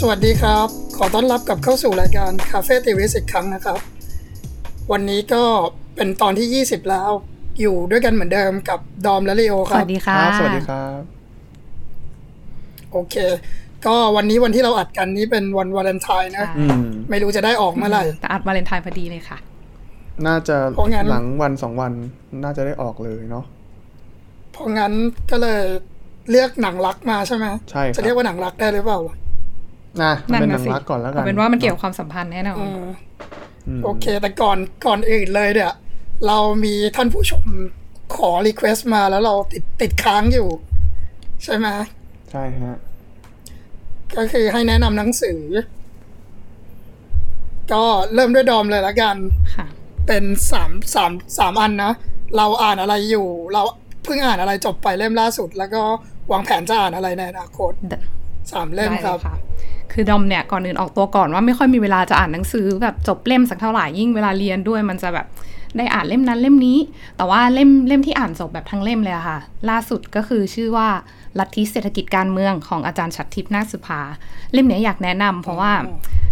[0.00, 0.68] สวัสดีครับ
[0.98, 3.78] ขอต้อนรับกลับเข้าสู่รายการคาเฟ่ติวิสอีกครั้งนะครับ
[4.92, 5.42] วันนี้ก็
[5.96, 7.10] เป็นตอนที่ 20 แล้ว
[7.60, 11.00] อยู่ด้วยกันเหมือนเดิมกับดอมและลีโอคสรับวัสดีค่ะครับสวัสดีครับ
[12.92, 13.16] โอเค
[13.86, 19.38] ก็วันนี้วันที่เราอัดกันนี้เป็นวันวาเลนไทน์นะค่ะอืมไม่รู้จะได้ออกเมื่อไหร่แต่อัดวาเลนไทน์พอดีเลยค่ะ
[20.26, 21.92] น่าจะเพราะงั้นหลังวันสองวัน
[22.42, 23.44] น่าจะได้ออกเลยเนาะ
[24.52, 24.92] เพราะงั้น
[25.30, 25.62] ก็เลย
[26.30, 29.00] เลือกหนังรักมาใช่ไหมใช่ครับจะเรียกว่าหนังรักได้หรือเปล่า
[30.02, 32.84] นะมันเป็นหนั่นันงน่ะสิรักก่อนแล้วกันเอาเป็นว่ามันเกี่ยวกับความสัมพันธ์แน่นอนอืม
[33.68, 35.72] อืมโอเค แต่ก่อนก่อนอื่นเลยเนี่ย
[36.26, 37.44] เรามีท่านผู้ชม
[38.14, 40.48] ขอรีเควสต์มาแล้วเราติดติดค้างอยู่
[41.44, 41.68] ใช่ไหม
[42.30, 42.76] ใช่ฮะ
[44.16, 45.40] ก็คือให้แนะนำหนังสือ
[47.72, 49.16] ก็เริ่มด้วยดอมเลยละกัน
[49.56, 49.66] ค่ะ
[50.06, 51.92] เป็นสามสามสามอันนะ
[52.36, 53.62] เราอ่านอะไรอยู่ เรา
[54.04, 55.82] เพิ่งอ่านอะไรจบไปเล่มล่าสุด แล้วก็
[56.32, 57.98] วางแผนจะอ่านอะไรในอนาคตได้
[58.52, 59.36] สามเล่มได้ครับเลยค่ะ
[59.92, 65.26] คือดอมเนี่ยก่อนอื่นออกตัวก่อนว่าไม่ค่อยมีเวลาจะอ่านหนังสือแบบจบเล่มสักเท่าไหร่ยิ่งเวลาเรียนด้วยมันจะแบบ
[65.76, 66.78] ได้อ่านเล่มนั้นเล่มนี้
[67.16, 69.38] แต่ว่าเล่มเล่มที่อ่านจบแบบทั้งเล่มเลยอะค่ะ
[69.70, 70.88] ล่าสุดก็คือชื่อว่า
[71.38, 74.00] ลัทธิเศรษฐกิจการเมืองของอาจารย์ชัดทิพย์นาคสุภา
[74.52, 75.72] เล่มเนี้ยอยากแนะนำเพราะว่า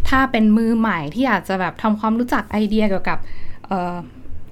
[0.09, 3.19] ถ้าเป็นมือใหม่ที่อยากจะแบบทำความรู้จักไอเดียเกี่ยวกับ
[3.67, 3.97] เอ่อ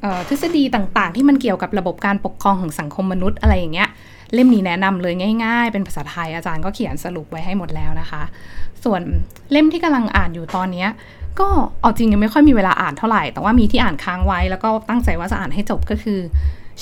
[0.00, 3.88] เอ่อทฤษฎีต่างๆ ที่มันเกี่ยวกับระบบการปกครองของสังคมมนุษย์อะไรอย่างเงี้ย
[4.34, 8.22] เล่มนี้แนะนำเลยง่าย ๆ เป็นภาษาไทยอาจารย์ก็เขียนสรุปไว้ให้หมดแล้วนะคะ
[8.84, 9.02] ส่วน
[9.52, 10.88] เล่มที่กำลังอ่านอยู่ตอนเนี้ย
[11.40, 11.48] ก็
[11.80, 16.20] เอาจริงยังไม่ค่อยมีเวลาอ่านเท่าไหร่ แต่ว่ามีที่อ่านค้างไว้ แล้วก็ตั้งใจว่าจะอ่านให้จบก็คือ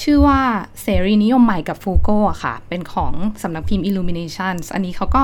[0.02, 0.40] ชื่อว่า
[0.82, 5.22] เสรีนิยมใหม่กับฟูโกะค่ะ เป็นของสำนักพิมพ์ Illuminations อันนี้เขาก็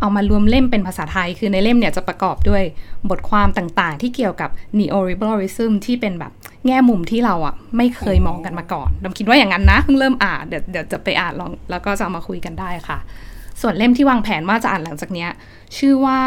[0.00, 2.62] เอามารวมเล่มเป็นภาษาไทย คือในเล่มเนี่ยจะประกอบด้วย
[3.10, 6.32] บทความต่างๆ ที่เกี่ยวกับ neoliberalism ที่เป็นแบบ
[6.66, 12.98] แง่มุมที่เราอะไม่เคยมองกันมาก่อนนำคิดว่าอย่างนั้นนะเพิ่งเริ่มอ่านเดี๋ยวเดี๋ยวจะไปอ่านลองแล้วก็จะามาคุยกันได้ค่ะ
[13.60, 15.30] ส่วนเล่มที่วางแผนว่าจะอ่านหลังจากเนี้ย
[15.78, 16.20] ชื่อว่า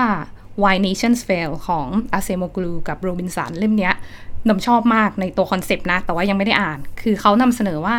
[0.61, 3.93] Why Nations Fail ของ a s e m o g l u กับ Robinson เล่มเนี้ย
[4.47, 7.97] นำชอบมากในตัว concept นะ แต่ว่ายังไม่ได้อ่าน คือเขานำเสนอว่า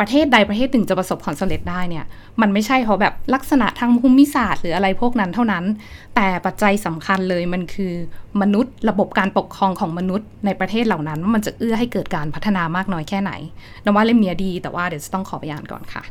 [0.00, 2.04] ประเทศใดประเทศหนึ่งจะประสบความสำเร็จได้เนี่ย
[2.40, 5.64] มันไม่ใช่เพราะแบบลักษณะทางภูมิศาสตร์ หรืออะไรพวกนั้นเท่านั้น
[6.14, 7.92] แต่ปัจจัยสำคัญเลยมันคือ
[8.42, 13.32] มนุษย์ ระบบการปกครองของมนุษย์ในประเทศเหล่านั้นว่ามันจะเอื้อให้เกิดการพัฒนามากน้อยแค่ไหน
[13.84, 16.02] นว่าเล่มเนี้ยดี แต่ว่าเดี๋ยวจะต้องขอไปอ่านก่อนค่ะ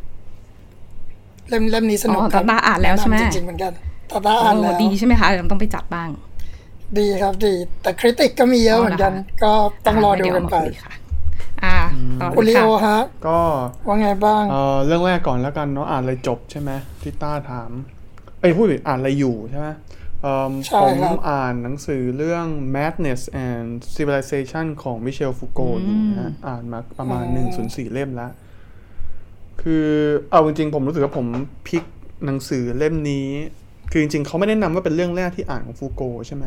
[1.50, 3.72] เล่มเล่มนี้สนุกอ๋อครับตาตาอ่านแล้วใช่ไหมแะำจริงๆเหมือนกัน
[4.12, 6.10] ตาตาอ่านแล้วโอ้ดีใช่ไหมคะเดี๋ยวต้องไปจัดบ้าง
[6.98, 9.54] ดีครับดี แต่คริติกก็มีเยอะเหมือนกัน ก็
[9.86, 10.94] ต้องรอดูกันไปเยวเอามาคุยค่ะ
[11.66, 11.78] อ่า
[12.22, 13.40] ต่อคุณเลลียโอค่ะฮะ ก็
[13.88, 17.72] ว่าไงบ้าง เอ่อเรื่องแรกก่อนแล้วกันเนาะอ่านอะไรจบใช่ไหมที่ต้าถาม
[18.40, 19.68] เอ้ยพูดผิดอ่านอะไรอยู่ใช่ไหม
[20.22, 28.32] เอิ่มใช่ผมครับอ่านหนังสือเรื่อง Madness and Civilization ของมิเชลฟูโกอยู่นะฮะอ่านมาประมาณ1นศูนย์สี่เล่มแล้ว
[29.62, 29.88] คือ
[30.32, 31.28] เอาจริงๆ ผมรู้สึกว่าผม
[31.68, 31.84] พลิก
[32.26, 33.28] หนังสือเล่มนี้
[33.92, 36.46] คือจริงๆ เขาไม่ได้นำว่าเป็นเรื่องแรกที่อ่านของฟูโกใช่ไหม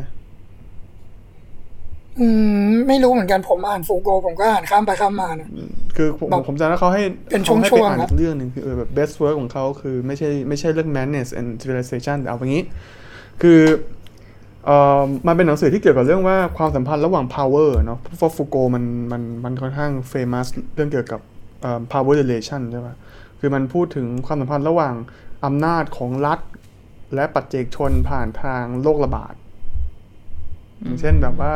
[2.19, 2.27] อื
[2.69, 5.49] มไม่รู้เหมือนกันผมอ่านฟูโกผมก็อ่านข้ามไปข้ามมานะ
[5.95, 12.63] คือผมบอกผมจำได้เขาให้เป็นเขาให้ช่ไปวงๆอ่านครัอีบกเรื่องหนึ่งคือเออแบบ best work ของเขาคือไม่ใช่ไม่ใช่เรื่อง madness and civilization แต่เอาอย่างนี้
[13.41, 13.59] คือ
[14.65, 21.19] เอ่อมันเป็นหนังสือที่เกี่ยวกับเรื่องว่าความสัมพันธ์ระหว่าง power เนาะเพราะฟูโกมันมันมันค่อนข้าง famous เรื่องเกี่ยวกับ
[21.61, 22.95] เอ่อ power relation ใช่ปะ
[23.39, 24.95] คือมันพูดถึงความสัมพันธ์ระหว่าง
[25.45, 26.39] อำนาจของรัฐ
[27.15, 29.33] และปัจเจกชนผ่านทางโรคระบาด
[30.81, 31.53] อย่างเช่นแบบว่า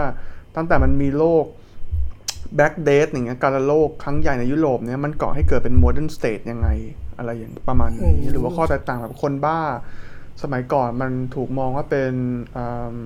[0.56, 1.46] ตั้งแต่มันมีโรค
[2.56, 6.68] Black Death อย่างเงี้ยการระโรคครั้งใหญ่ในยุโรปเนี่ยมันก่อให้เกิดเป็น modern state ยังไง
[7.18, 9.60] อะไรอย่างประมาณนี้อืมหรือว่าข้อแตกต่างแบบคนบ้า
[10.44, 12.14] สมัยก่อนมันถูกมองว่าเป็น
[12.56, 12.98] อืม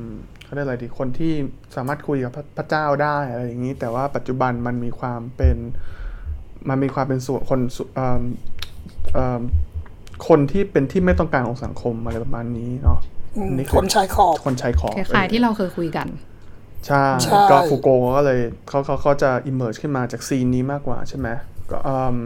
[0.43, 1.33] เขาเรียกอะไรดีคนที่
[1.75, 5.57] สามารถคุยกับพระพระเจ้าได้อะไรอย่างนี้ แต่ว่าปัจจุบันมันมีความเป็น
[6.69, 8.21] มันมีความเป็นส่วนคนส่วนอืม
[9.17, 9.41] อืม
[10.27, 12.99] คนที่เป็นที่ไม่ต้องการของสังคมอะไรประมาณนี้เนาะ
[13.37, 16.07] อืมนี่อคนชายขอบคนใช้ของคล้ายๆที่เราเคยคุยกัน
[16.87, 21.27] ใช่ใช่ก็ฟูโกก็เลยเขาเขาเขาจะ emerge ขึ้นมาจากซีนนี้มากกว่าใช่ไหม
[21.71, 22.17] ก็อืม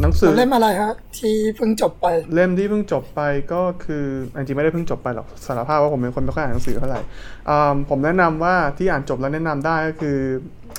[0.00, 3.20] หนังสือเล่มอะไรฮะที่เพิ่งจบไป เล่มที่เพิ่งจบไป
[3.52, 4.04] ก็คือ
[4.36, 7.00] จริงๆไม่ได้เพิ่งจบไปหรอกสารภาพว่าผมเป็นคนไม่ค่อยอ่านหนังสือเท่าไหร่
[7.48, 10.18] อืมผมแนะนำว่าที่อ่านจบแล้วแนะนำได้ก็คือ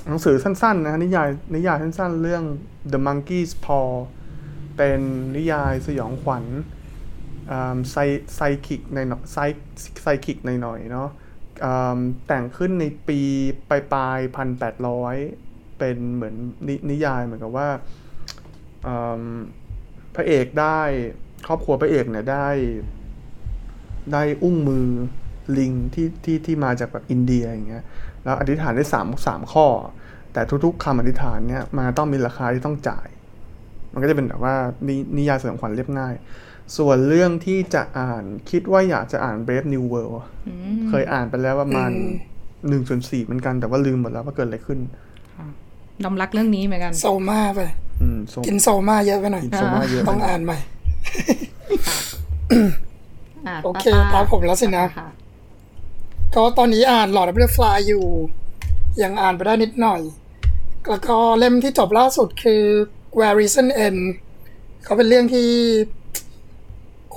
[0.08, 2.44] หนังสือสั้นๆนะฮะนิยายนิยายสั้นๆ เรื่อง
[2.92, 3.90] The Monkey's Paw
[4.78, 5.00] เป็น
[5.38, 6.44] นิยายสยองขวัญ
[7.92, 7.96] ไซ
[8.36, 9.00] ไซคิกใน
[9.32, 9.38] ไซ
[10.02, 11.25] ไซคิกหน่อยๆเนาะอืม
[12.28, 13.20] แต่งขึ้นในปี
[13.70, 15.16] ปลายปลายพันแปดร้อย
[15.78, 16.36] เป็นเหมือน
[16.68, 17.70] นนิยายเหมือนกับว่า
[20.16, 20.82] พระเอกได้
[21.48, 22.50] ครอบครัวพระเอกเนี่ยได้
[24.14, 24.88] ได้อุ้งมือ
[25.58, 27.84] ลิงที่ที่ที่มาจากแบบอินเดียอย่างเงี้ย
[28.24, 29.68] แล้วอธิษฐานได้สามสามข้อ
[30.34, 33.08] แต่ทุกๆคำอธิษฐานเนี่ยมันต้องมีราคาที่ต้องจ่าย
[33.94, 34.56] มันก็จะเป็นแบบว่า
[34.88, 36.14] นินยายสยองขวัญเรียบง่าย
[36.78, 40.16] ส่วนเรื่องที่จะอ่านคิดว่าอยากจะอ่าน Brave New World
[40.48, 42.14] อืมเคยอ่านไปแล้วประมาณอืม
[42.70, 44.80] หนึ่งส่วนสี่เหมือนกันแต่ว่าลืมหมดแล้วว่าเกิดอะไรขึ้น
[46.04, 47.60] ดอมรักเรื่องนี้เหมือนกัน Soma ไป
[48.02, 50.58] อืมโซกิน Somaเยอะไปหน่อยกิน Soma เยอะต้องอ่านใหม่
[53.48, 55.06] อะโอเคป้ตามผมแล้วสินะค่
[56.36, 58.06] ก็ตอนนี้อ่านหลอด of ฟลายอยู่
[59.04, 60.02] ยังอ่านไปได้นิดหน่อย
[60.90, 62.64] แล้วก็เล่มที่จบล่าสุดคือ
[63.18, 64.00] Where Reason End
[64.84, 65.50] เขาเป็นเรื่องที่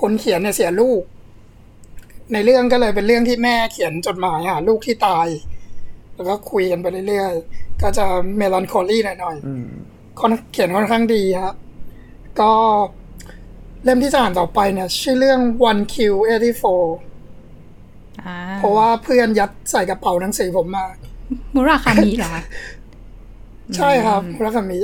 [0.00, 1.02] คนเขียนเนี่ยเสียลูก
[2.32, 5.26] ในเรื่องก็เลยเป็นเรื่องที่แม่เขียนจดหมายหาลูกที่ตาย
[6.14, 8.04] แล้วก็คุยกันไปเรื่อยๆ ก็จะ
[8.36, 9.66] เมลันโคลี่หน่อยๆอืม
[10.20, 11.54] ค่อนเขียนค่อนข้างดีฮะ
[12.40, 12.52] ก็
[13.84, 15.40] เล่มที่จะอ่านต่อไปเนี่ย ชื่อเรื่อง
[15.70, 15.96] One Q
[17.08, 20.84] 84อ่าเพราะว่าเพื่อนยัดใส่กระเป๋าหนังสือผมมา
[21.54, 22.42] มุราคามิเหรอคะ
[23.76, 24.80] ใช่ครับคุณรักมิ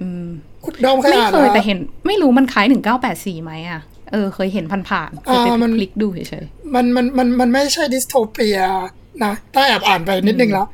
[0.00, 0.26] อืม
[0.64, 3.80] คุณดอมเคยไม่อ่านเคยนะแต่เห็น ไม่รู้มันคล้ายหนึ่งเก้าแปดสี่ไหมอะ
[4.12, 8.58] เออ เคยเห็นผ่านๆเคยไปอ่ามันคลิกดูเฉยมันมันมันมันไม่ใช่ดิสโทเปีย
[9.24, 10.66] นะถ้าแอบอ่านไปนิดนึงแล้ว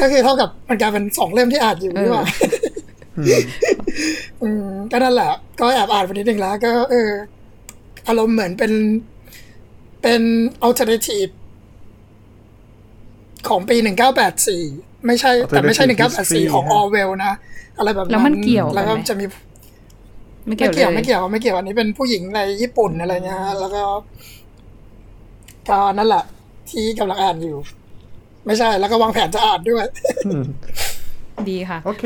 [0.00, 2.24] ก็คือเท่ากับมันกลายเป็นสองเล่มที่อ่านอยู่นี่หว่า
[4.42, 5.30] อืมก็นั่นแหละ
[5.60, 7.10] ก็แอบอ่านไปนิดนึงแล้ว ก็ เออ
[8.08, 8.72] อารมณ์เหมือนเป็น
[10.02, 10.22] เป็น
[10.62, 11.28] อัลเทอร์เนทีฟ
[13.48, 14.62] ของปีหนึ่งเก้าแปดสี่
[15.06, 17.32] ไม่ใช่ แต่ไม่ใช่หนึ่งเก้าแปด Alternative สี่ history ของออเวลนะ
[17.78, 19.53] อะไรแบบนั้นแล้วมันเกี่ยวแล้วก็กันไหมจะมีๆ
[20.46, 23.82] ไม่เกี่ไม่ยวเกี่ยวลไม่เกี่ยวไม่เกี่ยวอันนี้เป็นผู้หญิงในญี่ปุ่นอะไรเงี้ยฮะแล้วก็
[25.68, 26.24] ก็นั่นแหละ
[26.70, 27.56] ที่กำลังอ่านอยู่
[28.46, 29.86] ไม่ใช่แล้วก็วางแผนจะอ่านด้วย
[31.50, 32.04] ดีค่ะ โอเค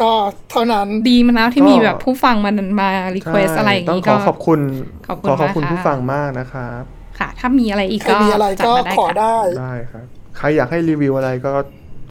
[0.00, 0.10] ก็
[0.50, 4.60] เท่านั้นดีมาแล้วที่ก็มีแบบผู้ฟังมันมา request อะไรอย่างต้นี้ขก็อขอบคุณ
[5.08, 6.82] ขอบคุณขอขอบคุณมากค่ะผู้ฟังมากนะครับ
[7.18, 10.06] ค่ะ ถ้ามีอะไรอีกใครก็มีอะไรจัดก็มาได้ขอค่ะได้ได้ครับ
[10.36, 11.52] ใครอยากให้รีวิวอะไรก็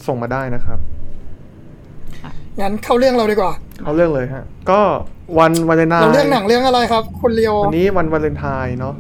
[0.07, 0.79] ส่งมาได้นะครับ
[2.61, 3.53] งั้นเข้าเรื่องเราดีกว่า
[3.83, 4.79] เอาเรื่องเลยฮะ ก็
[5.39, 8.95] วันวาเลนไทน์เราเรื่องหนังเรื่องอะไรครับ คุณเลียว วันนี้วันวาเลนไทน์เนาะ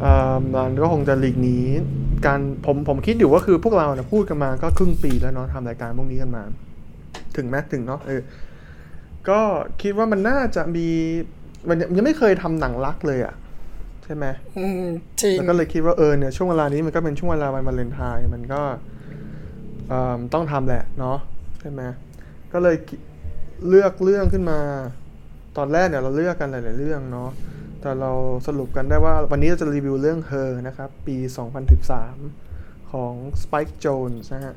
[0.00, 1.56] เอ่อมันก็คงจะหลีกหนี
[2.26, 6.42] การผมผมคิดอยู่ว่าคือพวกเราเนี่ยพูดกันมาก็ครึ่งปีแล้วเนาะทำรายการพวกนี้กันมา
[7.36, 8.20] ถึงไหมถึงเนาะเออ
[9.28, 9.40] ก็
[9.82, 10.86] คิดว่ามันน่าจะมี
[11.68, 13.34] มันยังไม่เคยทำหนังรักเลยอะ
[14.04, 14.26] ใช่ไหม
[14.58, 14.84] อืม
[15.20, 18.60] จริง แล้วก็เลยคิดว่าเออเนี่ยช่วงเวลานี้มันก็เป็นช่วงเวลาวันวาเลนไทน์มันก็
[19.88, 21.18] เอ่อต้องทำแหละเนาะ
[21.60, 21.82] ใช่ไหม
[22.56, 23.00] ก็เลยคิด
[23.68, 24.58] เลือกเรื่องขึ้นมา
[25.56, 27.30] ตอนแรกเนี่ยเราเลือกกันหลาย ๆ เรื่องเนาะ
[27.80, 28.12] แต่เรา
[28.46, 31.16] สรุปกันได้ว่าวันนี้เราจะรีวิวเรื่อง Her นะครับ ปี
[32.04, 33.12] 2013 ของ
[33.42, 34.54] Spike Jones นะฮะ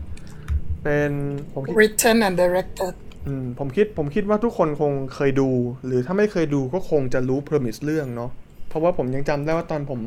[0.83, 1.11] เป็น
[1.53, 2.93] ผมคิด written and directed
[3.27, 5.49] อืมผมคิดผมคิดว่าทุกคนคงเคยดู
[5.85, 8.31] หรือถ้าไม่เคยดูก็คงจะรู้ premise เรื่องเนาะ
[8.67, 10.01] เพราะว่าผมยังจำได้ว่าตอนผม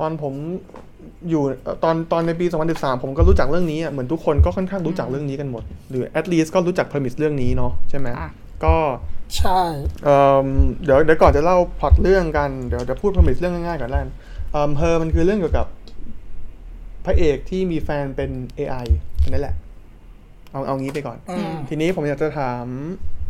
[0.00, 0.34] ตอนผม
[1.30, 8.30] อยู่เอ่อตอนตอนในปี 2013 ผมก็รู้จักเรื่องนี้อะเหมือนทุกคนก็ค่อนข้างรู้จักเรื่องนี้กันหมด หรือ at least ก็รู้จัก premise เรื่องนี้เนาะใช่ไหมค่ะ
[8.64, 8.76] ก็
[9.36, 9.60] ใช่
[10.04, 10.46] เอิ่ม
[10.84, 14.10] เดี๋ยวเดี๋ยวก่อนจะเล่าพล็อตเรื่องกันเดี๋ยวเดี๋ยวพูด premise เรื่องง่ายๆก่อนแล้วกัน
[14.52, 15.66] เอ่อ Her มันคือเรื่องเกี่ยวกับ
[17.04, 18.86] พระเอกที่มีแฟนเป็น AI
[19.20, 19.54] แค่นั่นแหละ
[20.50, 22.66] เอาเอางี้ไปก่อนอืมทีนี้ผมอยากจะถาม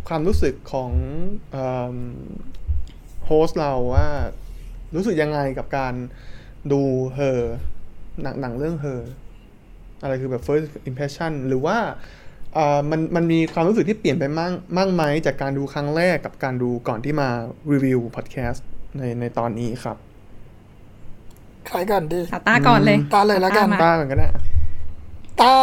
[0.09, 0.91] ความรู้สึกของ
[3.27, 4.09] โฮสต์เราว่า
[4.95, 5.95] รู้สึกยังไงกับการ
[6.73, 6.81] ดู
[7.15, 7.43] เฮอ
[8.23, 9.03] หนังหนังเรื่องเฮอ
[10.03, 11.77] อะไรคือแบบ first impression หรือว่า
[12.55, 17.29] เอ่อมันมันมีความรู้สึกที่เปลี่ยนไปมั่งมั่งไหมจากการดูครั้งแรกกับการดูก่อนที่มา
[17.73, 18.67] รีวิวพอดแคสต์
[18.99, 19.97] ในในตอนนี้ครับ
[21.67, 24.29] ใครก่อนดีตาต้าก่อนเลยตาเลยแล้วกันมาต้ากันก็ได้
[25.41, 25.55] ต้า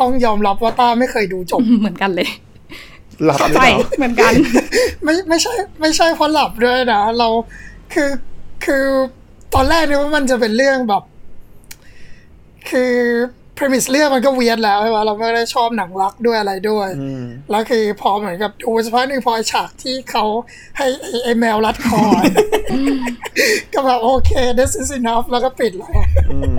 [0.00, 2.28] ต้องยอมรับว่าต้าไม่เคยดูจบเหมือนกันเลย
[3.24, 4.32] หลับหรือใช่เปล่าเหมือนกัน
[5.04, 7.28] ไม่ไม่ใช่ ไม่ใช่เพราะหลับด้วยนะเรา
[7.92, 8.10] คือ
[8.64, 8.84] คือ
[9.54, 11.02] ตอนแรกเนี่ยว่ามันจะเป็นเรื่องแบบ
[12.70, 12.92] คือ
[13.56, 20.24] premise เรื่องมันก็เวียดแล้วใช่ไหมเราไม่ได้ชอบหนังรักด้วยอะไรด้วยอืมแล้วคือพอเหมือนกับดูสักพักหนึ่งพอไอ้ฉากที่เขา
[20.76, 22.00] ให้ไอ้ไอ้แมวรัดคอ
[23.72, 25.92] ก็แบบโอเค this is enough แล้วก็ปิดเลย
[26.30, 26.56] อืม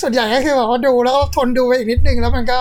[0.00, 2.60] ส่วนใหญ่ก็คือแบบว่าดูแล้วก็ทนดูไปอีกนิดนึงแล้วมันก็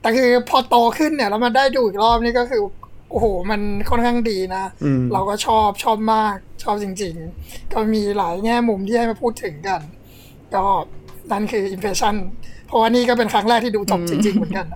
[0.00, 2.62] แต่คือพอโตขึ้นเนี่ยแล้วมันได้ดูอีกรอบนี่ก็คือ
[3.10, 3.60] โอ้โห มัน
[3.90, 9.80] ค่อนข้างดีนะอืมเราก็ชอบชอบมากชอบจริง ๆ ก็มีหลายแง่มุมที่ให้มาพูดถึงกัน
[10.54, 10.64] ก็
[11.32, 12.14] นั่นคือ impression
[12.66, 14.66] เพราะว่านี่ก็เป็นครั้งแรกที่ดูจบจริง ๆ เหมือนกัน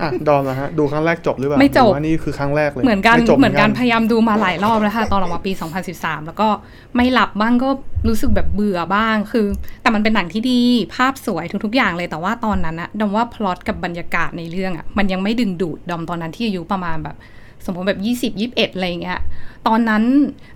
[0.00, 5.52] อืมอะดอมนะฮะดูครั้งแรกจบหรือเปล่าไม่จบหรือว่านี่คือครั้งแรกเลยเหมือนกันไจบเหมือนกันพยายามดูมาหลายรอบแล้วค่ะตอนออกมาปี
[5.90, 6.48] 2013 แล้วก็
[6.96, 7.68] ไม่หลับบ้างก็
[8.08, 9.46] รู้สึกแบบเบื่อบ้างคือ
[9.82, 10.60] แต่มันเป็นหนังที่ดี
[10.94, 17.16] ภาพสวยทุกๆอย่างเลยแต่ว่าตอนนั้นอะดอมว่าพล็อตกับบรรยากาศในเรื่องอะมันยังไม่ดึงดูดดอมตอนนั้นที่อายุประมาณแบบ
[17.66, 19.20] สมมติแบบยี่สิบยิบเอ็ดอะไรเงี้ย
[19.68, 20.02] ตอนนั้น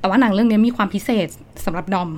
[0.01, 1.29] แต่ว่าหนังเรื่องนี้มีความพิเศษ
[1.65, 2.11] สำหรับดอม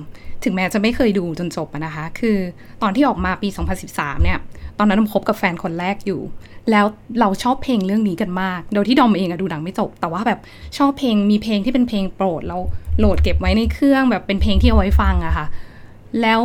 [0.43, 2.37] ถึงแม้จะไม่เคยดูจนจบนะคะ คือ
[2.81, 3.49] ตอนที่ออกมาปี
[3.85, 4.39] 2013 เนี่ย
[4.79, 6.21] ตอนนั้นดอมคบกับแฟนคนแรกอยู่
[6.71, 6.85] แล้ว
[7.19, 10.39] เราชอบเพลงเรื่องนี้กันมาก โดยที่ดอมเองอะดูหนังไม่จบ แต่ว่าแบบ
[10.77, 12.57] ชอบเพลงมีเพลงที่เป็นเพลงโปรดเรา
[12.99, 15.45] โหลดเก็บไว้ในเครื่องแบบเป็นเพลงที่เอาไว้ฟังอะค่ะ
[16.21, 16.41] แล้ว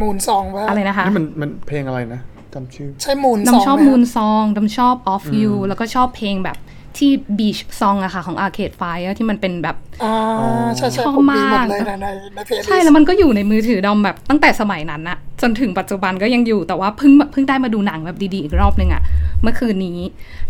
[0.00, 2.20] มูนซองว่าอะไรนะคะนี่มันมันเพลงอะไรนะ
[2.54, 6.56] จำชื่อ ใช่มูนดซองำชอบไหมูนซองดำชอบ off you แล้วก็ชอบเพลงแบบ
[6.98, 19.02] ที่ beach song อะค่ะ ของ arcade fire ที่มันเป็นแบบอ่าใช่ใช่ชอบผมมีหมดมากเลยนะในในเพจใช่แล้วมันก็อยู่ในมือถือดอมแบบตั้งแต่สมัยนั้นอะจนถึงปัจจุบันก็ยังอยู่แต่ว่าเพิ่งเพิ่งได้มาดูหนังแบบดีๆอีกรอบนึงอะ
[19.42, 19.98] เมื่อคืนนี้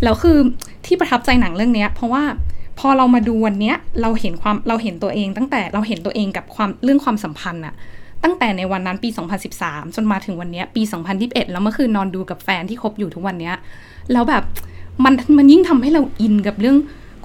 [0.02, 0.38] แล้วคือ
[0.86, 2.22] ที่ประทับใจหนังเรื่องเนี้ยเพราะว่า
[2.78, 7.74] พอเรามาดูวันเนี้ยเราเห็นความเราเห็นตัวเองตั้งแต่เราเห็นตัวเองกับความเรื่องความสัมพันธ์อะ
[8.24, 9.08] ตั้งแต่ในวันนั้นปี
[9.52, 10.82] 2013 จนมาถึงวันเนี้ยปี
[11.16, 13.54] 2021 แล้วเมื่อคืนนอนดูกับแฟนที่คบอยู่ทุกวันเนี้ย
[14.12, 14.44] แล้วแบบ
[15.04, 16.76] มันมันยิ่งทำให้เราอินกับเรื่อง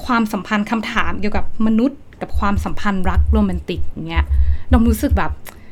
[0.05, 4.25] ความสัมพันธ์คำถามเกี่ยวกับมนุษย์ กับความสัมพันธ์รักโรแมนติกอย่างเงี้ย
[4.71, 5.31] ดอมรู้สึกแบบ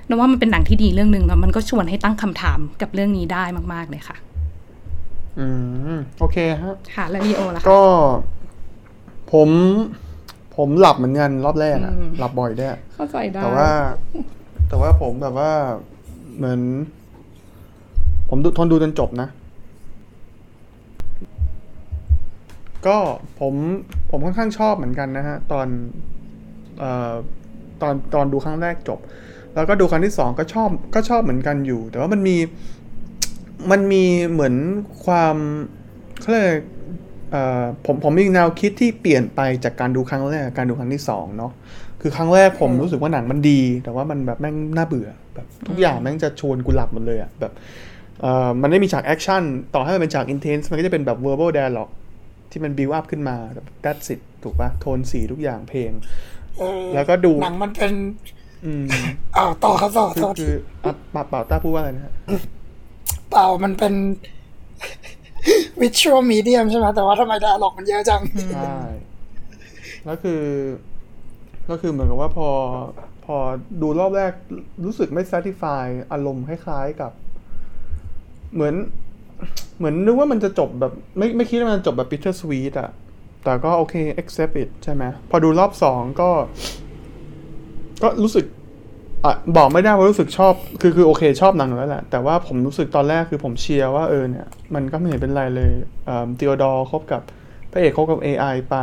[0.09, 4.17] ดอมว่ามันเป็นหนังที่ดีเรื่องหนึ่งแล้วมันก็ชวนให้ตั้งคำถามกับเรื่องนี้ได้มาก ๆ เลยค่ะ
[5.39, 5.47] อื
[5.95, 7.81] ม โอเคฮะค่ะ แล้วลีโอล่ะคะก็
[9.31, 9.49] ผม
[10.55, 13.69] ผมหลับเหมือนกันรอบแรกอะอืมหลับบ่อยด้วยเข้าใจได้แต่ว่า
[14.69, 15.51] แต่ว่าผมแบบว่า
[16.37, 16.59] เหมือน
[18.29, 19.29] ผมดูทนดูจนจบนะ
[22.87, 22.97] ก็
[23.39, 23.53] ผม
[24.09, 25.67] ผมค่อนข้างชอบเหมือนกันนะฮะ ตอน
[26.79, 27.13] เอ่อ
[27.81, 28.99] ตอนตอนดูครั้งแรกจบ
[29.55, 32.37] แล้วก็ดูครั้งที่สองก็ชอบก็ชอบเหมือนกันอยู่ แต่ว่ามันมี
[33.71, 34.55] มันมีเหมือน
[35.05, 35.35] ความ
[36.19, 36.55] เขาเรียกอะไร
[37.31, 41.51] เอ่อผมผมมีแนวคิดที่เปลี่ยนไปจากการดูครั้งแรกกับการดูครั้งที่สองเนาะ
[42.01, 47.53] คือครั้งแรกผมรู้สึกว่าหนังมันดี แต่ว่ามันแบบแม่งน่าเบื่อแบบทุกอย่างแม่งจะชวนกูหลับหมดเลยอะแบบ
[48.21, 49.43] เอ่อมันไม่มีฉาก action
[49.73, 51.93] ต่อให้มันเป็นฉาก intense มันก็จะเป็นแบบ verbal dialogue
[52.51, 55.91] ที่มัน build up ขึ้นมาแบบ that's it ถูกปะโทนสีทุกอย่างเพลง
[56.59, 57.93] เออแล้วก็ดูหนังมันเป็น
[58.65, 58.85] อืม
[59.37, 60.53] อ้าวต่อครับต่อคือต่อคือ
[60.83, 62.13] อะปาเปล่าต้าพูดว่าอะไรนะฮะ
[63.29, 63.93] เปล่ามันเป็น
[65.81, 68.21] visual medium ใช่ไหมแต่ว่าทำไมดาล็อกมันเยอะจัง
[68.55, 68.79] ใช่
[70.05, 70.43] แล้วคือ
[71.69, 72.49] ก็คือเหมือนกับว่าพอ
[73.25, 73.37] พอ
[73.81, 74.33] ดูรอบแรก
[74.85, 77.11] รู้สึกไม่ satisfy อารมณ์คล้ายๆกับ
[78.53, 78.75] เหมือน
[79.79, 82.89] เหมือนนึกว่ามันจะจบแบบไม่ไม่คิดว่ามันจบแบบ bitter sweet อะ
[83.43, 86.29] แต่ก็โอเค accept it ใช่ไหมพอดูรอบสองก็
[88.03, 88.45] ก็รู้สึก
[89.25, 95.71] อะบอกไม่ได้ว่ารู้สึกชอบ คือคือโอเคชอบหนังแล้วแหละ แต่ว่าผมรู้สึกตอนแรกคือผมเชียร์ว่าเออเนี่ย มันก็ไม่เห็นเป็นไรเลย
[96.05, 97.21] เอ่อทีโอดอร์คบกับ
[97.71, 98.75] พระเอกคบกับ AI ไป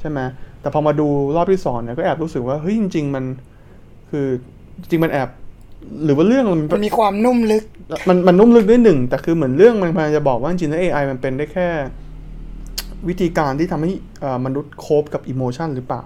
[0.00, 0.20] ใช่ไหม
[0.60, 3.24] แต่พอมาดูรอบที่สองเนี่ยก็แอบรู้สึกว่าเฮ้ยจริง ๆ มัน
[4.10, 4.26] คือ
[4.90, 5.28] จริงมันแอบ
[6.04, 7.64] หรือว่าเรื่องมันมันมีความนุ่มลึก
[8.08, 11.68] มันมันนุ่มลึกด้วยหนึ่งแต่คือเหมือนเรื่องมันพยายามจะบอกว่าจริงๆแล้ว AI มันเป็นได้แค่
[13.08, 16.02] วิธีการที่ทำให้เอ่อมนุษย์โคบกับอิโมชันหรือเปล่า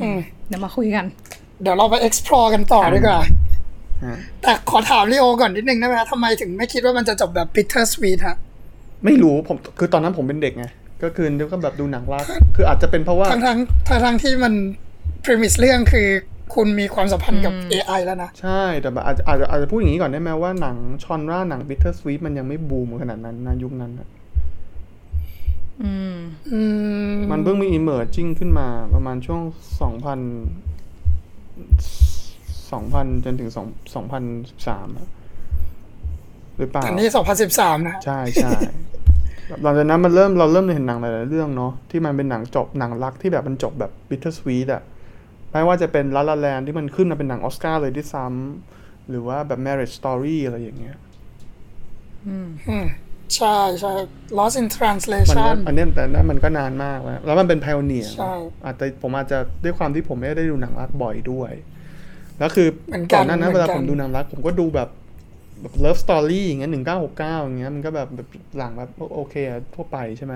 [0.00, 1.06] อืมเดี๋ยวมาคุยกัน
[1.62, 3.20] เดี๋ยวเราไป explore กันต่อดีกว่า
[4.04, 8.36] ฮะแต่ขอถามลีโอก่อนนิดนึงได้ไหมฮะทำไมถึงไม่คิดว่ามันจะจบแบบ bitter sweet ฮะ
[9.04, 10.66] ไม่รู้ผมคือตอนนั้นผมเป็นเด็กไง
[11.02, 12.24] ก็คือนึกว่าแบบดูหนังรัก
[12.56, 14.54] คืออาจจะเป็นเพราะว่าทั้งทั้งทั้งทั้งที่มัน
[15.24, 16.08] premise เรื่องคือ
[16.54, 24.08] คุณมีความสัมพันธ์กับ AI แล้วนะ ใช่แต่แบบอาจจะอาจจะอาจจะพูดอย่างนี้ก่อนได้ไหมว่าหนัง genre หนัง bittersweet มันยังไม่บูมขนาดนั้นนะยุคนั้นนะ
[25.82, 26.16] อืม
[26.52, 26.60] อื
[27.12, 29.42] มมันเพิ่งมี emerging ขึ้นมาประมาณช่วง
[29.80, 30.20] สองพัน
[32.70, 34.22] สองพันจนถึงสองสองพัน
[34.66, 34.88] สาม
[36.58, 37.06] หรือเปล่าอันนี้
[37.46, 38.50] 2013นะ ใช่ใช่
[39.62, 44.82] หลังจากนั้นมันเริ่มเราเริ่มเห็นหนังหลายๆเรื่องเนาะที่มันเป็นหนังจบหนังรักที่แบบมันจบแบบ bittersweet อะ
[45.58, 50.96] ไม่ว่าจะเป็น La La Land ที่มันขึ้นมาเป็นหนังออสการ์เลยที่ซ้ำหรือว่าแบบ Marriage Story อะไรอย่างเงี้ย
[52.26, 52.86] อืม
[53.36, 53.92] ใช่ใช่
[54.38, 58.34] lost in มันก็ translation อันเนี้ยแต่นั้นมันก็นานมากแล้ว แล้วมันเป็นพ i o เนียใช่
[58.64, 61.52] อาจจะผมอาจจะด้วยความที่ผมไม่ได้ดูหนังรักบ่อยด้วย
[62.38, 64.88] แล้วคือเหมือนกันก่อนหน้านั้นเหมือนกันเวลาผมดูหนังรัก ผมก็ดูแบบ
[65.60, 70.34] แบบ Love Story อย่างเงี้ยหนึ่งเก้าหกเก้าอย่างเงี้ยมันก็แบบแบบหลังแบบโอเคอะทั่วไปใช่ไหม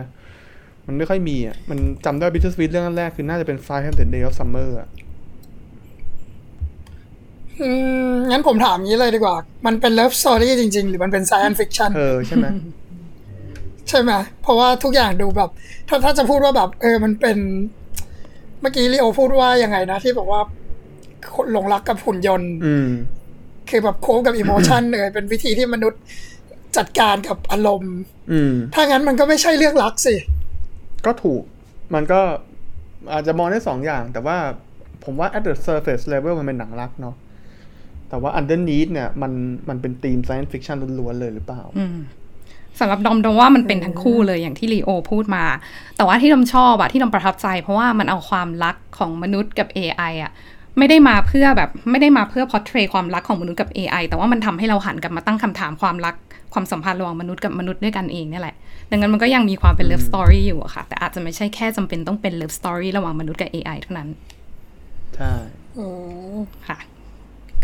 [0.87, 4.89] มันไม่ค่อยมีอะ มันจำได้ bittersweet เรื่องแรกคือน่าจะเป็น Five Hundred Days of Summer อะ
[7.61, 7.69] อื
[8.11, 12.47] มงั้นผมถามงี้เลยดีกว่า มันเป็น love story จริง ๆ หรือมันเป็น science fiction เออใช่ไหม
[13.89, 15.51] ใช่ไหมเพราะว่าทุกอย่างดูแบบ
[15.89, 17.39] ถ้าถ้าจะพูดว่าแบบ เออมันเป็น
[18.61, 20.41] เมื่อกี้ลีโอพูดว่ายังไงนะ ที่บอกว่า
[21.35, 22.89] คนหลงรักกับหุ่นยนต์อืม
[23.71, 26.03] คือแบบโค้งกับอิโมชันเลยเป็นวิธีที่มนุษย์
[26.77, 27.97] จัดการกับอารมณ์
[28.33, 30.15] อืมถ้างั้นมันก็ไม่ใช่เรื่องรักสิ
[31.07, 31.43] ก็ถูก
[31.95, 32.21] มันก็
[33.13, 34.37] อาจจะมองได้สองอย่าง แต่ว่า
[35.05, 37.15] ผมว่า at the surface level มันเป็นหนังรักเนาะ
[38.13, 39.33] แต่ว่า underneath เนี่ยมัน
[39.69, 41.99] มันเป็นธีม science fiction ล้วนๆเลยหรือเปล่าอืม
[42.79, 45.45] สำหรับดอมดอมว่ามันเป็นทั้งคู่เลยอย่างที่ลีโอพูดมา
[45.97, 50.33] แต่ว่าที่ดอมชอบอะที่ดอมประทับใจ เพราะว่ามันเอาความรักของมนุษย์กับ AI อะ
[50.79, 56.15] ไม่ได้มาเพื่อแบบไม่ได้มาเพื่อพอร์เทรความรักของมนุษย์กับ AI แต่ว่ามันทำให้เราหันกลับมาตั้งคำถามความรัก
[56.53, 58.57] ความสัมพันธ์ระหว่างมนุษย์กับมนุษย์ด้วยกันเองเนี่ยแหละ
[58.91, 64.09] ดังนั้นมันก็ยังมีความเป็น love story อยู่อะค่ะ แต่อาจจะไม่ใช่แค่จำเป็นต้องเป็น love story ระหว่างมนุษย์กับ AI เท่านั้น
[65.17, 65.33] ใช่
[65.79, 65.87] อื
[66.37, 66.39] ม
[66.69, 66.79] ค่ะ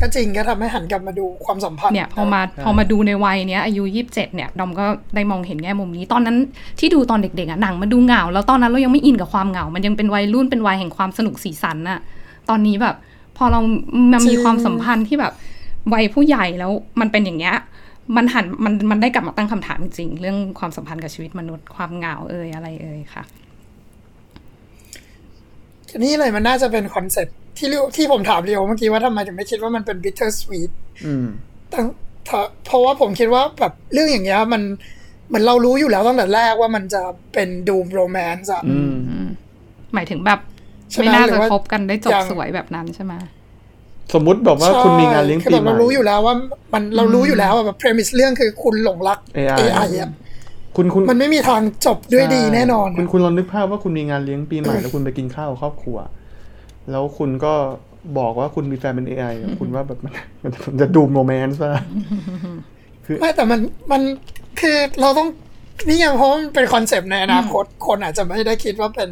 [0.00, 6.37] ก็จริงก็ทำให้หันกลับมาดูความสัมพันธ์เนี่ยพอมาพอมาดูในวัยเนี้ยอายุยี่สิบเจ็ดเนี่ยดอมก็ได้มองเห็นแง่มุมนี้ ตอนนั้น
[6.78, 12.00] ที่ดูตอนเด็กๆอะหนังมันดูเหงา แล้วตอนนั้นเรายังไม่อินกับความเหงา มันยังเป็นวัยรุ่นเป็นวัยแห่งความสนุกสีสันน่ะ
[12.49, 12.97] ตอนนี้แบบ
[13.37, 13.61] พอเรา
[14.12, 15.33] มันมีความสัมพันธ์ที่แบบ
[15.93, 17.57] วัยผู้ใหญ่แล้วมันเป็นอย่างเงี้ย
[18.17, 23.23] มันหันมันมันได้กลับมาตั้งคำถามจริงๆเรื่องความสัมพันธ์กับชีวิตมนุษย์ความเหงาเอ่ยอะไรเอ่ยค่ะ
[26.02, 30.71] นี่เลยมันน่าจะเป็น concept ที่เรียกที่ผมถามเรียวเมื่อกี้ว่าทำไมถึงไม่คิดว่ามันเป็น bitter sweet
[31.07, 31.26] อืม
[31.73, 31.87] ตั้ง
[32.26, 34.62] เพราะเพราะว่าผมคิดว่าแบบเรื่องอย่างเงี้ยมัน
[35.28, 37.02] เหมือนเรารู้อยู่แล้วตั้งแต่แรกว่ามันจะ
[37.33, 38.78] เป็น doomed romance อะอื
[39.25, 39.26] ม
[39.95, 40.40] หมายถึงแบบ
[40.90, 43.14] ใช่ไหมไม่น่าจะหรือว่าคบกันได้จบอย่างสวยแบบนั้นใช่ไหม
[44.14, 46.35] สมมุติแบบว่าคุณมีงานเลี้ยงใช่คือปีแบบใหม่เรารู้อยู่แล้วว่า
[46.73, 50.11] มันเรารู้อยู่แล้วว่าแบบ premise เรื่องคือคุณหลงรัก AI AI อะ
[50.77, 55.99] คุณคุณมันไม่มีทางจบด้วยดีแน่นอน คุณคุณลองนึกภาพว่าคุณมีงานเลี้ยงปีใหม่แล้วคุณไปกินข้าวกับครอบครัว
[56.91, 57.55] แล้วคุณก็
[58.19, 61.71] บอกว่าคุณมีแฟนเป็น AI อะคุณว่าแบบมันมันมันจะดูโรแมนต์ป่ะ
[63.21, 63.61] ไม่แต่มัน
[63.93, 64.03] มัน
[64.61, 65.29] คือเราต้อง
[65.89, 69.11] นี่ไงเพราะมันเป็นคอนเซปต์ในอนาคตคนอาจจะไม่ได้คิดว่าเป็น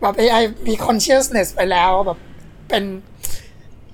[0.00, 2.18] แบบ AI มี consciousness ไปแล้วแบบ
[2.68, 2.84] เป็น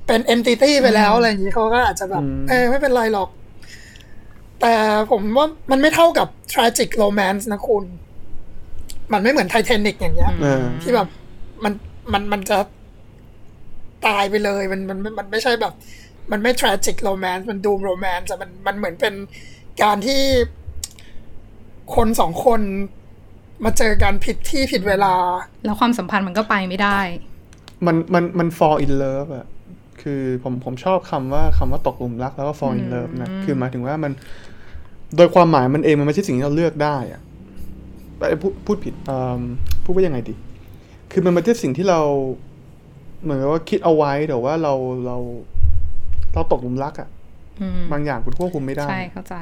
[0.06, 3.28] เป็น entity ไปแล้วอะไรอย่างนี้เขาก็อาจจะแบบอืมเออไม่เป็นไรหรอก
[4.60, 4.74] แต่
[5.10, 7.84] ผมว่ามันไม่เท่ากับ tragic romance นะคุณ
[9.12, 11.08] มันไม่เหมือนไทเทนิกอย่างเงี้ยเออที่แบบ
[11.64, 11.72] มัน
[12.12, 12.58] มันมันจะ
[14.06, 15.74] ตายไปเลยมันมันมันมันไม่ใช่แบบ
[16.30, 19.14] มันไม่ tragic romance มันดู romance แต่มันมันเหมือนเป็น
[19.82, 20.22] การที่
[21.94, 22.60] คนสองคน
[23.64, 25.14] มาเจอกันผิดที่ผิดเวลา
[25.64, 27.00] แล้วความสัมพันธ์มันก็ไปไม่ได้
[27.86, 29.46] มันมันมัน fall in love อะ
[30.08, 34.12] คือผมผมชอบคำว่าคำว่าตกหลุมรักแล้วก็ fall in love นะคือหมายถึงว่ามัน
[35.16, 37.20] โดยความหมายมันเองมันไม่ใช่สิ่งที่เราเลือกได้อะ
[38.18, 39.40] เอ้ยพูดพูดผิดอืม
[39.84, 40.34] พูดว่ายังไงดี
[41.12, 42.00] คือมันไม่ใช่สิ่งที่เรา
[43.22, 44.74] เหมือนกับว่าคิดเอาไว้แต่ว่าเรา
[45.06, 45.16] เรา
[46.34, 47.08] เราตกหลุมรักอะ
[47.60, 49.34] อืมบางอย่างคุณควบคุมไม่ได้ ใช่เข้าใจ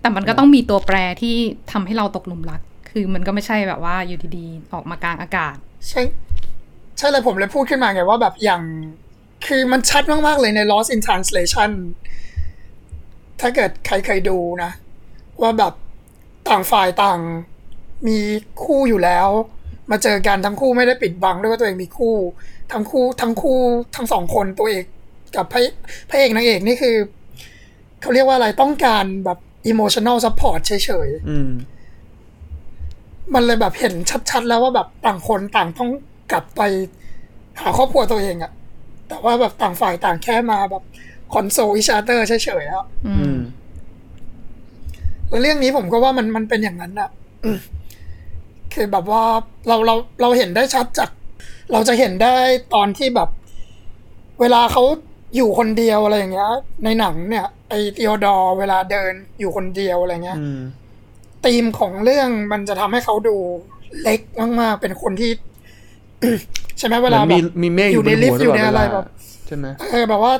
[0.00, 1.36] แต่มันก็ต้องมีตัวแปรที่
[1.72, 2.60] ทำให้เราตกหลุมรัก
[2.90, 5.56] คือมันก็ไม่ใช่แบบว่าอยู่ดีๆออกมากลางอากาศ
[5.88, 6.02] ใช่
[6.98, 8.62] ใช่เลยผมเลยพูดขึ้นมาไงว่าแบบอย่าง
[9.46, 11.70] คือมันชัดมาก ๆ เลยใน Lost in Translation
[13.40, 14.70] ถ้าเกิดใครเคยดูนะ
[15.40, 15.74] ว่าแบบ
[16.48, 17.20] ต่างฝ่ายต่าง
[18.06, 18.18] มี
[18.64, 19.28] คู่อยู่แล้ว
[19.90, 22.16] มาเจอกันทั้งคู่ไม่ได้ปิดบังด้วยว่าตัวเองมีคู่
[22.72, 23.58] ทั้งคู่ทั้งคู่
[23.96, 24.84] ทั้งสองคนตัวเอก
[25.36, 25.60] กับพระ
[26.08, 26.96] พระเอกนางเอกนี่คือ
[28.00, 29.38] เขาเรียกว่าอะไรต้องการแบบ
[29.72, 30.72] emotional support เฉ
[31.06, 31.50] ยๆอืม
[33.34, 33.94] มันเลยแบบเห็น
[34.30, 35.90] ชัดๆแล้วว่าแบบต่างคนต่างต้อง
[36.32, 36.62] กลับไป
[37.60, 38.52] หาครอบครัวตัวเองอะ
[39.10, 40.82] แต่ว่าแบบต่างฝ่ายต่างแค่มาแบบ
[41.32, 43.36] คอนโซลอิชาเตอร์เฉยๆอะอืม
[45.28, 47.10] แล้วเรื่องนี้ผมก็ว่ามันมันเป็นอย่างนั้นอะ
[47.44, 47.58] อืม
[48.74, 49.22] คือแบบว่า
[49.68, 51.10] เราเราเราเห็นได้ชัดจาก
[51.72, 52.34] เราจะเห็นได้
[52.74, 53.28] ตอนที่แบบ
[54.40, 54.82] เวลาเขา
[55.36, 56.52] อยู่คนเดียวอะไรอย่างเงี้ย
[56.84, 60.60] ในหนังเนี่ย ไอเทียดอร์เวลาเดินอยู่คนเดียวอะไรเงี้ยอืม
[61.44, 63.36] ธีมของเรื่องมันจะทำให้เขาดู
[64.02, 64.20] เล็ก
[64.60, 65.30] มากๆ เป็นคนที่
[66.78, 69.06] ใช่ไหมเวลามันแบมีบมีเมฆออยู่ยู่บในนลิหัฟวต์อยู่ในตลดอะไรเวลาแบบ
[69.46, 70.34] ใช่ไหมเออแบบว่า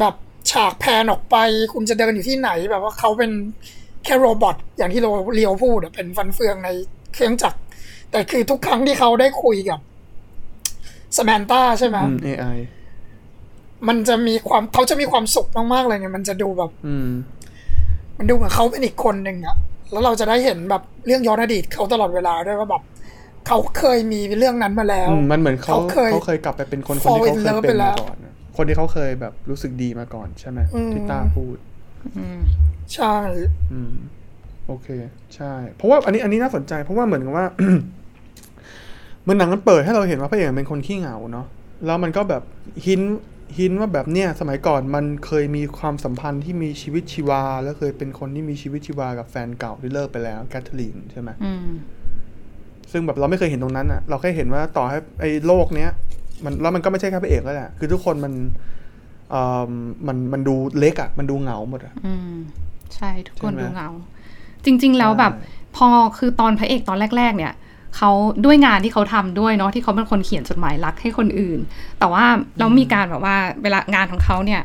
[0.00, 0.14] แบบ
[0.50, 1.36] ฉากแพนออกไป
[1.72, 3.30] คุณจะเดินอยู่ที่ไหน แบบว่าเขาเป็น
[4.04, 6.68] แค่โรบอทอย่างที่เราเลียวพูดอะเป็นฟันเฟืองใน
[7.14, 7.58] เครื่องจักร
[8.10, 9.80] แต่คือทุกครั้งที่เขาได้คุยกับ
[11.18, 12.58] สแมนต้าใช่ไหมอืม AI
[13.88, 17.08] มันจะมีความเขาจะมีความสุขมากๆเลยไงมันจะดูแบบ อืม
[18.18, 19.56] มันดูเหมือนเขาเป็นอีกคนหนึ่งอะ
[19.92, 22.82] แล้วเราจะได้เห็นแบบเรื่องย้อนอดีตเขาตลอดเวลาด้วยว่าแบบ
[23.46, 31.56] เขาเคยมีเรื่องนั้นมาแล้วอืมมันเหมือนเขาเขาเคยเขาเคยกลับไปเป็นคนคน fall ที่เขา in เคย love เป็นไปแล้มาวก่อนนะคนที่เขาเคยแบบรู้สึกดีมาก่อนใช่ไหมอืมที่ต้าพูด
[32.94, 33.16] ใช่
[33.72, 33.94] อืม
[34.66, 34.88] โอเค
[35.34, 37.46] ใช่ เพราะว่าอันนี้อันนี้น่าสนใจ เพราะว่าเหมือนกับว่า
[39.22, 41.46] เหมันหนังมันเปิดให้เราเห็นว่าพระเอกเป็นคนขี้เหงาเนาะ
[41.86, 42.42] แล้วมันก็แบบ
[42.86, 43.00] หิน
[43.58, 51.68] หินว่าแบบเนี้ยสมัยก่อนมันเคยมีความสัมพันธ์ที่มีชีวิตชีวา แล้วเคยเป็นคนที่มีชีวิตชีวากับแฟนเก่าที่เลิกไปแล้วแคทเธอรีนใช่ไหมอืม
[52.94, 55.90] ซึ่งแบบเราไม่เคยเห็นตรงนั้นอะเราแค่เห็นว่าต่อให้ไอ้โลกเนี้ย
[56.44, 58.32] มันแล้วมันก็ไม่ใช่แค่พระเอกแล้วแหละคือทุกคนมัน
[59.30, 59.70] เอ่อ
[60.06, 62.34] มันมันดูเล็กอะมันดูเหงาหมดอะอืม
[62.94, 63.88] ใช่ทุกคนใช่ไหมดูเหงา
[64.64, 67.52] จริง ๆ แล้วแบบใช่พอคือตอนพระเอกตอนแรก ๆ เนี่ย
[67.96, 68.10] เขา
[68.44, 71.58] ด้วยงานที่เขาทำด้วยเนาะที่เขาเป็นคนเขียนจดหมายรักให้คนอื่น
[71.98, 72.24] แต่ว่า
[72.58, 74.62] เรามีการแบบว่าเวลางานของเขาเนี่ย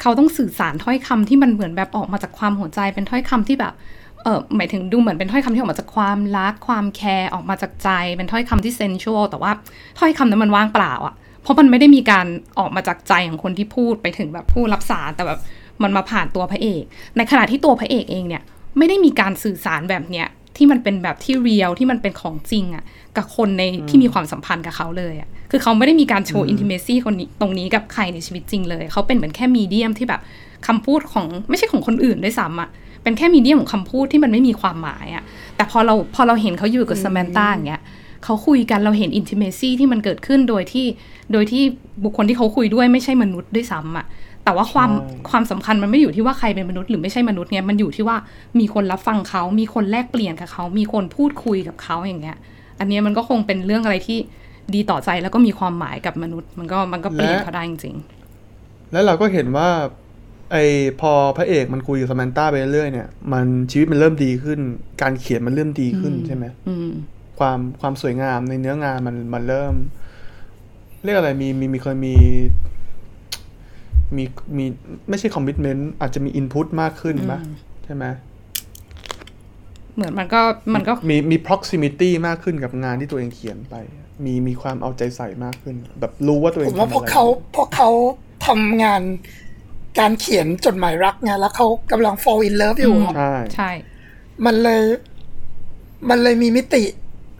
[0.00, 3.74] เขาต้องสื่อสารถ้อยคำที่มันเหมือนแบบออกมาจากความหัวใจเป็นถ้อยคำที่แบบ
[4.22, 9.52] เออหมายถึงดูเหมือนเป็นถ้อยคำที่ออกมาจากความรักความแคร์ออกมาจากใจ เป็นถ้อยคำที่เซนชวลแต่ว่า
[9.98, 12.26] ถ้อยคำนั้นมันว่างเปล่าอะ่ะเพราะมันไม่ได้มีการ
[12.58, 15.38] ออกมาจากใจของคนที่พูดไปถึงแบบผู้รับสารแต่แบบ
[15.82, 16.82] มันมาผ่านตัวพระเอก
[17.16, 18.42] ในขณะที่ตัวพระเอกเองเนี่ย
[18.78, 22.84] ไม่ได้มีการสื่อสารแบบเนี้ยที่มันเป็นแบบที่เรียลที่มันเป็นของจริงอะ่ะ
[23.16, 30.20] กับคนในที่มีความสัมพันธ์กับเขาเลยอะ่ะคือเขาไม่ได้มีการโชว์อินทิเมซี่คนนี้ตรงนี้กับใครในชีวิตจริงเลย เขาเป็นเหมือนแค่มีเดียมที่แบบ
[30.66, 32.68] คำพูดของไม่ใช่ของคนอื่นด้วยซ้ำอะ่ะ
[33.02, 35.22] เป็นแค่มีเดียมของคำพูดที่มันไม่มีความหมายอะ่ะ
[35.56, 37.82] แต่พอเราพอเราเห็นเขาอยู่กับสมนต้าอย่างเงี้ย
[38.24, 40.86] เขาคุยกันเราเห็นอินทิเมซี่ที่มันเกิดขึ้นโดยที่
[41.32, 41.62] โดยที่
[42.04, 44.06] บุคคลที่เขาคุยด้วยไม่ใช่มนุษย์ด้วยซ้ำอะ
[44.44, 48.16] แต่ว่าความใช่ความสำคัญมันไม่อยู่ที่ว่าใครเป็นมนุษย์หรือไม่ใช่มนุษย์เนี่ยมันอยู่ที่ว่า
[48.58, 52.36] มีคนรับฟังเขา มีคนแลกเปลี่ยนกับเขา มีคนพูดคุยกับเขาอย่างเงี้ย
[52.78, 54.18] อันเนี้ยมันก็คงเป็นเรื่องอะไรที่
[54.74, 57.96] ดีต่อใจแล้วก็มีความหมายกับมนุษย์ มันก็มันก็เปลี่ยนเขาได้จริง
[58.92, 59.68] แล้วเราก็เห็นว่า
[60.52, 60.56] ไอ
[61.00, 64.60] พอพระเอกมันคุยกับสมนต้าไปเรื่อยๆเนี่ย มันชีวิตมันเริ่มดีขึ้น
[65.02, 66.90] การเขียนมันเริ่มดีขึ้นใช่ไหมๆอืม
[67.38, 69.74] ความความสวยงามในเนื้องานมันมันเริ่ม
[71.04, 72.14] เรียกอะไรมีมีมีเคยมี
[74.16, 74.24] มี
[74.56, 74.64] มี
[75.08, 78.04] ไม่ใช่คอมมิชเมนต์อาจจะมีอินพุตมากขึ้นปะอืมใช่ไหม
[79.94, 80.40] เหมือนมันก็
[80.74, 83.74] มันก็มีมี proximity มากขึ้นกับงานที่ตัวเองเขียนไป
[84.24, 87.24] มีมีความเอาใจใส่มากขึ้น แบบรู้ว่าตัวเอผงมว่าทำพวอะกไรเขา
[87.56, 87.90] พวกเขา
[88.46, 89.02] ทำงาน
[89.98, 93.70] การเขียนจดหมายรักไงแล้วเขากำลัง fall in love อยู่อะใช่ใช่
[94.46, 94.82] มันเลย
[96.08, 96.82] มันเลยมีมิติ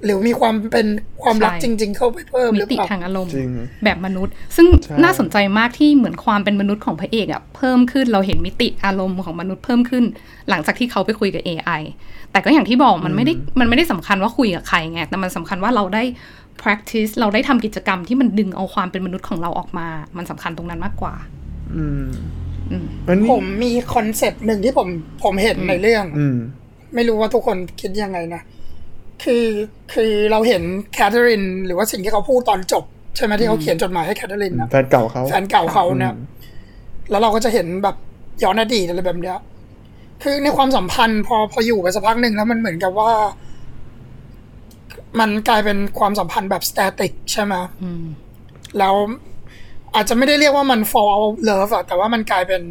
[0.04, 0.86] หรือมีความเป็น
[1.22, 3.50] ความรักจริง ๆ เข้าไปเพิ่มหมิรือติเปล่าทางอารมณ์จริง
[3.84, 10.04] แบบมนุษย์ ซึ่งใช่น่าสนใจมากที่เหมือนความเป็นมนุษย์ของพระเอกอะเพิ่มขึ้นเราเห็นมิติอารมณ์ของมนุษย์เพิ่มขึ้น
[10.48, 11.82] หลังจากที่เขาไปคุยกับ AI
[12.32, 16.02] แต่ก็อย่างที่บอกมันไม่ได้มันไม่ได้สำคัญว่าคุยกับใครไงแต่มันสำคัญว่าเราได้
[16.62, 21.14] practice เราได้ทำกิจกรรมที่มันดึงเอาความเป็นมนุษย์ของเราออกมา มันสำคัญตรงนั้นมากกว่า
[21.76, 22.41] อืมอืมอันนี้
[23.30, 24.88] ผมมี concept หนึ่งที่ผม
[25.24, 26.36] ผมเห็นในเรื่องอืม
[26.94, 28.42] ไม่รู้ว่าทุกคนคิดยังไงนะ
[29.24, 29.44] คือ
[29.92, 30.62] คือเราเห็น
[30.94, 32.84] แคทเธอรีนหรือว่าสิ่งที่เขาพูดตอนจบ
[33.16, 36.18] ใช่ไหมที่เขาเขียนจดหมายให้แคทเธอรีนนะแฟนเก่าเขาแฟนเก่าเขานะอืม
[37.10, 37.96] แล้วเราก็จะเห็นแบบ
[38.42, 39.38] ย้อนอดีตอะไรแบบเนี้ย
[40.22, 43.10] คือในความสัมพันธ์พอพออยู่ไปสักพักหนึ่งแล้วมันเหมือนกับว่า
[45.20, 48.04] มันกลายเป็นความสัมพันธ์แบบสแตติกใช่ไหมอืม
[48.78, 48.94] แล้ว
[49.94, 52.62] อาจจะไม่ได้เรียกว่ามัน fall out love อะแต่ว่ามันกลายเป็น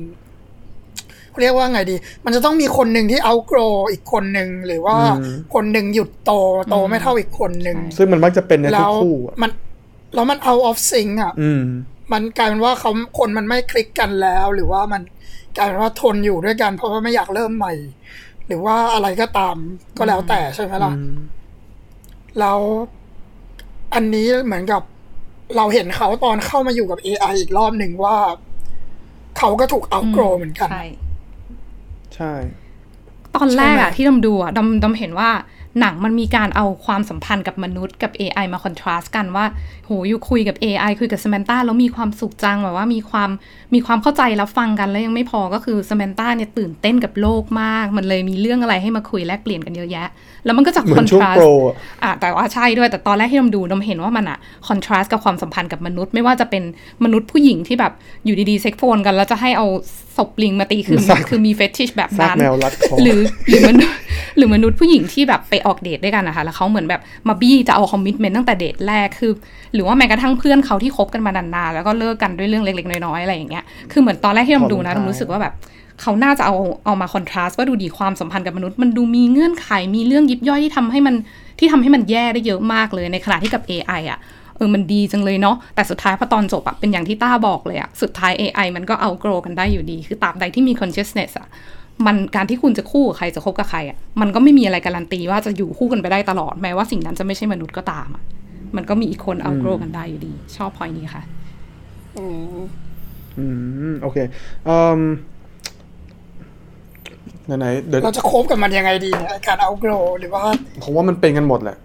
[1.41, 6.31] เรียกว่าไงดี มันจะต้องมีคนหนึ่งที่ outgrow อีกคนหนึ่งหรือว่าอืมคนหนึ่งหยุดโต
[6.69, 9.51] โตไม่เท่าอีกคนหนึ่งใช่ซึ่งมันมักจะเป็นในทุแล้กวคู่อะมัน
[10.15, 11.63] แล้วมัน out of sync อะอืม
[12.11, 15.01] มันกลายเป็นว่าเขาคนมันไม่คลิกกันแล้ว หรือว่ามัน
[15.57, 17.73] กลายเป็นว่าทนอยู่ด้วยกัน เพราะว่าไม่อยากเริ่มใหม่
[18.47, 19.55] หรือว่าอะไรก็ตาม
[19.97, 21.15] ก็แล้วแต่ใช่ไหมล่ะอืม
[22.39, 22.59] แล้ว
[23.93, 24.81] อันนี้เหมือนกับ
[25.57, 28.17] เราเห็นเขาตอนเข้ามาอยู่กับ AI อีกรอบหนึ่งว่า
[29.37, 30.83] เขาก็ถูกเอาโกรเหมือนกัน ใช่
[32.15, 32.33] ใช่
[33.35, 35.29] ตอนแรกใช่ไหอะมที่ดำดูอะดำดำเห็นว่า
[35.79, 39.45] หนังมันมีการเอาความสัมพันธ์กับมนุษย์กับ AI มาคอนทราสต์กันว่า
[39.80, 43.29] โหอยู่คุยกับ AI คุยกับส m มนต้าแล้วมีความสุขจังแบบว่ามีความ
[43.73, 50.07] มีความเข้าใจรับฟังกันแล้วยังไม่พอก็คือส m มนต้าเนี่ยตื่นเต้นกับโลกมาก มันเลยมีเรื่องอะไรให้มาคุยแลกเปลี่ยนกันเยอะแยะ
[50.45, 56.63] แล้วมันก็จะเหมืคออนนช่วทงราสโปรต์อะอะแต่ว่าใช่ด้วยแต่ตอนแรกที่ดำดูดำเห็นว่ามันอะคอนทราสต์กับความสัมพันธ์กับมนุษย์ไม่ว่าจะเป็น
[57.03, 57.93] มนุษย์ผู้หญิงที่แบบ
[58.25, 59.67] อยู่ดีๆเซ็กโฟนกันแล้วจะให้เอา
[60.17, 60.99] ศพลิงมาตีคือ
[61.29, 63.97] คือมีเฟติชแบบซากนั้นแมวรัดคอหรือหรือมนุษย์
[64.37, 69.31] หรือมนุษย์ผู้หญิงที่แบบไปออกเดทด้วยกันนะคะแล้วเขาเหมือนแบบมาบี้จะเอาคอมมิชเมนต์ตั้งแต่เดทแรกคือ
[69.73, 75.53] หรือว่าแม้กระทั่งเพื่อนเขาที่คบกันมานานๆแล้วก็เลิกกันด้วยเรื่องเล็กๆน้อยๆอะไรอย่างเงี้ยคือเหมือนตอนแรกที่เราดูนะผ่อนคลายเรารู้สึกว่าแบบ
[76.01, 81.15] เขาน่าจะเอาเอามาคอนทราสต์ว่าดูดีความสัมพันธ์กับมนุษย์ มันดูมีเงื่อนไขมีเรื่องยิบย่อยที่ทำให้มัน
[81.59, 84.19] ที่ทำให้มันแย่ได้เยอะมากเลยในขณะที่กับ AI อะ
[84.57, 91.47] เออมันดีจังเลยเนาะแต่สุดท้ายพอตอนจบอะเป็นอย่างที่ต้าบอกเลยอะสุดท้าย AI มันก็เอาโกรกันได้อยู่ดี คือตราบใดที่มี consciousness อะ
[92.05, 98.23] มันการที่คุณจะคู่กับใครจะคบกับใครอะมันก็ไม่มีอะไรการันตีว่าจะอยู่คู่กันไปได้ตลอดแม้ว่าสิ่งนั้นจะไม่ใช่มนุษย์ก็ตามอะ
[98.75, 101.23] มันก็มีอีกคนเอาโกรกันได้อยู่ดี ชอบพอยนี้ค่ะ
[102.17, 102.59] อืม
[103.37, 103.45] อื
[103.91, 104.17] มโอเค
[104.67, 105.01] อืม
[107.45, 110.43] ไหนๆเดี๋ยวเราจะคบกับมันยังไงดีเนี่ยไอ้การเอาโกรหรือว่า
[110.83, 111.77] ผมว่ามันเป็นกันหมดแหละ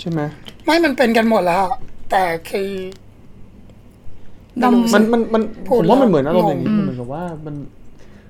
[0.00, 0.20] ใช่ไหม
[0.64, 1.78] ไม่มันเป็นกันหมดแล้วอะ
[2.10, 2.70] แต่คือ
[4.62, 7.54] ดำไรู้สิมันมันมันพูผดมว่ามันแล้วเหมือนอารมณ์อย่างนี้งงมันเหมือนกับว่ามัน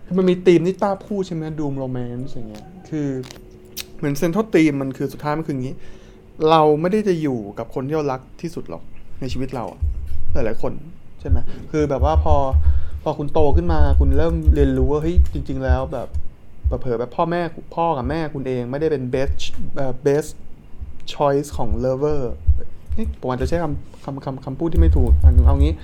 [0.06, 3.08] คือมันมีธีมที่ต้าพูดใช่ไหมดูมโรแมนต์อย่างเงี้ยคือ
[3.98, 5.74] เหมือนเซนทรัลธีมมันคือสุดท้ายมันคืออย่างนี้
[6.50, 8.82] เราไม่ได้จะอยู่กับคนที่เรารักที่สุดหรอก
[9.20, 9.80] ในชีวิตเราอะ
[10.32, 10.72] หลายคน
[11.20, 11.38] ใช่ไหม
[11.70, 12.34] คือแบบว่าพอ
[13.02, 16.08] พอคุณโตขึ้นมาคุณเริ่มเรียนรู้ว่าเฮ้ยจริง ๆ แล้วแบบ
[16.80, 17.42] เผลอแบบพ่อแม่
[17.76, 19.34] พ่อกับแม่คุณเองไม่ได้เป็น best
[19.76, 20.30] เอ่อ best
[21.14, 22.20] choice ของ lover
[22.94, 25.74] เอ๊ะผมอาจจะใช้คำคำคำคำพูดที่ไม่ถูกอันเอางี้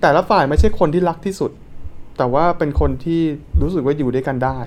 [0.00, 1.50] แต่ละฝ่ายไม่ใช่คนที่รักที่สุด
[2.18, 3.20] แต่ว่าเป็นคนที่
[3.62, 4.58] รู้สึกว่าอยู่ด้วยกันได้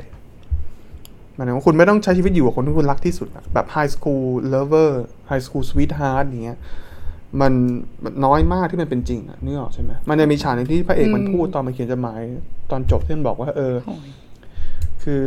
[1.35, 6.59] หมายถึงว่าคุณไม่ต้องใช้ชีวิตอยู่กับคนที่คุณรักที่สุดอะแบบ high school lover high school sweetheart อย่างเงี้ย
[7.41, 7.53] มัน
[8.03, 12.21] มันน้อยมากที่มันเป็นจริงอะนึกออกใช่ไหมมันจะมีฉากหนึ่งที่พระเอกมันพูดตอนมาเขียนจดหมาย
[12.71, 14.09] ตอนจบที่มันบอกว่า เออโอ้ย
[15.03, 15.21] คือ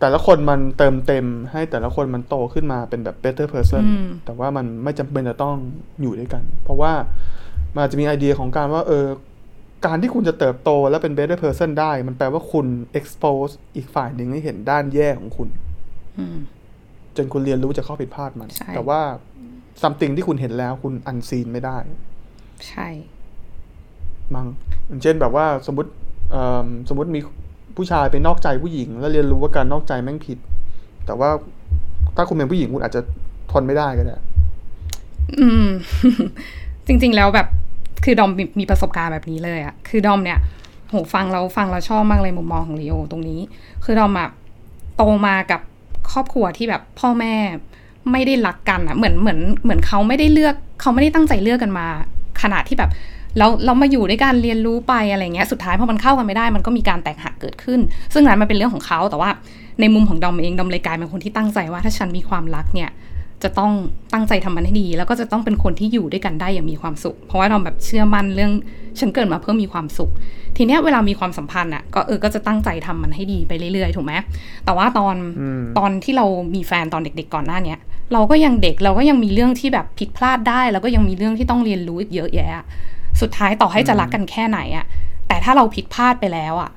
[0.00, 5.56] แต่ละคนมันเติมเต็มให้แต่ละคนมันโตขึ้นมาเป็นแบบ better person อืมแต่ว่ามันไม่จำเป็นจะต้อง
[6.00, 6.92] อยู่ด้วยกัน เพราะว่า
[7.74, 9.06] มันอาจจะมีไอเดียของการว่า เออ
[9.86, 12.66] การที่คุณจะเติบโตและเป็น better person ได้ มันแปลว่าคุณ
[12.98, 15.48] expose อีกฝ่ายหนึ่งให้เห็นด้านแย่ของคุณ
[16.18, 16.38] อืม
[17.16, 19.00] จนคุณเรียนรู้จากข้อผิดพลาดมันใช่แต่ว่า
[19.82, 21.76] something ที่คุณเห็นแล้วคุณ unseen ไม่ได้
[22.68, 22.88] ใช่
[24.34, 24.46] มั้ง
[24.86, 25.90] อย่างเช่นแบบว่าสมมติ
[26.30, 27.20] เอิ่มสมมติมี
[27.76, 30.38] ผู้ชายไปนอกใจผู้หญิง แล้วเรียนรู้ว่าการนอกใจแม่งผิด
[31.06, 31.30] แต่ว่า
[32.16, 33.00] ถ้าคุณเป็นผู้หญิงคุณอาจจะ
[33.52, 34.16] ทนไม่ได้ก็ได้
[35.40, 35.66] อืม
[36.86, 37.48] จริง ๆ แล้วแบบ
[38.04, 40.38] คือดอมมีมีประสบการณ์แบบนี้เลยอะคือดอมเนี่ย
[40.88, 43.40] โหฟังเราฟังเราชอบมากเลยมุมมองของลีโอตรงนี้
[43.84, 44.28] คือดอมอะ
[44.96, 45.60] โตมากับ
[46.12, 47.34] ครอบครัวที่แบบพ่อแม่
[48.12, 51.86] ไม่ได้รักกันอะเหมือนเหมือนเหมือนเขาไม่ได้เลือกเขาไม่ได้ตั้งใจเลือกกันมา
[52.42, 52.90] ขนาดที่แบบ
[53.38, 57.80] เราเรามาอยู่ด้วยการเรียนรู้ไปอะไรเงี้ยสุดท้ายพอมันเข้ากันไม่ได้ มันก็มีการแตกหักเกิดขึ้น
[58.12, 59.30] ซึ่งนั้นมันเป็นเรื่องของเขาแต่ว่า
[59.80, 62.90] ในมุมของดอมเองดอมเลยกลายเป็นคนที่ตั้งใจว่าถ้าฉันมีความรักเนี่ย
[63.44, 63.72] จะต้อง
[64.12, 68.52] ตั้งใจทำมันให้ดี แล้วก็จะต้องเป็นคนที่อยู่ด้วยกันได้อย่างมีความสุข เพราะว่าเราแบบเชื่อมั่นเรื่อง
[69.00, 70.10] ฉันเกิดมาเพื่อมีความสุข
[70.56, 74.12] ทีเนี้ยเวลามีความสัมพันธ์อะก็เออก็จะตั้งใจทำมันให้ดีไปเรื่อยๆ ถูกไหม
[74.64, 77.78] แต่ว่าตอนอืมตอนที่เรามีแฟนตอนเด็ก ๆ ก่อนหน้าเนี้ย
[78.12, 82.64] เราก็ยังเด็กเราก็ยังมีเรื่องที่แบบผิดพลาดได้ แล้วก็ยังมีเรื่องที่ต้องเรียนรู้อีกเยอะแยะ
[83.20, 84.84] สุดท้ายต่อให้จะรักกันแค่ไหนอะ
[85.28, 86.70] แต่ถ้าเราผิดพลาดไปแล้วอะ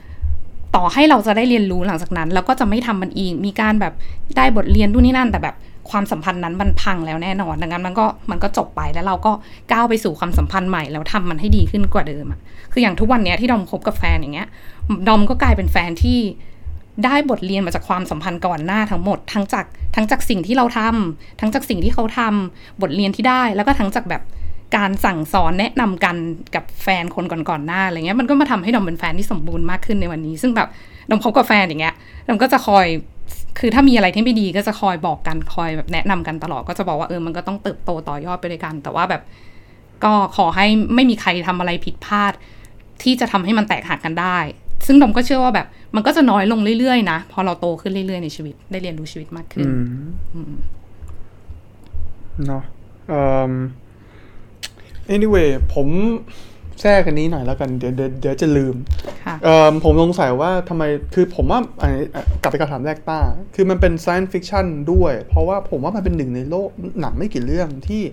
[0.75, 3.93] ต่อให้เราจะได้เรียนรู้หลังจากนั้น แล้วก็จะไม่ทำมันอีกมีการแบบ
[4.37, 5.55] ได้บทเรียนดูนนี่นั่นแต่แบบ
[5.91, 9.31] ความสัมพันธ์นั้นมันพังแล้วแน่นอน ดังนั้นมันก็มันก็จบไปแล้วเราก็
[9.71, 12.39] ก้าวไปสู่ความสัมพันธ์ใหม่แล้วทำมันให้ดีขึ้นกว่าเดิมอะ
[12.71, 14.47] คืออย่างทุกวันเนี้ยที่ดอมคบกับแฟนอย่างเงี้ย
[15.07, 16.19] ดอมก็กลายเป็นแฟนที่
[17.05, 24.21] ได้บทเรียนมาจากความสัมพันธ์ก่อนหน้าทั้งหมด ทั้งจากทั้งจากสิ่งที่เราทำทั้งจากสิ่งที่เขาทำบทเรียนที่ได้ แล้วก็ทั้งจากแบบ
[24.77, 26.15] การสั่งสอนแนะนำกัน
[26.55, 30.67] กับแฟนคนก่อนๆหน้าอะไรเงี้ยมันก็มาทำให้ดอมเป็นแฟนที่สมบูรณ์มากขึ้นในวันนี้ ซึ่งแบบ
[31.09, 31.95] ดอมคบกับแฟนอย่างเงี้ย
[32.27, 32.85] ดอมก็จะคอย
[33.59, 39.21] คือถ้ามีอะไรที่ไม่ดีก็จะคอยบอกกันคอยแบบแนะนำกันตลอดก็จะบอกว่าเออมันก็ต้องเติบโตต่อยอดไปด้วยกัน แต่ว่าแบบ
[40.03, 42.33] ก็ขอให้ไม่มีใครทำอะไรผิดพลาด
[43.03, 44.37] ที่จะทำให้มันแตกหักกันได้
[44.87, 49.67] ซึ่งดอมก็เชื่อว่าแบบ มันก็จะน้อยลงเรื่อยๆนะพอเราโตขึ้นเรื่อยๆในชีวิตได้เรียนรู้ชีวิตมากขึ้น
[50.33, 50.53] อืม
[52.45, 52.63] เนาะ
[53.09, 53.53] เอ่อ
[55.15, 55.87] anyway ผม
[56.81, 58.75] แทรกกันนี้หน่อยแล้วกันเดี๋ยวเดี๋ยวเดี๋ยวจะลืม
[59.25, 60.83] ค่ะเอ่อผมสงสัยว่าทำไม
[61.13, 63.19] คือผมว่าอันนี้อะกลับไปคำถามแรกต้า
[63.55, 66.69] คือมันเป็น science fiction ด้วย เพราะว่าผมว่ามันเป็นหนึ่งในโลก
[67.01, 68.03] หนังไม่กี่เรื่องที่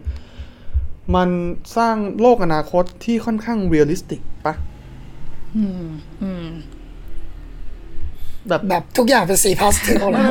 [1.16, 1.29] มัน
[1.77, 4.55] สร้างโลกอนาคตที่ค่อนข้าง realistic ปะ
[5.57, 5.87] อืม
[6.22, 6.46] อืม
[8.48, 10.22] แบบแบบทุกอย่างเป็นสีพาสเทลเลย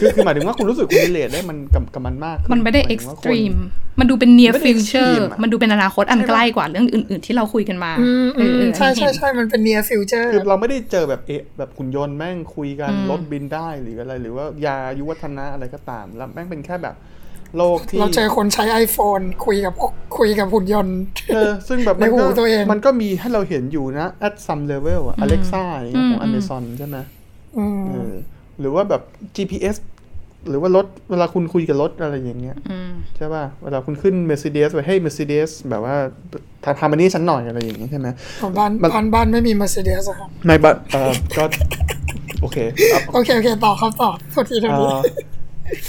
[0.00, 3.54] คือคือหมายถึงว่าคุณรู้สึกคุณ relate ได้มันกับกับมันมากขึ้มันไม่ได้หาเอ็ยกถึงซ์ว่าตคนรีม
[4.00, 16.94] มันดูเป็น near ไม่ได้ future extreme อะมันดูเป็นอนาคตอันใกล้กว่าเรื่องอื่น ๆ ที่เราคุยกันมาอืมเออือเอมอใช่อันนี้ใช่เห็นใช่มันเป็น near future คือเราไม่ได้เจอแบบเอะแบบหุ่นยนต์แม่งคุยกันอืมรถบินได้หรืออะไร หรือว่ายาอายุวัฒนะอะไรก็ตาม แล้วแม่งเป็นแค่แบบ
[17.56, 19.74] โลกที่เราเจอคนใช้ iPhone คุยกับ
[20.18, 20.98] คุยกับหุ่นยนต์
[21.34, 26.96] เออซึ่งแบบมันในหูก็ตัวเองมันก็มีให้เราเห็นอยู่นะ at some level อะ Alexa อย่างเงี้ยของอืม Amazon ใช่ไหม
[27.58, 28.12] อืมเออ
[28.60, 29.02] หรือว่าแบบ
[29.36, 29.76] GPS
[30.48, 35.96] หรือว่ารถเวลาคุณคุยกับรถอะไรอย่างเงี้ยอืมใช่ป่ะเวลาคุณขึ้น Mercedes ไปให้ Mercedes แบบว่า
[36.64, 38.08] ทำทำอันนี้ฉันหน่อยอะไรอย่างเงี้ยใช่ไหม
[38.42, 41.44] ของบ้านมันบ้านบ้านไม่มี Mercedes อะครับไม่ but เออก็
[42.40, 42.58] โอเค
[42.90, 44.96] เอาโอเค โอเค ต่อครับต่อโทษทีโทษทีเอ่อ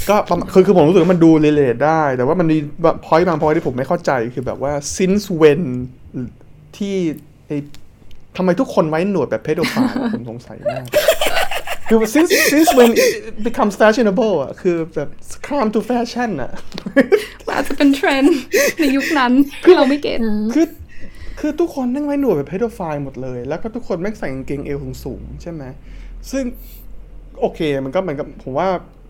[0.10, 2.58] ก็ประมาณคือคือผมรู้สึกว่ามันดู relate ได้ แต่ว่ามันมี
[3.06, 5.62] point บาง point ที่ผมไม่เข้าใจคือแบบว่า since when
[6.78, 6.96] ที่
[7.48, 7.52] ไอ
[8.38, 10.86] ทำไมทุกคนไว้หนวดแบบเพดโ p ฟ l ผมสงสัยมาก
[11.90, 13.14] คือ since since when it
[13.48, 15.10] becomes fashionable อะ คือแบบ
[15.48, 16.52] come to fashion อะ
[17.56, 18.38] อาจจะเป็นเทรนด์
[18.80, 19.32] ในยุคนั้น
[19.64, 20.20] ที่เราไม่เก็ต
[20.54, 20.66] คือ
[21.40, 25.64] คือทุกคนนั่งไว้หนวดแบบเพดโ p ฟ l หมดเลย แล้วก็ทุกคนแม่งใส่กางเกงเอวสูงๆใช่ไหม
[26.32, 26.44] ซึ่ง
[27.40, 29.03] โอเคมันก็เหมือนกับผมว่าเอิ่ม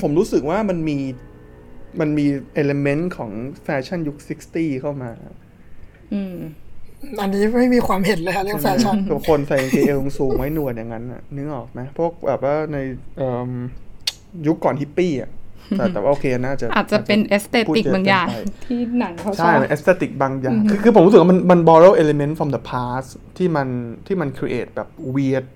[0.00, 0.98] ผมรู้สึกว่ามันมี
[2.00, 3.30] มันมี element ของ
[3.62, 4.16] แฟชั่นยุค
[4.48, 5.10] 60 เข้ามา
[6.14, 6.36] อืม
[7.20, 12.76] อันนี้ไม่มีความเห็นเลยฮะเรื่องแฟชั่นตัวคนใส่กางเกงเอวสูงไว้หนวดอย่างนั้นน่ะนึกออกไหมพวกแบบว่าใน
[13.16, 13.50] เอิ่ม
[14.46, 15.30] ยุคก่อนฮิปปี้อะ
[15.76, 23.68] แต่แต่ว่าโอเคน่าจะอาจจะเป็น aesthetic พูดเยอะบางอย่างเกินไปที่หนังเขาชอบใช่มัน aestheticสเตติกบางอย่าง คือคือผมรู้สึกว่ามันมัน borrow element from the past ที่มัน
[24.06, 25.46] ที่มัน create แบบ weird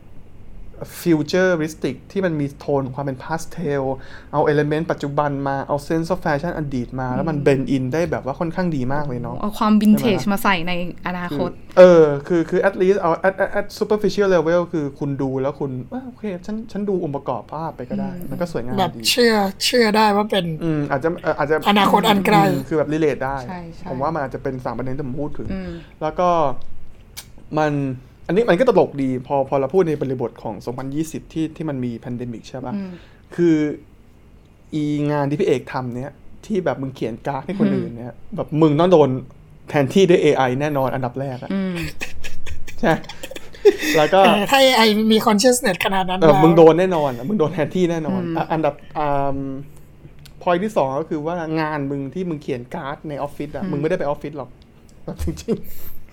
[1.01, 3.83] futuristic ที่มันมีโทนของความเป็นพาสเทล
[4.33, 10.73] เอา element ปัจจุบันมา เอาเซนส์ of แฟชั่นอดีตมา แล้วมัน blend in ได้แบบว่าค่อนข้างดีมากเลยเนาะ เอาความวินเทจมาใส่ใน
[11.07, 19.35] อนาคต เออ คือ คือ at least เอา at at at superficial level คือคุณดูแล้วคุณอะโอเค ฉัน ฉันดูองค์ประกอบภาพไปก็ได้ มันก็สวยงามแบบดีเชื่อ
[19.65, 25.71] เชื่อได้ว่าเป็น อืม อาจจะเอ่ออาจจะ อนาคตอันไกลมคือแบบ relate ได้ใช่ใช่ผมว่ามันอาจจะเป็นสามประเด็นที่ผมพูดถึงอืม
[26.03, 26.29] แล้วก็
[27.59, 27.73] มัน
[28.27, 30.55] อันนี้มันก็ตลกดีพอพอเราพูดในบริบทของ
[30.95, 32.91] 2020 ที่ที่มันมี pandemic ใช่ปะอืม
[33.37, 33.57] คือ
[34.75, 36.13] อีงานที่พระเอกทำเนี้ย
[36.47, 39.09] ที่แบบมึงเขียนการ์ดให้คนอื่นเนี่ยแบบมึงต้องโดน
[39.69, 41.77] แทนที่ด้วย AI แน่นอนอันดับแรกอะอืม
[42.81, 42.93] ใช่
[43.97, 49.39] แล้วก็เออถ้า AI มี consciousness ขนาดนั้นเออแล้วมึงโดนแน่นอนอะมึงโดนแทนที่แน่นอนอืมอะอันดับอ่า
[50.43, 54.51] พอยที่สองก็คือว่างานมึงที่มึงเขียนการ์ดในออฟฟิศอะมึงไม่ได้ไปออฟฟิศหรอก
[55.05, 55.57] แบบจริง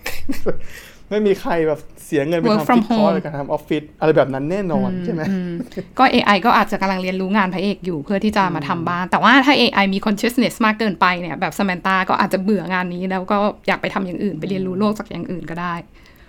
[0.02, 5.54] ๆ ไม่มีใครแบบเสียเงินไป Work ทำ from ฟิตคอร์ home ในการทำออฟฟิศอะไรแบบนั้นแน่นอนใช่ไหมอืม
[6.00, 15.76] ก็ AI ก็อาจจะกำลังเรียนรู้งานพระเอกอยู่เพื่อที่จะมาทำบ้าน แต่ว่าถ้า AI มี consciousness มากเกินไปเนี่ยแบบ Samantha ก็อาจจะเบื่องานนี้ แล้วก็อยากไปทำอย่างอื่น ไปเรียนรู้โลกจากอย่างอื่นก็ได้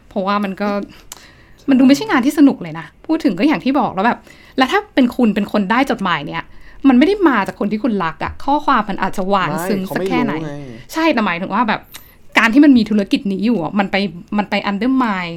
[0.08, 0.68] เพราะว่ามันก็
[1.68, 4.18] มันดูไม่ใช่งานที่สนุกเลยนะ พูดถึงก็อย่างที่บอกแล้วแบบ
[4.58, 6.42] แล้วถ้าเป็นคุณเป็นคนได้จดหมายเนี่ย
[6.88, 10.52] มันไม่ได้มาจากคนที่คุณรักอะข้อความมันอาจจะหวานไม่ซึ้งเขาสักไม่แค่ไหนรู้ไง
[10.92, 11.80] ใช่แต่หมายถึงว่าแบบ
[12.38, 13.96] การที่มันมีธุรกิจนี้อยู่อะมันไป
[14.38, 15.28] มันไปอันเดอร์มาย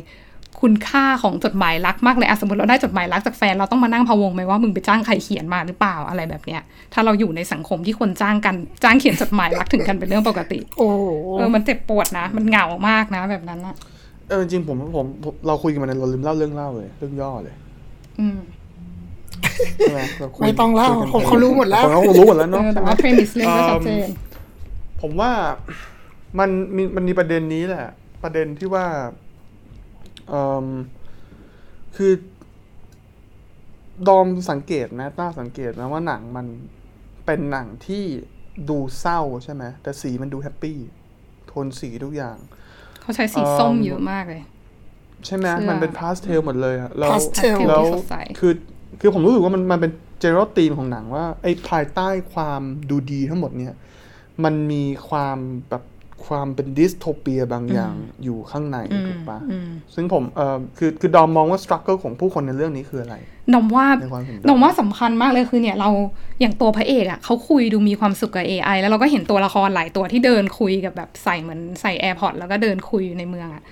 [0.61, 6.61] คุณค่าของจดหมายรักมากเลยอะสมมติเราได้จดหมายรักจากแฟนเราต้องมานั่งพะวงไหมว่ามึงไปจ้างใครเขียนมาหรือเปล่าอะไรแบบเนี้ย
[6.93, 11.05] ถ้าเราอยู่ในสังคมที่คนจ้างกันจ้างเขียนจดหมายรักถึงกันเป็นเรื่องปกติ โอ้โห
[11.37, 13.75] เออมันเจ็บปวดนะ มันเหงามากนะ แบบนั้นอะ
[14.29, 17.55] เออจริงๆผมผมผม เราคุยกันมาในเราลืมเล่าเรื่องเล่าเลย เรื่องย่อเลย
[18.19, 18.37] อืม
[19.77, 24.09] ใช่ไหมเราคุยไม่ต้องเล่าคุยกันผมเขารู้หมดแล้วผมเขารู้หมดแล้วเอเนาะอใช่แต่ไหมว่า premise เรื่องก็ชัดเจน
[25.01, 25.31] ผมว่า
[26.39, 27.87] มันมีมันมีประเด็นนี้แหละ
[28.23, 28.85] ประเด็นที่ว่า
[30.29, 30.67] เอม
[31.95, 32.13] คือ
[34.07, 36.45] ดอมสังเกตนะต้าสังเกตนะว่าหนังมัน
[37.25, 38.03] เป็นหนังที่
[38.69, 40.77] ดูเศร้าใช่ไหมแต่สีมันดู happy
[41.47, 42.37] โทนสีทุกอย่าง
[43.01, 44.41] เขาใช้สีส้มเยอะมากเลย
[45.25, 48.53] ใช่ไหมเสื้อมันเป็นพาสเทลหมดเลยอะแล้ว pastel แล้วที่สดใสคือ
[49.01, 53.73] คือผมรู้สึกว่ามันมันเป็นgeneral theme ของหนังว่าไอ้ภายใต้ความดูดีทั้งหมดเนี่ย
[54.43, 55.37] มันมีความ
[55.69, 55.83] แบบ
[56.25, 58.77] ความเป็น dystopia บางอย่างอยู่ข้างใน
[59.07, 63.15] ถูกปะอืมซึ่งผมเออคือคือดอมมองว่าส t รั g เกิลของผู้คนในเรื่องนี้คืออะไร
[63.53, 65.89] ดอมว่าในความเห็นดอมว่าสำคัญมากเลยคือเนี่ยเรา
[66.39, 73.63] อย่างตัวพระเอกอะ่ะเขาคุยดูมีความสุขกับ AI แล้วเราก็เห็นตัวละครหลายตัวที่เดินคุยกับแบบใส่เหมือนใส่ AirPod แล้วก็เดินคุยอยู่ในเมืองอะ่ะ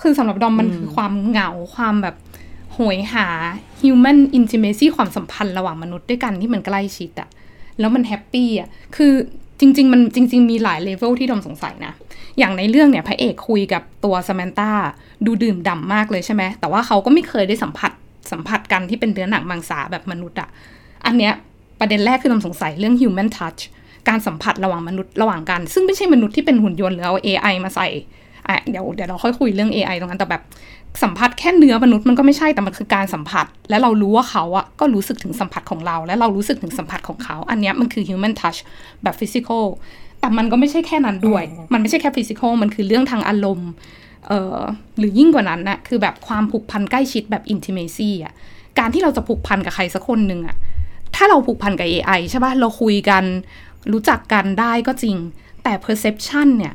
[0.00, 2.16] คือสำหรับดอมมันคือความเหงาความแบบ
[2.74, 3.26] โหยหา
[3.80, 7.28] human intimacy ความสัมพันธ์ระหว่างมนุษย์ด้วยกันที่มันใกล้ชิดอะ่ะ
[7.78, 9.12] แล้วมัน happy อะ คือ
[9.60, 11.92] จริง ๆ มันจริง ๆ มีหลายเลเวลที่ดอมสงสัยนะ
[12.38, 14.70] อย่างในเรื่องเนี่ยพระเอกคุยกับตัวส m มนตา
[15.26, 17.92] ดูดื่มด่ำมากเลยใช่ไหม แต่ว่าเขาก็ไม่เคยได้สัมผัส
[18.32, 20.48] สัมผัสกันที่เป็นเนื้อหนังมังสาแบบมนุษย์อะ
[21.06, 21.32] อันเนี้ย
[21.80, 23.60] ประเด็นแรกคือดอมสงสัยเรื่อง human touch
[24.08, 27.88] การสัมผัสระหว่างมนุษย์ระหว่างกัน ซึ่งไม่ใช่มนุษย์ที่เป็นหุ่นยนต์หรือเอา AI มาใส่
[28.50, 30.42] อะเดี๋ยวเดี๋ยวเราค่อยคุยเรื่อง AI ตรงนั้นแต่แบบ
[31.02, 38.58] สัมผัสแค่เนื้อมนุษย์มันก็ไม่ใช่แต่มันคือการสัมผัส และเรารู้ว่าเขาอะก็รู้สึกถึงสัมผัสของเรา และเรารู้สึกถึงสัมผัสของเขา อันเนี้ยมันคือ human touch
[39.02, 39.64] แบบ physical
[40.20, 43.70] แต่มันก็ไม่ใช่แค่นั้นด้วย มันไม่ใช่แค่ physical มันคือเรื่องทางอารมณ์
[44.28, 44.58] เอ่อ
[44.98, 48.32] หรือยิ่งกว่านั้นน่ะคือแบบความผูกพันใกล้ชิดแบบ intimacy อะ
[48.78, 50.56] การที่เราจะผูกพันกับใครสักคนหนึ่งอะ
[51.16, 53.24] ถ้าเราผูกพันกับ AI ใช่ป่ะเราคุยกัน
[53.92, 55.16] รู้จักกันได้ก็จริง
[55.62, 56.74] แต่ perception เนี่ย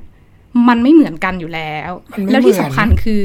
[0.67, 3.21] มันไม่เหมือนกันอยู่แล้วมันไม่แล้วที่เหมือนสำคัญคือ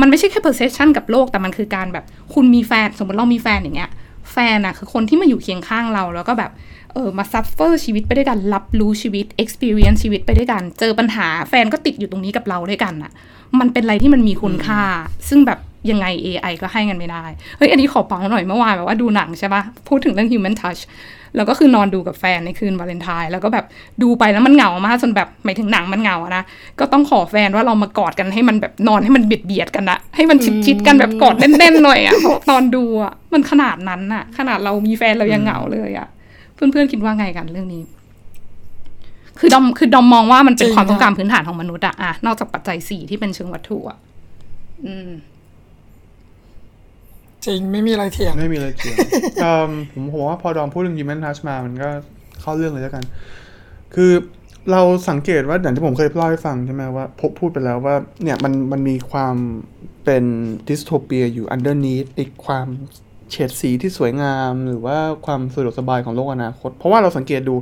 [0.00, 3.90] มันไม่ใช่แค่ perception กับโลก แต่มันคือการแบบ คุณมีแฟน สมมติเรามีแฟนอย่างเงี้ย
[4.32, 6.50] แฟนอะคือคนที่มาอยู่เคียงข้างเรา แล้วก็แบบ
[6.92, 13.12] เออ มา suffer ชีวิตไปด้วยกัน รับรู้ชีวิต experience ชีวิตไปด้วยกัน เจอปัญหา แฟนก็ติดอยู่ตรงนี้กับเราด้วยกันอะ
[13.60, 14.80] มันเป็นอะไรที่มันมีคุณค่า
[15.28, 15.58] ซึ่งแบบ
[15.90, 17.24] ยังไง AI ก็ให้กันไม่ได้
[17.56, 20.80] เฮ้ย อันนี้ขอปังหน่อยเมื่อวานแบบว่าดูหนังใช่ปะพูดถึงเรื่อง human touch
[21.36, 23.64] แล้วก็คือนอนดูกับแฟนในคืนวาเลนไทน์แล้วก็แบบ
[24.02, 26.42] ดูไปแล้วมันเหงามากจนแบบหมายถึงหนังมันเหงาอะนะ
[26.80, 32.16] ก็ต้องขอแฟนว่าเรามากอดกันให้มันแบบนอนให้มันเบียดเบียดกันนะให้มันชิดๆกันแบบกอดแน่นๆหน่อยอะ
[32.50, 36.08] ตอนดูอะมันขนาดนั้นอะขนาดเรามีแฟนเรายังเหงาเลยอะ
[36.54, 37.82] เพื่อนๆคิดว่าไงกันเรื่องนี้
[39.38, 43.98] คือดอมคือดอมมองว่ามันเป็นความต้องการพื้นฐานของมนุษย์อะอะนอกจากปัจจัยสี่ที่เป็นเชิงวัตถุอะ
[44.86, 45.10] อืม
[47.46, 48.96] จริงไม่มีอะไรเถียง ไม่มีเลยเถียง
[49.42, 51.88] เอิ่มผมผมว่าพอดอมพูดเรื่อง human touch มามันก็
[52.40, 53.04] เข้าเรื่องเลยแล้วกัน
[53.94, 54.12] คือ
[54.72, 54.80] เรา
[55.10, 59.36] สังเกตว่าอย่างที่ผมเคยเล่าให้ฟังใช่ไหมว่าพบพูดไปแล้วว่าเนี่ยมันมันมีความ
[60.04, 60.24] เป็น
[60.68, 62.66] ดิสโทเปียอยู่ underneath อีกความ
[63.30, 67.54] เฉดสีที่สวยงาม หรือว่าความสะดวกสบายของโลกอนาคต เพราะว่าเราสังเกตดู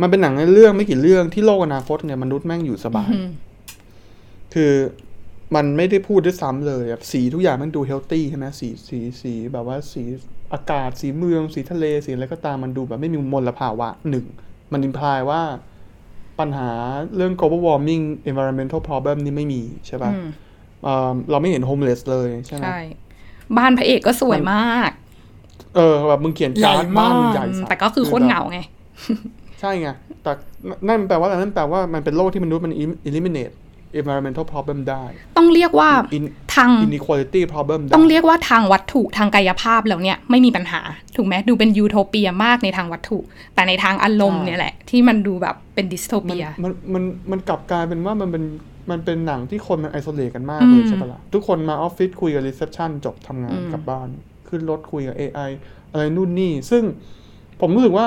[0.00, 3.28] มันเป็นหนังในเรื่องไม่กี่เรื่องที่โลกอนาคตเนี่ยมนุษย์แม่งอยู่สบายอืม
[4.54, 4.72] คือ
[5.54, 10.02] มันไม่ได้พูดด้วยซ้ำเลยแบบสีทุกอย่างมันดูเฮลตี้ใช่ไหมสีสีสีแบบว่าสี
[10.52, 14.26] อากาศสีเมือง สีทะเลสีอะไรก็ตามมันดูแบบไม่มีมลภาวะหนึ่ง
[14.72, 15.42] มันอิมพลายว่า
[16.38, 16.70] ปัญหา
[17.16, 22.78] เรื่อง global warming environmental problem นี่ไม่มีใช่ปะอืม่ะเราไม่เห็น homeless เลยใช่ไหมใช่
[23.56, 24.90] บ้านพระเอกก็สวยมาก
[25.76, 28.58] เออแบบมึงเขียนการ์ดใหญ่มากบ้านมึงใหญ่สัสแต่ก็คือโคตรเหงาไง
[29.60, 29.88] ใช่ไง
[30.22, 30.32] แต่
[30.88, 32.72] นั่นแปลว่าอะไรนั่นแปลว่ามันเป็นโลกที่มนุษย์มัน
[33.08, 33.54] eliminate
[34.00, 35.04] environmental problem ได้
[35.36, 40.80] ต้องเรียกว่า In- ทาง inequality problem ได้ต้องเรียกว่าทางวัตถุทางกายภาพแล้วเนี่ยไม่มีปัญหา
[41.16, 43.18] ถูกไหมดูเป็นยูโทเปียมากในทางวัตถุ
[43.54, 48.44] แต่ในทางอารมณ์เนี่ยแหละ ที่มันดูแบบเป็น dystopia มันมันมันกลับกลายเป็นว่ามันเป็น
[48.90, 54.08] มันเป็นหนังที่คนมัน isolate กันมากเลยอืมใช่ปะล่ะทุกคนมาออฟฟิศคุยกับ reception จบทำงานอืมกลับบ้าน
[54.48, 55.50] ขึ้นรถคุยกับ AI
[55.92, 56.82] อะไรนู่นนี่ ซึ่ง
[57.60, 58.06] ผมรู้สึกว่า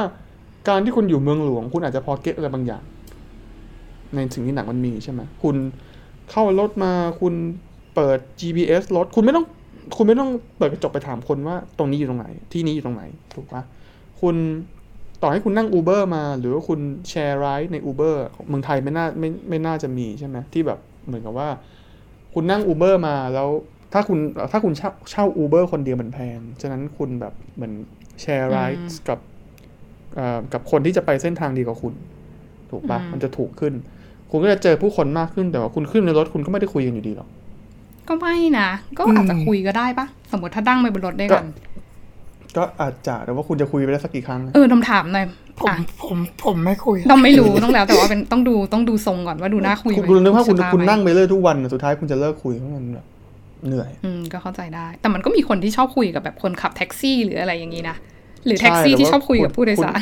[0.70, 2.84] การที่คุณอยู่เมืองหลวง คุณอาจจะพอเก็ตอะไรบางอย่าง
[4.16, 5.55] ในสิ่งที่หนังมันมีใช่ไหมคุณ
[6.32, 7.34] เข้ารถมาคุณ
[7.95, 9.45] เปิด GPS รถคุณไม่ต้อง
[9.97, 13.03] คุณไม่ต้องเปิดกระจกไปถามคนว่าตรงนี้อยู่ตรงไหน ที่นี้อยู่ตรงไหน
[13.34, 13.62] ถูกปะ
[14.22, 14.36] คุณ
[15.22, 16.80] ต่อให้คุณนั่ง Uber มา หรือว่าคุณ
[17.10, 21.49] แชร์ไรด์ใน Uber ของเมืองไทยไม่น่าไม่ไม่น่าจะมีใช่ไหมที่แบบเหมือนกับว่า
[22.34, 23.49] คุณนั่ง Uber มาแล้ว
[23.93, 24.20] ถ้าคุณ
[24.51, 27.74] ถ้าคุณเช่าเช่า Uber คนเดียวมันแพง ฉะนั้นคุณแบบเหมือน
[28.22, 29.20] แชร์ไรด์กับ
[30.16, 31.93] เอ่อกับคนที่จะไปเส้นทางดีกว่าคุณ
[32.70, 33.74] ถูกปะมันจะถูกขึ้น
[34.30, 37.27] คุณก็จะเจอผู้คนมากขึ้นแต่ว่าคุณขึ้นในรถคุณก็ไม่ได้คุยกันอยู่ดีหรอก
[38.07, 41.45] ก็ไม่นะ ก็อาจจะคุยก็ได้ปะสมมติถ้าดั้งไปบนรถด้วยกัน
[42.57, 45.25] ก็อาจจะแต่ว่าคุณจะคุยไปได้สักกี่ครั้ง เออดมถามหน่อย
[45.61, 53.05] ผมอะผมผมไม่คุยดมไม่รู้ต้องแล้วแต่ว่าเป็นต้องดูต้องดูทรงก่อนว่าดูน่าคุยไหคุมณคุณนึกว่าคุณสภพคุณไหมนั่งไปเรื่อยทุกวันน่ะสุดท้ายคุณจะเลิกคุยเพราะมันแบบ
[53.67, 57.95] เหนื่อย อืมก็เข้าใจได้ แต่มันก็มีคนที่ชอบคุยกับแบบคนขับแท็กซี่หรืออะไรอย่างนี้นะ
[58.45, 59.99] หรือแท็กซี่ใช่ที่แต่ว่าชอบคุยกับผู้โดยคุณสาร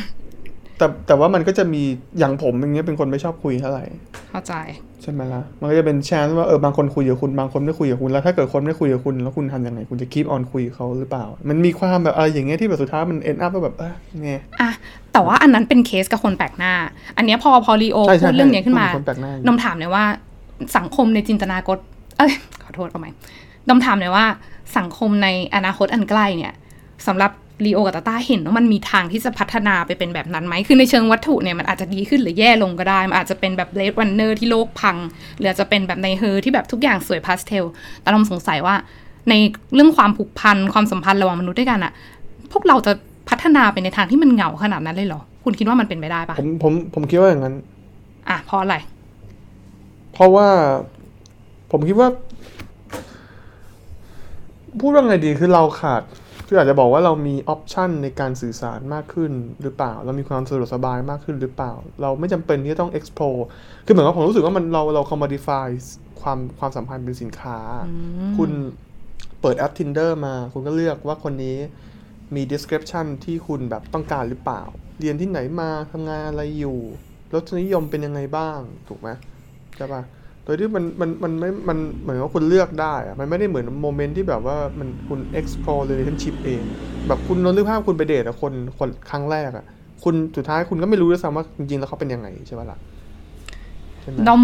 [0.78, 1.84] แต่แต่ว่ามันก็จะมี
[2.20, 3.84] อย่างผมอย่างเงี้ยเป็นคนไม่ชอบคุยเท่าไหร่
[4.32, 4.54] เข้าใจ
[5.02, 14.70] ใช่ไหมล่ะ มันก็จะเป็น chance ว่าเออบางคนคุยกับคุณบางคนไม่คุยกับคุณแล้วถ้าเกิดคนไม่คุยกับคุณแล้วคุณทำยังไงคุณจะ keep on คุยกับเขาหรือเปล่า มันมีความแบบอะไรอย่างเงี้ยที่แบบสุดท้ายมัน end up แบบเออไงอะ
[15.14, 16.74] แต่ว่าอันนั้นเป็นเคสกับคนแปลกหน้า
[17.18, 20.04] อันเนี้ยพอพอลีโอใช่ใช่พูดเรื่องเนี้ยขึ้นมาพูดถึงคนแปลกหน้าดอมถามเลยว่า
[20.78, 21.78] สังคมในจินตนาการ
[22.18, 23.12] เอ้ยขอโทษเอาใหม่
[23.70, 24.26] ดอมถามเลยว่า
[24.78, 26.54] สังคมในอนาคตอันใกล้เนี่ย
[27.08, 27.32] สำหรับ
[27.66, 34.98] ลีโอกับตาต้าเห็นว่ามันมีทางที่จะพัฒนาไปเป็นแบบนั้นไหม คือในเชิงวัตถุเนี่ยมันอาจจะดีขึ้นหรือแย่ลงก็ได้ มันอาจจะเป็นแบบ Blade Runner ที่โลกพัง
[35.38, 37.66] หรืออาจจะเป็นแบบในเฮอที่แบบทุกอย่างสวยพาสเทล
[38.02, 38.76] แต่ดอมสงสัยว่า
[39.30, 39.34] ใน
[39.76, 41.92] เรื่องความผูกพันความสัมพันธ์ระหว่างมนุษย์ด้วยกันอะ
[42.52, 42.92] พวกเราจะ
[43.30, 47.56] พัฒนาไปในทางที่มันเหงาขนาดนั้นเลยเหรอ คุณคิดว่ามันเป็นไปได้ปะผมผมผมคิดว่าอย่างนั้น
[48.30, 48.76] อะเพราะอะไร
[50.14, 50.48] เพราะว่า
[51.72, 52.10] ผมคิดว่า
[54.80, 56.02] พูดว่าไงดีคือเราขาด
[56.50, 59.32] คืออาจจะบอกว่าเรามีออปชันในการสื่อสารมากขึ้น
[59.62, 63.42] หรือเปล่า เรามีความสะดวกสบายมากขึ้นหรือเปล่า เราไม่จำเป็นที่จะต้อง explore
[63.86, 65.68] คือเหมือนกับผมรู้สึกว่ามันเราเรา commodify
[66.22, 67.60] ความความสัมพันธ์เป็นสินค้า
[68.38, 68.52] คุณ
[69.42, 71.58] เปิดแอป Tinder มา คุณก็เลือกว่าคนนี้
[72.36, 74.62] มี description ที่คุณแบบต้องการหรือเปล่า
[75.00, 76.80] เรียนที่ไหนมาทำงานอะไรอยู่
[77.34, 79.10] รสนิยมเป็นยังไงบ้างถูกไหม
[79.76, 80.02] ใช่ปะ
[80.48, 86.62] โดยที่มันมันมันไม่มันเหมือนว่าคุณเลือกได้อะมันไม่ได้เหมือนโมเมนต์ที่แบบว่ามันคุณ explore relationship เอง
[87.08, 89.66] แบบคุณลองนึกภาพคุณไปเดทกับคนคนครั้งแรกอะ
[90.04, 92.78] คุณสุดท้ายคุณก็ไม่รู้ด้วยซ้ำว่าจริงๆแล้วเขาเป็นยังไงใช่ไหมล่ะ
[94.02, 94.44] ใช่ไหมดอม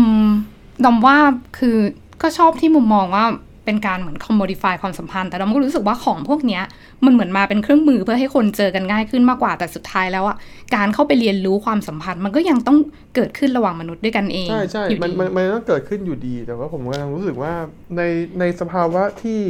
[0.85, 1.17] ดอมว่า
[1.57, 1.77] คือ
[2.21, 3.25] ก็ชอบที่มุมมองว่า
[3.65, 6.63] เป็นการเหมือน commodify ความสัมพันธ์ แต่ดอมก็รู้สึกว่าของพวกเนี้ย
[7.05, 10.37] มันเหมือนมาเป็นเครื่องมือเพื่อให้คนเจอกันง่ายขึ้นมากกว่าแต่สุดท้ายแล้วอะ
[10.75, 12.77] การเข้าไปเรียนรู้ความสัมพันธ์ มันก็ยังต้อง
[13.15, 17.53] เกิดขึ้นระหว่างมนุษย์ด้วยกันเองใช่ใช่อยู่มันดีมันมันต้องเกิดขึ้นอยู่ดีแต่ว่าผมกำลังรู้สึกว่า
[17.97, 18.01] ใน
[18.39, 19.41] ในสภาวะที่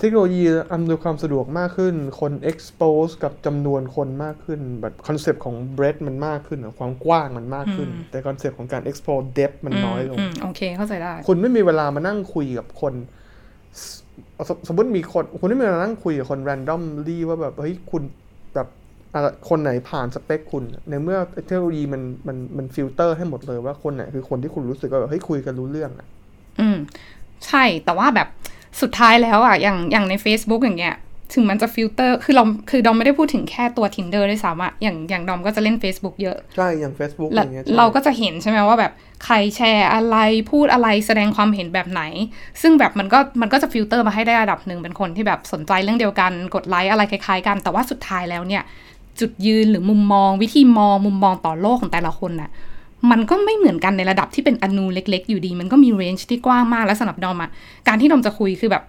[0.00, 0.42] เทคโนโลยี
[0.72, 12.94] อำนวยความสะดวกมากขึ้น คน expose กับจำนวนคนมากขึ้น แบบคอนเซปต์ของ breadth มันมากขึ้นอะความกว้างมันมากขึ้น แต่ concept ของการ explore depth มันน้อยลงโอเค เข้าใจได้ คุณไม่มีเวลามานั่งคุยกับคน
[13.80, 18.02] สสสมมติมีคน คุณไม่มีเวลานั่งคุยกับคน randomly ว่าแบบ เฮ้ย คุณ
[18.54, 18.68] แบบ
[19.14, 26.06] อะคนไหนผ่านสเปคคุณ ในเมื่อเทคโนโลยีมันมันมันฟิลเตอร์ให้หมดเลยว่าคนไหนคือคนที่คุณรู้สึกว่าแบบเฮ้ยคุยกันรู้เรื่องอะ
[26.60, 26.78] อืม
[27.46, 28.28] ใช่ แต่ว่าแบบ
[28.80, 30.96] สุดท้ายแล้วอะอย่างอย่างใน Facebook อย่างเงี้ย
[31.34, 38.92] ถึงมันจะฟิลเตอร์ คือเรา คือดอมไม่ได้พูดถึงแค่ตัว Tinder ด้วยซ้ำอะอย่าง อย่างดอมก็จะเล่น Facebook เยอะ ใช่ อย่าง Facebook อแล้วย่างเงี้ยใช่เราก็จะเห็นใช่ไหมว่าแบบ
[39.24, 40.16] ใครแชร์อะไร
[40.50, 42.02] พูดอะไร แสดงความเห็นแบบไหน
[42.62, 48.62] ซึ่งแบบมันก็ มันก็จะฟิลเตอร์มาให้ได้ระดับหนึ่งเป็นคนที่แบบสนใจเรื่องเดียวกัน กดไลค์อะไรคล้ายๆกัน แต่ว่าสุดท้ายแล้วเนี่ย
[49.20, 52.50] จุดยืนหรือมุมมอง วิธีมอง มุมมองต่อโลกของแต่ละคนน่ะ
[53.10, 57.50] มันก็ไม่เหมือนกันในระดับที่เป็นอณูเล็ก ๆ อยู่ดี มันก็มี range ที่กว้างมากและสำหรับดอมอะ
[57.88, 58.84] การที่ดอมจะคุยคือแบบ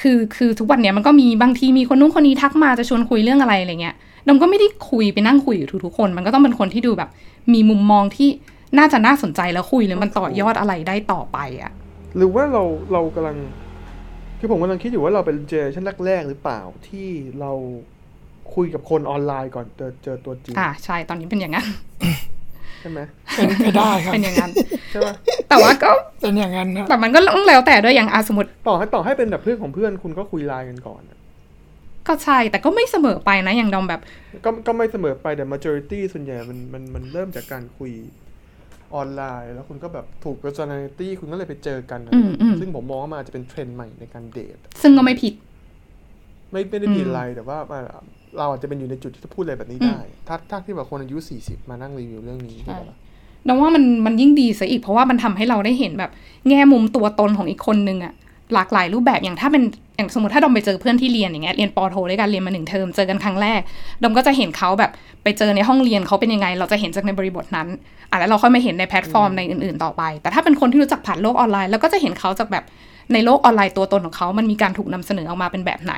[0.00, 3.94] คือคือทุกวันเนี้ยมันก็มีบางทีมีคนนู้นคนนี้ทักมาจะชวนคุยเรื่องอะไรอะไรเงี้ย
[4.26, 7.10] ดอมก็ไม่ได้คุยไปนั่งคุยอยู่ทุกๆคน มันก็ต้องเป็นคนที่ดูแบบ
[7.52, 8.28] มีมุมมองที่
[8.78, 11.72] น่าจะน่าสนใจแล้วคุยหรือมันต่อยอดอะไรได้ต่อไปอะ
[12.16, 12.62] หรือว่าเรา
[12.92, 13.36] เรากำลัง
[14.38, 17.08] คือผมกำลังคิดอยู่ว่าเราเป็น generation แรกๆหรือเปล่าที่
[17.40, 17.52] เรา
[18.54, 21.66] คุยกับคนออนไลน์ก่อนเจอเจอตัวจริงอ่าใช่ตอนนี้เป็นอย่างนั้น
[22.80, 23.00] ใช่ไหม
[23.36, 24.50] เป็นไปได้ครับเป็นอย่างนั้น
[24.90, 25.14] ใช่ปะ
[25.48, 25.90] แต่ว่าก็
[26.22, 31.18] เป็นอย่างนั้นนะแต่มันก็ต้องแล้วแต่ด้วยอย่างอาสมมติต่อให้ต่อให้เป็นแบบเพื่อนของเพื่อนคุณก็คุยไลน์กันก่อนอะ
[32.08, 34.00] ก็ใช่แต่ก็ไม่เสมอไปนะอย่างดอมแบบ
[34.44, 37.92] ก็ก็ไม่เสมอไปแต่ majority ส่วนใหญ่มันมันมันเริ่มจากการคุย
[38.94, 45.34] ออนไลน์ แล้วคุณก็แบบถูก personality คุณก็เลยไปเจอกันอะอืมอืมซึ่งผมมองว่ามันอาจจะเป็นเทรนด์ใหม่ในการเดทซึ่งก็ไม่ผิด
[46.52, 47.82] ไม่ไม่ได้ผิดอืมอะไรแต่ว่ามัน
[48.38, 52.96] เราอาจจะเป็นอยู่ในจุดที่จะพูดอะไรแบบนี้ได้ ถ้าถ้าที่แบบคนอายุ40มานั่งรีวิวเรื่องนี้ใช่ปะ
[53.46, 56.10] ดอมว่ามันมันยิ่งดีซะอีกเพราะว่ามันทำให้เราได้เห็นแบบ
[56.48, 58.12] แง่มุมตัวตนของอีกคนนึงอะ
[58.54, 59.62] หลากหลายรูปแบบอย่างถ้าเป็น
[59.96, 63.60] อย่างสมมติถ้าดอมไปเจอเพื่อนที่เรียนอย่างเงี้ยเรียนปอโทด้วยกันเรียนมาหนึ่งเทอมเจอกันครั้งแรก
[64.02, 64.90] ดอมก็จะเห็นเขาแบบ
[65.22, 67.68] ไปเจอในห้องเรียนเขาเป็นยังไง เราจะเห็นจากในบริบทนั้น
[68.10, 72.64] อะแล้วเราค่อยมาเห็นในแพลตฟอร์มในอื่นๆต่อไป แต่ถ้าเป็นคนที่รู้จักผ่านโลกออนไลน์เราก็จะเห็นเขาจากแบบ
[73.12, 75.94] ในโลกออนไลน์ตัวตนของเขา มันมีการถูกนำเสนอออกมาเป็นแบบไหน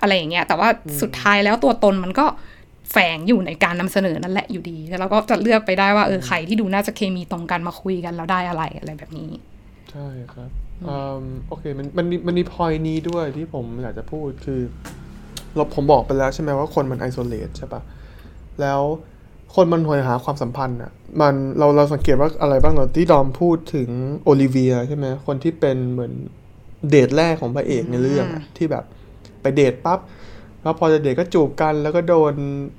[0.00, 0.68] อะไรอย่างเงี้ยแต่ว่า
[1.00, 2.26] สุดท้ายแล้วตัวตนมันก็
[2.90, 9.30] แฝงอยู่ในการนำเสนอนั่นแหละอยู่ดีแล้วเราก็จะเลือกไปได้ว่าเออใครที่ดูน่าจะเคมีตรงกันมาคุยกันแล้วได้อะไรอะไรแบบนี้
[9.92, 10.50] ใช่ครับ
[10.88, 14.60] อืมโอเคมันมันมีมันมีพอยนี้ด้วยที่ผมอยากจะพูดคือ
[15.54, 17.80] เราผมบอกไปแล้วใช่ไหมว่าคนมัน isolate ใช่ปะ
[18.60, 18.80] แล้ว
[19.54, 23.88] คนมันโหยหาความสัมพันธ์อะมันเราเราสังเกตว่าอะไรบ้างเราที่ดอมพูดถึง
[24.24, 26.12] โอลิเวียใช่ไหมคนที่เป็นเหมือน
[26.90, 28.84] เดทแรกของพระเอกในเรื่องอะที่แบบ
[29.42, 29.98] ไปเดทปั๊บ
[30.66, 32.34] แล้วพอจะเดทก็จูบกันแล้วก็โดน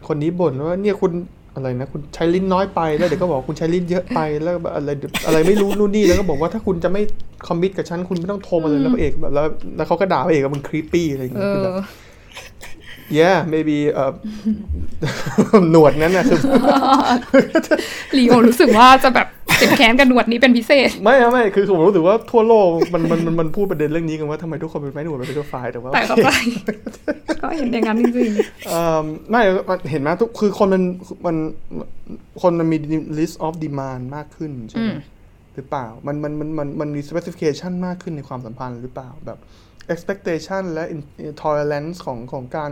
[0.08, 1.12] คนนี้บ่นว่าเนี่ยคุณ
[1.56, 4.90] อะไรนะคุณใช้ลิ้นน้อยไปแล้วเดี๋ยวก็บอกคุณใช้ลิ้นเยอะไปแล้วแบบอะไร
[5.28, 7.02] อะไรไม่รู้นู่นนี่แล้วก็บอกว่าถ้าคุณจะไม่
[7.48, 9.46] commit กับฉันคุณไม่ต้องโทรมาเลยแล้วพระเอกแบบแล้ว
[9.78, 11.80] แล้วเขาก็ด่าพระเอกว่ามึง creepy อะไรอย่างเงี้ยคือแบบอ
[13.20, 14.12] yeah maybe เอ่อ
[15.72, 16.40] หนวดนั้นนะคือ
[18.18, 19.28] ลีโอรู้สึกว่าจะแบบ
[19.60, 26.30] เจ็บแค้นกับหนวดนี้เป็นพิเศษ ไม่ครับไม่คือผมรู้สึกว่าทั่วโลกมันมันมันมันพูดประเด็นเรื่องนี้กันว่าทำไมทุกคนเป็นไอ้หนวดเป็น pedophile แต่ว่าแต่เข้าใจ
[27.42, 28.32] ก็เห็นอย่างนั้นจริง
[28.68, 30.84] เอ่อไม่มันเห็นไหมทุกคือคนมัน
[31.26, 31.36] มัน
[32.42, 32.78] คนมันมี
[33.18, 34.98] list of demand มากขึ้นใช่ไหมอืม
[35.56, 39.40] หรือเปล่ามันมันมันมันมันมี specification มากขึ้นในความสัมพันธ์หรือเปล่าแบบ
[39.94, 40.84] expectation และ
[41.42, 42.72] tolerance ของของการ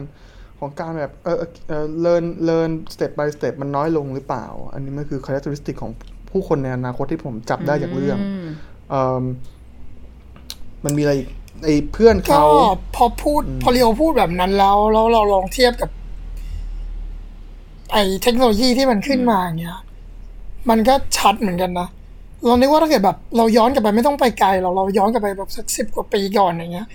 [0.59, 1.37] ของการแบบเออ
[1.67, 5.91] เออ learn learn step by step มันน้อยลงหรือเปล่า อันนี้มันคือ characteristic ของ
[6.29, 8.21] ผู้คนในอนาคตที่ผมจับได้จากเรื่องม
[8.89, 9.23] เอิ่ม
[10.85, 11.29] มันมีอะไรอีก
[11.63, 12.47] ไอ้เพื่อนก็เขา
[12.95, 15.89] พอพูดพอเรียวพูดแบบนั้นแล้วแล้วเราลองเทียบกับ
[17.91, 19.79] ไอเทคโนโลยีที่มันขึ้นมาอย่างเงี้ย
[20.69, 21.87] มันก็ชัดเหมือนกันนะ
[22.45, 26.87] เรานึกว่าถ้าเกิดแบบ เราย้อนกลับไปไม่ต้องไปไกลเราเราย้อนกลับไปแบบสักสิบกว่าปีก่อนอย่างเงี้ย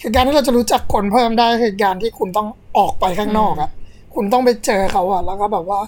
[0.00, 3.70] คือการที่เราจะรู้จักคนเพิ่มได้คือการที่คุณต้องออกไปข้างนอกอะ
[4.14, 5.80] คุณต้องไปเจอเขาอะแล้วก็แบบว่า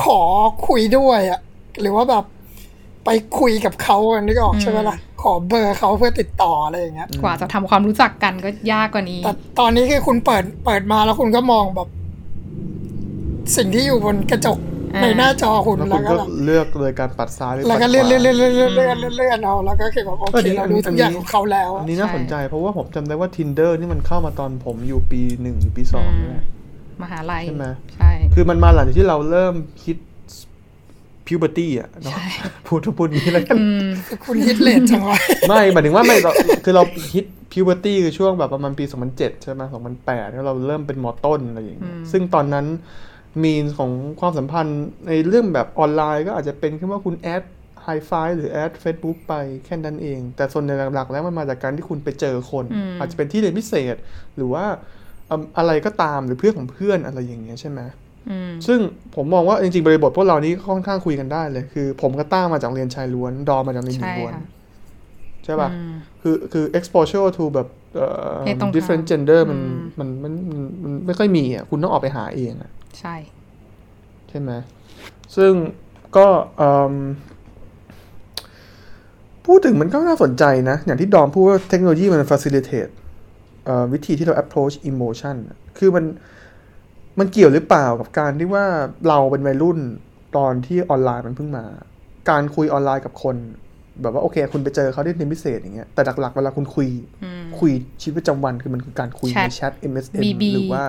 [0.00, 0.20] ขอ
[0.66, 1.40] คุยด้วยอะ
[1.80, 2.24] หรือว่าแบบ
[3.04, 11.88] ไปคุยกับเขาอะนึกออกใช่ไหมล่ะ ขอเบอร์เขาเพื่อติดต่ออะไรอย่างเงี้ย กว่าจะทำความรู้จักกันก็ยากกว่านี้ แต่ตอนนี้คือคุณเปิดเปิดมาแล้วคุณก็มองแบบ
[13.56, 26.44] สิ่งที่อยู่บนกระจกอ่า ในหน้าจอคุณแล้วแล้คุวณก็ก็เลือกเลยการปัดซ้ายหรือแล้วก็ปัดขเลื่อนวาเลื่อนเลื่อนเลื่อนเลื่อนเลื่อนเลื่อนเลื่อนเอาแล้วก็คือแบบโอเออเคดีเราอันนี้รู้ทุกอย่างอันนี้ของเขาแล้วอัอะนนี้น่าสนใจเพราะว่าผมจำได้ว่า tinder นี่มันเข้ามาตอนผมอยู่ปีหนึ่งหรือปีสองอืมนี่แหละ
[27.02, 27.66] มหาลัยใช่ไหม
[27.96, 29.96] ใช่ คือมันมาหลังจากที่เราเริ่มคิด
[31.26, 32.24] puberty อะเนาะใช่
[32.66, 33.86] พูดพูดอย่างนี้แล้วกันอืม
[34.24, 35.18] คุณฮิตเลทจังวะ
[35.48, 36.32] ไม่หมายถึงว่าไม่เรา
[36.64, 36.82] คือเรา
[37.12, 38.84] คิด puberty คือช่วงแบบประมาณปี
[39.14, 39.62] 2007 ใช่ไหม
[39.98, 42.66] 2008แล้วเราเริ่มเป็นมอต้นอะไรอย่างเงี้ยอืมซึ่งตอนนั้น
[43.42, 47.42] มีนของความสัมพันธ์ในเรื่องแบบออนไลน์ก็อาจจะเป็นแค่ว่าคุณแอด
[47.84, 53.96] ไฮไฟหรือแอด Facebook ไปแค่นั้นเอง แต่ส่วนในหลักๆ แล้วมันมาจากการที่คุณไปเจอคนอืมอาจจะเป็นที่เรียนพิเศษ
[54.36, 54.64] หรือว่า
[55.30, 57.80] อืมอะไรก็ตามหรือเพื่อนของเพื่อนอะไรอย่างเงี้ยใช่ไหม
[58.30, 58.78] อืมซึ่ง
[59.14, 64.44] ผมมองว่าจริงๆบริบทพวกเรานี้ค่อนข้างคุยกันได้เลย คือ ผมก็ต้ามาจากเรียนชายล้วน ดอมมาจากเรียนหญิงใช่ล้วนค่ะ
[65.44, 73.14] ใช่ป่ะอืมคือคือ exposure to แบบเอ่อเพศตรงข้าม different gender มันอืมมันมันมันมันไม่ค่อยมีอะคุณต้องออกไปหาเองอะ ใช่
[74.28, 74.50] ใช่ไหม
[75.36, 75.52] ซึ่ง
[76.16, 76.26] ก็
[76.56, 76.94] เอิ่ม
[79.46, 82.90] พูดถึงมันก็น่าสนใจนะ อย่างที่ดอมพูดว่าเทคโนโลยีมัน facilitate
[83.64, 86.04] เอ่อวิธีที่เรา approach emotion อะคือมัน
[87.18, 88.64] มันเกี่ยวหรือเปล่ากับการที่ว่า
[89.08, 89.78] เราเป็นวัยรุ่น
[90.36, 91.64] ตอนที่ออนไลน์มันเพิ่งมา
[92.30, 93.36] การคุยออนไลน์กับคน
[94.02, 96.88] แบบว่าโอเค คุณไปเจอเขาที่เรียนพิเศษอย่างเงี้ยแต่หลักๆเวลาคุณคุย
[97.22, 100.88] อืมคุยชีวิตประจำวันคือมันคือการคุยแชทในแชท MSN BB หรือว่าม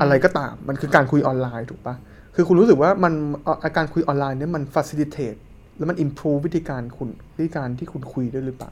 [0.00, 1.94] อะไรก็ตาม มันคือการคุยออนไลน์ถูกปะ
[2.34, 3.12] คือคุณรู้สึกว่ามัน
[3.44, 5.38] เอ่อการคุยออนไลน์เนี่ยมัน facilitate
[5.78, 8.70] แล้วมัน improve วิธีการคุณวิธีการที่คุณคุยด้วยหรือเปล่า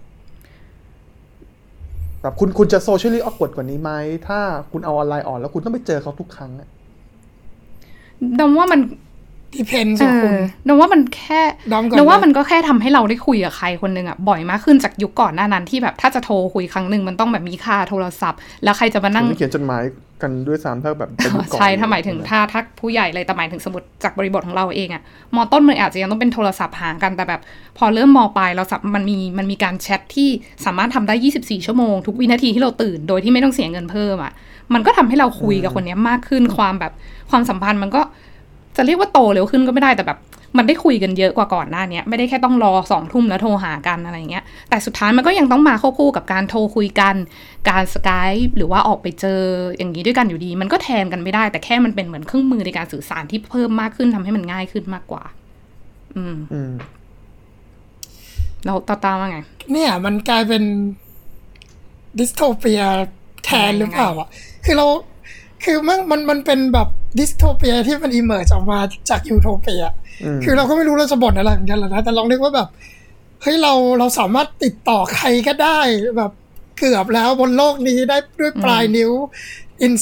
[2.23, 3.91] แบบคุณคุณจะ socially awkward กว่านี้ไหม
[4.29, 4.39] ถ้า
[4.73, 6.69] คุณเอาออนไลน์ออนแล้วคุณต้องไปเจอเขาทุกครั้งอะ
[8.39, 8.81] ดอมว่ามัน
[9.53, 10.35] ที่เพนเอส่วนคุณ
[10.67, 11.41] อนว่ามันแค่
[11.73, 19.83] ดอมก่อนนว่านะมันก็แค่ทำให้เราได้คุยกับใครคนหนึ่งอะบ่อยมากขึ้นจากยุคก่อนหน้านั้นที่แบบถ้าจะโทรคุยครั้งหนึ่งมันต้องแบบมีค่าโทรศัพท์ แล้วใครจะมานั่งผมไม่เขียนจดหมาย
[20.25, 25.03] กันด้วยซ้ำถ้าแบบเป็นยุคก่อนใช่ถ้าหมายถึงถ้าถ้าผู้ใหญ่เลยแต่หมายถึงสมมติจากบริบทของเราเองอะ
[25.35, 27.41] มอต้นมันอาจจะยังต้องเป็นโทรศัพท์หากันแต่แบบ
[27.79, 30.29] พอเริ่มมอปลายเราสับมันมีมันมีการแชทที่
[30.65, 34.33] สามารถทำได้ 24 ชั่วโมง ทุกวินาทีที่เราตื่นโดยที่ไม่ต้องเสียเงินเพิ่มอะ
[34.75, 36.93] มันก็ทำให้เราคุยกับคนเนี้ยมากขึ้นความแบบ
[37.31, 38.03] ความสัมพันธ์มันก็
[38.77, 40.19] จะเรียกว่าโตเร็วขึ้นก็ไม่ได้แต่แบบ
[40.57, 47.15] มันได้คุยกันเยอะกว่าก่อนหน้าเนี้ยไม่ได้แค่ต้องรอสองทุ่มแล้วโทรหากันอะไรเงี้ย แต่สุดท้ายมันก็ยังต้องมาควบคู่กับการโทรคุยกัน
[47.71, 49.41] การสกายหรือว่าออกไปเจอ
[49.77, 55.25] อย่างนี้ด้วยกันอยู่ดี มันก็แทนกันไม่ได้ แต่แค่มันเป็นเหมือนเครื่องมือในการสื่อสารที่เพิ่มมากขึ้นทำให้มันง่ายขึ้นมากกว่า
[56.17, 56.73] อืมอืม
[58.67, 59.39] เราตาตาว่าไง
[59.73, 60.63] เนี่ย มันกลายเป็น
[62.19, 62.83] dysto pia
[63.45, 64.29] แทนหรือเปล่าอะ
[64.65, 64.87] คือเรา
[65.65, 66.89] คือมันมันมันเป็นแบบ
[67.19, 68.79] dystopia ที่มัน emerge ออกมา
[69.11, 69.85] จากยูโทเปีย
[70.23, 72.69] อืมคือเราก็ไม่รู้เราจะบ่นอะไรเหมือนกันหรอกนะ แต่ลองนึกว่าแบบ
[73.43, 75.79] เฮ้ยเราเราสามารถติดต่อใครก็ได้
[76.17, 76.33] แบบ
[76.79, 79.11] เกือบแล้วบนโลกนี้ได้ด้วยปลายนิ้ว
[79.85, 79.93] in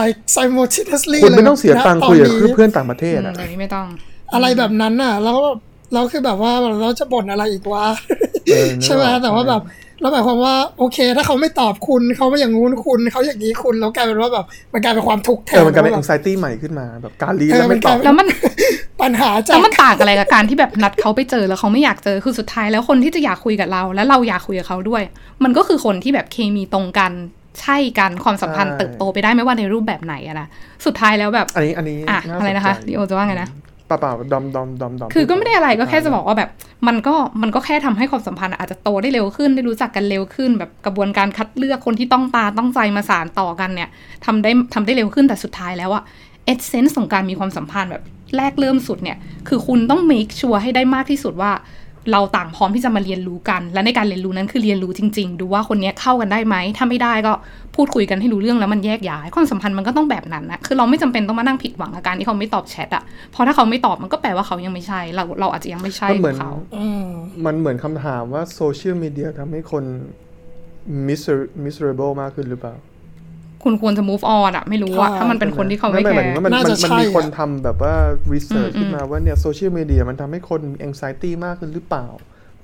[0.00, 3.86] like simultaneously คุณไม่ต้องเสียตังค์นะคุยกับคนนี้เพื่อนต่างประเทศอืมอะเดี๋ยวนี้ไม่ต้อง
[4.34, 5.38] อะไรแบบนั้นน่ะ แล้ว
[5.94, 6.52] เราคือแบบว่า
[6.82, 7.86] เราจะบ่นอะไรอีกวะ
[8.46, 9.62] เออนึกออกใช่ไหมแต่ว่าแบบ
[10.04, 18.26] แล้วหมายความว่าโอเค ถ้าเขาไม่ตอบคุณเขาไม่อย่างงู้นคุณเขาอย่างนี้คุณแล้วกลายเป็นว่าแบบมันกลายเป็นความทุกข์แทเออนมันกลายเป็นว่าแบบ anxiety ใหม่ขึ้นมาแบบการรีดเออแล้วไม่ตอบมันกลายเป็นแล้วมัน
[19.02, 25.02] ปัญหาจาแล้วกมันต่างอะไรกับการที่แบบนัดเขาไปเจอแล้วเขาไม่อยากเจอคือสุดท้ายแล้วคนที่จะอยากคุยกับเรา แล้วเราอยากคุยกับเขาด้วย
[25.44, 27.12] มันก็คือคนที่แบบเคมีตรงกัน
[27.60, 30.46] ใช่กันความสัมพันธ์ใช่เติบโตไปได้ไม่ว่าในรูปแบบไหนอะนะ
[30.86, 33.48] สุดท้ายแล้วแบบ อันนี้อันนี้อะาอะไรนะคะสใจดิโอจะว่าไงนะ
[34.00, 36.50] เปล่าเปล่าดอมดอมดอมดอมคือก็ไม่ได้อะไรก็แค่จะบอกว่าแบบ
[36.86, 43.88] มันก็มันก็แค่ทำให้ความสัมพันธ์อาจจะโตได้เร็วขึ้นได้รู้จักกันเร็วขึ้น แบบกระบวนการคัดเลือกคนที่ต้องตาต้องใจมาสานต่อกันเนี่ย
[44.24, 46.02] ทำได้ทำได้เร็วขึ้นแต่สุดท้ายแล้วอะ
[46.46, 48.04] เอเซนส์ของการมีความสัมพันธ์แบบ
[48.36, 49.18] แรกเริ่มสุดเนี่ย
[49.48, 51.52] คือคุณต้อง make sure ให้ได้มากที่สุดว่า
[52.12, 57.32] เราต่างพร้อมที่จะมาเรียนรู้กัน และในการเรียนรู้นั้นคือเรียนรู้จริง ๆ ดูว่าคนเนี้ยเข้ากันได้ไหมถ้าไม่ได้ก็
[57.76, 63.02] พูดคุยกันให้รู้เรื่องแล้วมันแยกย้ายความสัมพันธ์มันก็ต้องแบบนั้นนะคือเราไม่จำเป็นต้องมานั่งผิดหวังกับการที่เขาไม่ตอบแชทอะ
[63.32, 67.06] เพราะถ้าเขาไม่ตอบมันก็แปลว่าเขายังไม่ใช่ เราเราอาจจะยังไม่ใช่มันเหมือนกับเขาอืม
[67.46, 69.84] มันเหมือนคำถามว่าโซเชียลมีเดียทำให้คน
[71.06, 72.74] miser- miserable มากขึ้นหรือเปล่า
[73.64, 77.94] คุณควรจะ move on อะไม่รู้อะใช่ถ้ามันเป็นคนที่เขาไม่ไม่แคหมายร์ถึงว่ามันน่ามันจะมันใช่มีคนอะทำแบบว่า
[78.32, 82.06] research อืมขึ้นมาว่าเนี่ยโซเชียลมีเดียมันทำให้คนมี anxiety มากขึ้นหรือเปล่า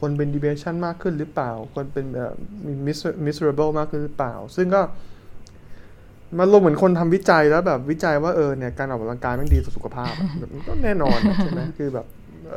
[0.00, 2.34] คนเป็น depression มากขึ้นหรือเปล่า คนเป็นแบบ
[2.66, 4.82] มี miser- miserable มากขึ้นหรือเปล่า ซึ่งก็
[6.38, 12.06] มันลงเหมือนคนทำวิจัยแล้วแบบวิจัยว่าเออเนี่ยการออกกำลังกายมันดีต่อสุขภาพอะแบบมันก็แน่นอนอะใช่ไหมคือแบบ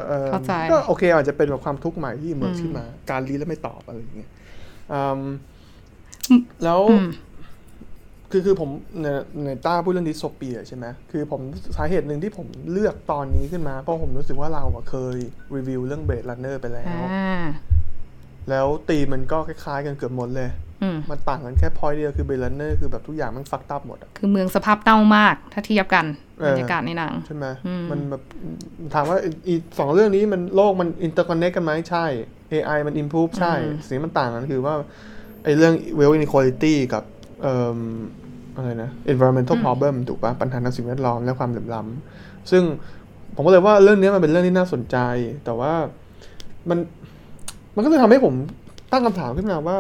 [0.08, 4.30] เออเข้าใจก็โอเคอาจจะเป็นแบบความทุกข์ใหม่ที่ emerge ขึ้นมา การ read แล้วไม่ตอบอะไรอย่างเงี้ย
[4.94, 5.22] อืม
[6.64, 7.08] แล้วอืม
[8.34, 8.70] คือคือผม
[9.02, 9.08] ใน
[9.46, 11.42] ในต้าพูดเรื่อง dystopia ใช่ไหมคือผม
[11.78, 15.18] สาเหตุหนึ่งที่ผมเลือกตอนนี้ขึ้นมา เพราะผมรู้สึกว่าเราอะเคย
[15.56, 17.44] รีวิวเรื่องเบ d รันเนอร์ไปแล้วอ่า
[18.50, 20.50] แล้วตีมมันก็คล้ายๆกันเกือบหมดเลย
[20.84, 26.06] อืมมันต่างกันแค่พอยเดียวคือเบ d รันเนอร์คือแบบทุกอย่างมัน fucked up หมดอะคือเมืองสภาพเน่ามากถ้าเทียบกัน
[26.40, 28.22] เออบรรยากาศในหนัง ใช่ไหมอืมมันแบบ
[28.94, 32.06] ถามว่าอีอีสองเรื่องนี้มันโลกมันอินเตอร์คอนเน c กันไหมใช่
[32.52, 33.54] AI มัน improve ใช่
[33.88, 34.74] สิ่งที่มันต่างกันคือว่า
[35.44, 37.04] ไอ้เรื่อง wealth inequality กับ
[37.42, 37.80] เอ่อ
[38.56, 42.64] อะไรนะ environmental problem ถูกปะปัญหาทางสิ่งแวดล้อมและความเหลื่อมล้ำซึ่ง
[43.36, 44.98] ผมก็เลยว่าเรื่องนี้มันเป็นเรื่องที่น่าสนใจ
[45.46, 45.74] แต่ว่า
[46.70, 46.80] มัน
[47.76, 48.34] มันก็เลยทำให้ผม
[48.92, 49.78] ตั้งคำถามขึ้นมาว่า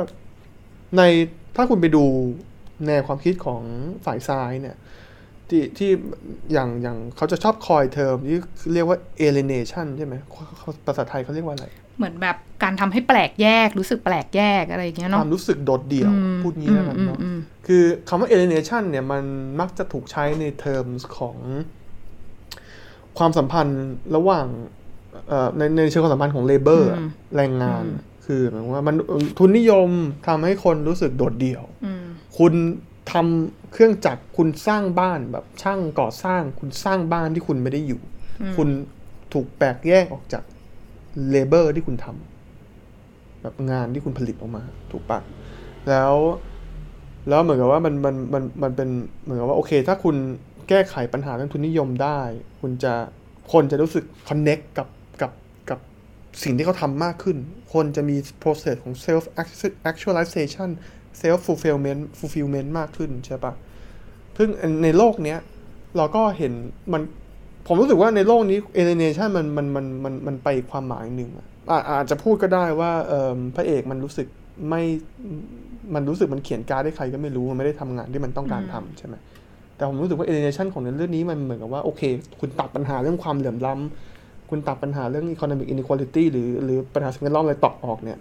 [0.98, 1.02] ใน
[1.56, 2.04] ถ้าคุณไปดู
[2.88, 3.62] แนวความคิดของ
[4.06, 4.76] ฝ่ายซ้ายเนี่ย
[5.50, 5.90] ที่ที่
[6.54, 8.40] อย่างอย่างเขาจะชอบคอยเทอมที่
[8.74, 11.68] เรียกว่า alienation ใช่ไหมเขาเขาภาษาไทยเขาเรียกว่าอะไร
[11.98, 19.24] เหมือนแบบการทำให้แปลกแยก รู้สึกแปลกแยกอะไรอย่างเงี้ยคเนาะวามรู้สึกโดดเดี่ยวอืมพูดงี้แล้วกันเนาะอืมอืมคือคำว่า alienation เนี่ยมัน
[19.60, 20.86] มักจะถูกใช้ในเทอม
[21.18, 21.38] ของ
[23.18, 23.84] ความสัมพันธ์
[24.16, 24.48] ระหว่าง
[25.28, 27.84] เอ่อในในเชิงความสัมพันธ์ของ labor อะอืมแรงงาน
[28.26, 28.96] คือหมายความว่ามัน
[29.38, 29.90] ทุนนิยม
[30.28, 32.04] ทำให้คนรู้สึกโดดเดี่ยวอืม
[32.38, 32.54] คุณ
[33.12, 38.02] ทำเครื่องจักรคุณสร้างบ้านแบบช่างก่อสร้าง คุณสร้างบ้านที่คุณไม่ได้อยู่
[38.58, 38.70] คุณ
[39.34, 40.44] ถูกแปลกแยกออกจาก
[41.30, 45.20] เลเบอร์ที่คุณทำแบบงานที่คุณผลิตออกมา ถูกปะ
[45.90, 46.14] แล้ว
[47.30, 48.90] แล้วเหมือนกับว่ามันมันมันมันเป็น
[49.22, 50.16] เหมือนกับว่าโอเค ถ้าคุณ
[50.70, 52.20] แก้ไขปัญหาเรื่องทุนนิยมได้
[52.62, 52.94] คุณจะ
[53.54, 54.88] คนจะรู้สึกคอนเน็กกับ
[55.22, 55.32] กับ
[55.70, 55.80] กับ
[56.44, 57.38] สิ่งที่เขาทำมากขึ้น
[57.74, 59.24] คนจะมี process ของ self
[59.92, 60.70] actualization
[61.22, 63.54] self fulfillment fulfillment มากขึ้นใช่ปะ
[64.38, 64.50] ซึ่ง
[64.84, 65.40] ในโลกเนี้ย
[65.98, 66.54] เราก็เห็น
[66.94, 67.02] มัน
[67.68, 74.28] ผมรู้สึกว่าในโลกนี้ alienation มันมันมันมันมันไปอีกความหมายหนึ่งอะอะอาจจะพูดก็ได้ว่าเอ่อพระเอกมันรู้สึก
[74.70, 74.82] ไม่
[75.94, 79.16] มันรู้สึกมันเขียนการ์ดให้ใครก็ไม่รู้มันไม่ได้ทำงานที่มันต้องการทำใช่ไหม
[79.76, 82.02] แต่ผมรู้สึกว่า alienation ของเรื่องนี้มันเหมือนกับว่าโอเค
[82.40, 88.18] คุณตัดปัญหาเรื่องความเหลื่อมล้ำคุณตัดปัญหาเรื่อง economic inequality หรือหรือปัญหาสิ่งแวดล้อมอะไรตอกออกเนี่ย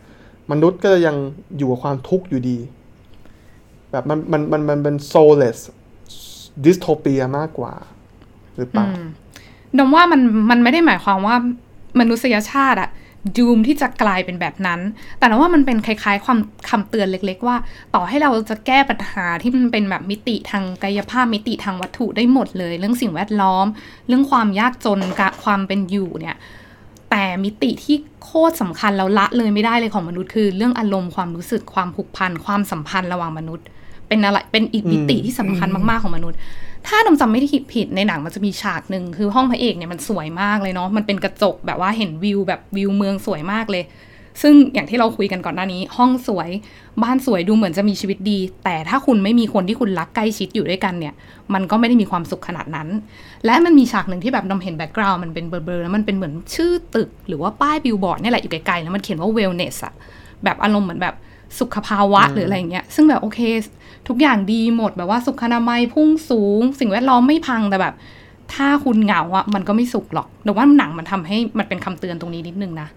[0.53, 1.17] มนุษย์ก็จะยัง
[1.59, 2.59] อยู่กับความทุกข์อยู่ดี
[3.91, 5.59] แบบมันมันมันมันเป็น soulless
[6.65, 7.75] dystopia มากกว่า
[8.57, 8.89] หรือเปล่า
[9.79, 10.21] ดมว่ามัน
[10.51, 11.37] มันไม่ได้หมายความว่า
[12.01, 12.91] มนุษยชาติอะ
[13.37, 14.81] ดูมที่จะกลายเป็นแบบนั้น
[15.19, 17.57] แต่นว่ามันเป็นคล้ายๆความคำเตือนเล็ก ๆ ว่า
[17.95, 23.67] ต่อให้เราจะแก้ปัญหาที่มันเป็นแบบมิติทางกายภาพมิติทางวัตถุได้หมดเลย เรื่องสิ่งแวดล้อม
[24.09, 26.37] เรื่องความยากจนกความเป็นอยู่เนี่ย
[27.11, 33.67] แต่มิติที่โคตรสำคัญแล้วละเลยไม่ได้เลยของมนุษย์คือ เรื่องอารมณ์ความรู้สึกความผูกพันความสัมพันธ์ระหว่างมนุษย์
[34.09, 36.39] เป็นอะไรเป็นอีกมิติที่สำคัญมากๆของมนุษย์
[36.87, 43.85] ถ้าดมจำไม่ได้ผิดในหนังมันจะมีฉากหนึ่งคือห้องพระเอกเนี่ยมันสวยมากเลยเนาะมันเป็นกระจกแบบว่าเห็นวิวแบบวิวเมืองสวยมากเลย
[44.43, 46.49] ซึ่งอย่างที่เราคุยกันก่อนหน้านี้ ห้องสวย
[47.03, 51.15] บ้านสวยดูเหมือนจะมีชีวิตดี แต่ถ้าคุณไม่มีคนที่คุณรักใกล้ชิดอยู่ด้วยกันเนี่ย
[51.55, 52.89] มันก็ไม่ได้มีความสุขขนาดนั้น
[53.47, 59.95] และมันมีฉากหนึ่งที่แบบดมเห็นแบ็กกราวน์มันเป็นเบลอๆแล้วมันเป็นเหมือนชื่อตึก หรือว่าป้ายบิลบอร์ดนี่แหละอยู่ไกลๆแล้วมันเขียนว่า wellness อะ
[60.45, 61.15] แบบอารมณ์เหมือนแบบ
[61.61, 63.41] สุขภาวะหรืออะไรอย่างเงี้ยซึ่งแบบโอเค
[64.09, 67.95] ทุกอย่างดีหมดแบบว่าสุขอนามัยพุ่งสูง สิ่งแวดล้อมไม่พังแต่แบบ
[68.55, 72.89] ถ้าคุณเหงาอะมันก็ไม่สุขหรอกแต่ว่าหนังมันทำให้มันเป็นคำเตือนตรงนี้นิดนึงนะ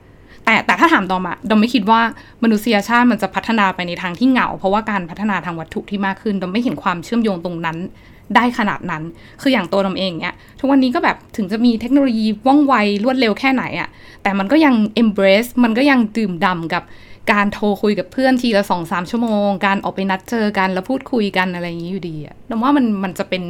[0.45, 2.01] แต่แต่ถ้าถามดอมอะดอมไม่คิดว่า
[2.43, 7.77] มนุษยชาติมันจะพัฒนาไปในทางที่เหงา เพราะว่าการพัฒนาทางวัตถุที่มากขึ้นดอมไม่เห็นความเชื่อมโยงตรงนั้น
[8.35, 9.03] ได้ขนาดนั้น
[9.41, 13.89] คืออย่างตัวดอมเองเนี่ยทุกวันนี้ก็แบบถึงจะมีเทคโนโลยีว่องไวรวดเร็วแค่ไหนอะ
[14.23, 16.83] แต่มันก็ยัง embrace มันก็ยังดื่มด่ากับ
[17.31, 23.43] การโทรคุยกับเพื่อนทีละสองสามชั่วโมง การออกไปนัดเจอกันแล้วพูดคุยกันอะไรอย่างนี้อยู่ดีอะดอมว่ามันมันจะเป็น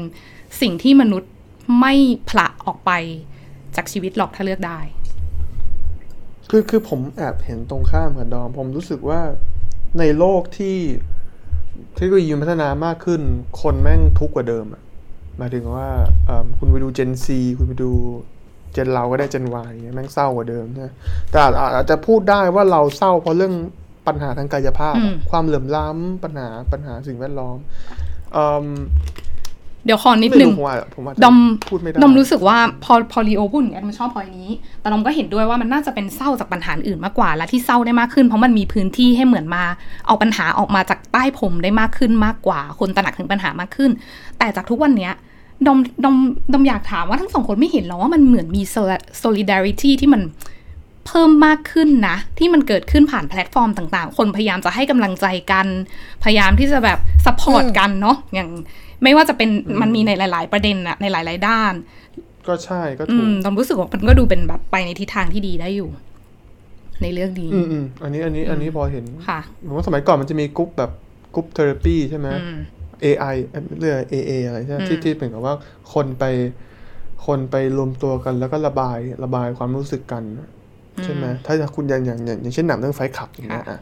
[0.61, 1.31] สิ่งที่มนุษย์
[1.79, 1.93] ไม่
[2.29, 2.91] ผละออกไป
[3.75, 4.79] จากชีวิตหรอกถ้าเลือกได้
[6.49, 9.21] คือคือผมแอบเห็นตรงข้ามกับดอม ผมรู้สึกว่า
[9.99, 10.77] ในโลกที่
[11.95, 13.21] เทคโนโลยีพัฒนามากขึ้น
[13.61, 14.81] คนแม่งทุกข์กว่าเดิมอะ
[15.37, 15.87] หมายถึงว่า
[16.57, 17.25] คุณไปดู Gen Z
[17.57, 17.91] คุณไปดู
[18.75, 20.93] เจนเราก็ได้เจน Y แม่งเศร้ากว่าเดิมนะ
[21.31, 21.39] แต่
[21.75, 23.53] อาจจะพูดได้ว่าเราเศร้าเพราะเรื่อง
[24.07, 24.95] ปัญหาทางกายภาพ
[25.31, 27.57] ความเหลื่อมล้ำปัญหาปัญหาสิ่งแวดล้อม
[29.85, 30.51] เดี๋ยวขอนิดนึง
[31.23, 34.49] ดอมพูดไม่ได้ดอมรู้สึกว่าพอพอลีโอพูดอย่างนี้มันชอบพอยนี้
[34.79, 39.63] แต่ดอมก็เห็นด้วยว่ามันน่าจะเป็นเศร้าจากปัญหาอื่นมากกว่า และที่เศร้าได้มากขึ้นเพราะมันมีพื้นที่ให้เหมือนมา
[40.07, 43.91] เอาปัญหาออกมาจากใต้ผมได้มากขึ้นมากกว่า คนตระหนักถึงปัญหามากขึ้น
[44.39, 45.13] แต่จากทุกวันเนี้ย
[45.67, 46.15] ดมดม
[46.53, 48.63] ดมอยากถามว่าทั้งสองคนไม่เห็นหรอว่ามันเหมือนมี
[49.23, 50.21] solidarity ที่มัน
[51.07, 55.67] เพิ่มมากขึ้นนะ ที่มันเกิดขึ้นผ่านแพลตฟอร์มต่างๆ คนพยายามจะให้กำลังใจกัน
[56.23, 58.49] พยายามที่จะแบบ support กันเนาะอย่าง
[59.03, 59.49] ไม่ว่าจะเป็น
[59.81, 61.73] มันมีในหลาย ๆ ประเด็นอะในหลาย ๆ ด้าน
[62.47, 65.89] ก็ใช่ก็ถูกดมรู้สึกว่ามันก็ดูเป็นแบบไปในทิศทางที่ดีได้อยู่
[67.01, 70.91] ในเรื่องนี้อืมอันนี้อันนี้อันนี้พอเห็นค่ะผมว่าสมัยก่อนมันจะมีกรุ๊ปแบบ
[71.33, 72.27] group therapy ใช่ไหม
[73.03, 73.35] AI
[73.79, 75.55] เรื่อง AA อะไรใช่ไหมที่ที่เป็นกับว่า
[75.93, 76.23] คนไป
[77.25, 80.23] คนไปรวมตัวกันแล้วก็ระบายระบายความรู้สึกกัน
[81.03, 83.79] ใช่ไหมถ้าคุณอย่างอย่างอย่างเช่นหนังเรื่องไฟขับอย่างเงี้ยอะ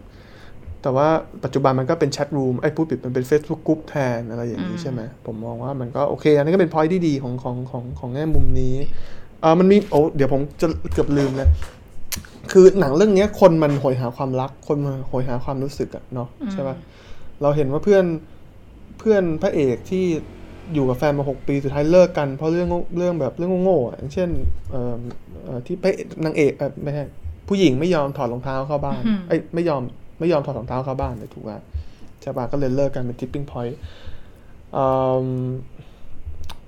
[0.82, 1.07] แต่ว่า
[1.43, 8.76] ปัจจุบันมันก็เป็นแชทรูมไอ้พูดปิดมันเป็น Facebook กรุ๊ปแทนอะไรอย่างนี้ใช่ไหมผมมองว่ามันก็โอเค อันนี้ก็เป็นพอยที่ดีของของของของแง่มุมนี้
[9.43, 11.49] อ่ามันมีโอ้เดี๋ยวผมจะเกือบลืมเลย
[12.51, 16.76] คือหนังเรื่องนี้คนมันหอยหาความรัก คนมันหอยหาความรู้สึกอะเนาะใช่ป่ะ
[17.41, 20.05] เราเห็นว่าเพื่อนเพื่อนพระเอกที่
[20.73, 24.29] อยู่กับแฟนมาหกปีสุดท้ายเลิกกันเพราะเรื่องเรื่องแบบเรื่องโง่ๆอย่างเช่น
[24.71, 24.81] เอ่
[25.55, 25.91] อที่พระ
[26.25, 26.51] นางเอก
[26.83, 27.03] ไม่ใช่
[27.47, 29.81] ผู้หญิงไม่ยอมถอดรองเท้าเข้าบ้านไอ้ไม่ยอม
[30.19, 31.51] ไม่ยอมถอดรองเท้าเข้าบ้านเลยถูกไหม
[32.21, 33.77] ใช่ปะก็เลยเลิกกันเป็น tipping point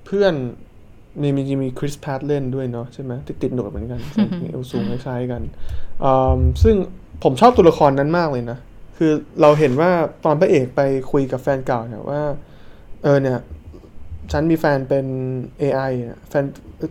[0.06, 0.34] เพื่อน
[1.22, 4.00] มีมีมี Chris Pratt เล่นด้วยเนาะใช่ไหมติดติดหนวดเหมือนกัน
[4.50, 5.42] เอวสูงคล้ายๆกัน
[6.62, 6.74] ซึ่ง
[7.24, 8.58] ผมชอบตัวละครนั้นมากเลยนะ
[8.96, 9.90] คือเราเห็นว่า
[10.24, 10.80] ตอนพระเอกไป
[11.12, 12.22] คุยกับแฟนเก่าเนี่ยว่า
[13.02, 13.38] เออเนี่ย
[14.32, 15.06] ฉันมีแฟนเป็น
[15.62, 15.92] AI
[16.28, 16.44] แฟน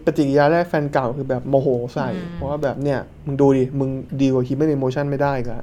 [0.06, 3.90] ปฏิกิริยาแรกแฟนเก่าคือแบบโมโหใส่ เพราะว่าแบบเนี่ย มึงดูดิ มึง
[4.22, 5.58] ดีกว่าคิดไม่มีโมชั่นไม่ได้ก็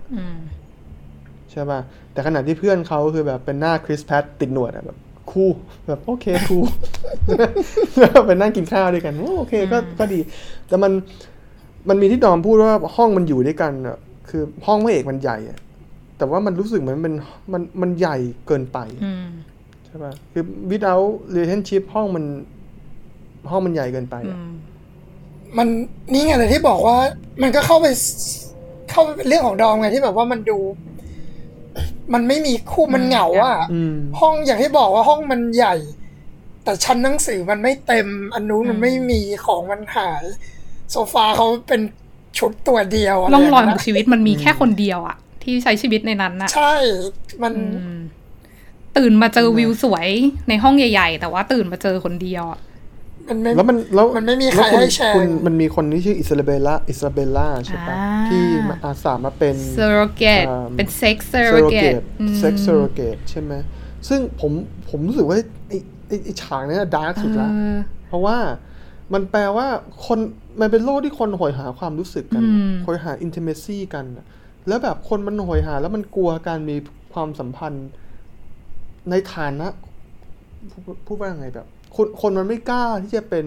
[1.51, 1.80] ใช่ป่ะ
[2.12, 4.99] แต่ขณะที่เพื่อนเขาคือแบบเป็นหน้าคริสแพทติดหนวดอะแบบ
[5.30, 5.49] คู่
[5.88, 6.62] แบบโอเคคู่
[8.26, 10.20] เป็นนั่งกินข้าวด้วยกันโอเคก็ก็ดี
[10.68, 10.93] แต่มัน
[11.88, 15.59] มันมีที่ดอมพูดว่าห้องมันอยู่ด้วยกันอะคือห้องพระเอกมันใหญ่อะ
[16.22, 17.14] แต่ว่ามันรู้สึกเหมือนมัน
[17.52, 18.16] มันมันใหญ่
[18.46, 18.78] เกินไป
[19.86, 22.24] ใช่ป่ะคือ without relationship ห้องมัน
[23.50, 24.16] ห้องมันใหญ่เกินไป
[25.58, 25.68] มัน
[26.12, 26.96] นี่ไงเลยที่บอกว่า
[27.42, 27.86] มันก็เข้าไป
[28.90, 30.58] เข้าไปเป็นเรื่องของดอมไงที่แบบว่ามันดู
[32.14, 33.58] มันไม่มีคู่มันเหงาอะ
[34.20, 35.74] ห้องอย่างที่บอกว่าห้องมันใหญ่
[36.64, 40.24] แต่ชั้นหนังสือมันไม่เต็มอันนู้นมันไม่มีของมันหาย
[40.90, 41.80] โซฟาเขาเป็น
[42.38, 46.74] ชุดตัวเดียวร่องรอยของชีวิตมันมีแค่คนเดียวอะ ที่ใช้ชีวิตในนั้นนะใช่
[47.43, 47.55] มัน
[48.97, 50.09] ตื่นมาเจอวิวสวย
[50.49, 52.61] ในห้องใหญ่ ๆ แต่ว่าตื่นมาเจอคนเดียวอะ
[53.28, 63.53] มันไม่แล้วมันแล้วมันไม่มีใครแล้วณให้แชร์คุณมันมีคนที่ชื่ออิซาเบลล่าอิซาเบลล่าใช่ปะอ่าที่มาอาสามาเป็น surrogate อ่าเป็น sex surrogate อืมเซ็กซ์ surrogate ใช่ไหม
[64.09, 64.53] ซึ่งผม
[64.90, 65.36] ผมรู้สึกว่า
[65.68, 65.78] ไอ้
[66.09, 67.76] ไอ้ไอ้ฉากนี้ดาร์กสุดละเออ
[68.09, 68.38] เพราะว่า
[69.12, 69.66] มันแปลว่า
[70.07, 70.18] คน
[70.61, 74.26] มันเป็นโลกที่คนโหยหาความรู้สึกกันอืมโหยหาอินเท m เมซีกันน่ะ
[74.68, 76.76] แล้วแบบคนมันโหยหา แล้วมันกลัวการมี
[77.12, 77.88] ความสัมพันธ์
[79.10, 79.66] ในฐานะ
[80.70, 83.46] พูดพูดว่าไงแบบ คนคนมันไม่กล้าที่จะเป็น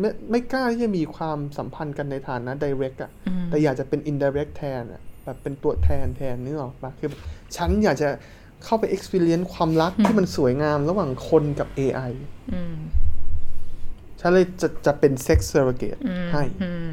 [0.00, 7.10] ไม่ไม่กล้าที่จะมีความสัมพันธ์กันในฐานะ direct อะอืมแต่อยากจะเป็น indirect แทนอะแบบเป็นตัวแทนแทนนึกออกปะคือ
[7.56, 8.08] ฉันอยากจะ
[8.64, 12.12] เข้าไป experience ความรักที่มันสวยงามระหว่างคนกับ AI
[12.52, 12.76] อืม
[14.20, 16.90] ฉันเลยจะจะเป็น sex surrogate อืมให้อืม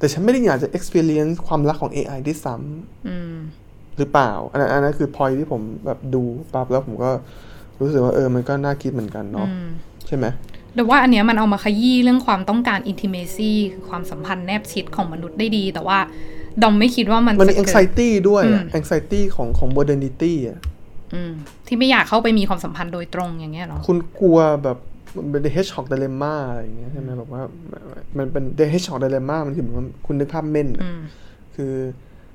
[0.00, 2.54] แต่ฉันไม่ได้อยากจะ experience ความรักของ AI ด้วยซ้
[3.08, 6.22] อืมำหรือเปล่า อันนั้นอันนั้นคือ point ที่ผมแบบดู
[6.54, 7.10] ปั๊บแล้วผมก็
[7.80, 9.68] รู้สึกว่าเออมันก็น่าคิดเหมือนกันเนาะอืม
[10.06, 10.26] ใช่ไหม
[10.74, 15.98] แต่ว่าอันเนี้ยมันเอามาขยี้เรื่องความต้องการ intimacy คือความสัมพันธ์แนบชิดของมนุษย์ได้ดี แต่ว่า
[16.62, 20.58] ดอมไม่คิดว่ามันมันมีจะเกิด anxiety ด้วยอะอืม anxiety ของของ modernity อะ
[21.14, 21.32] อืม
[21.66, 24.78] ที่ไม่อยากเข้าไปมีความสัมพันธ์โดยตรงอย่างเงี้ยเหรอ คุณกลัวแบบ
[25.30, 27.42] เป็น the hedgehog dilemma อะไรอย่างเงี้ยใช่ไหมแบบว่า
[28.18, 31.00] มันเป็น the hedgehog dilemma มันคือเหมือนว่าคุณนึกภาพเม่นอะอืม
[31.54, 31.74] คือ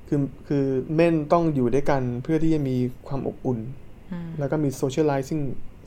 [0.08, 0.66] คือคือ
[0.96, 2.76] เม่นต้องอยู่ด้วยกันเพื่อที่จะมี
[3.08, 3.60] ความอบอุ่น
[4.12, 5.42] อืมแล้วก็มี socializing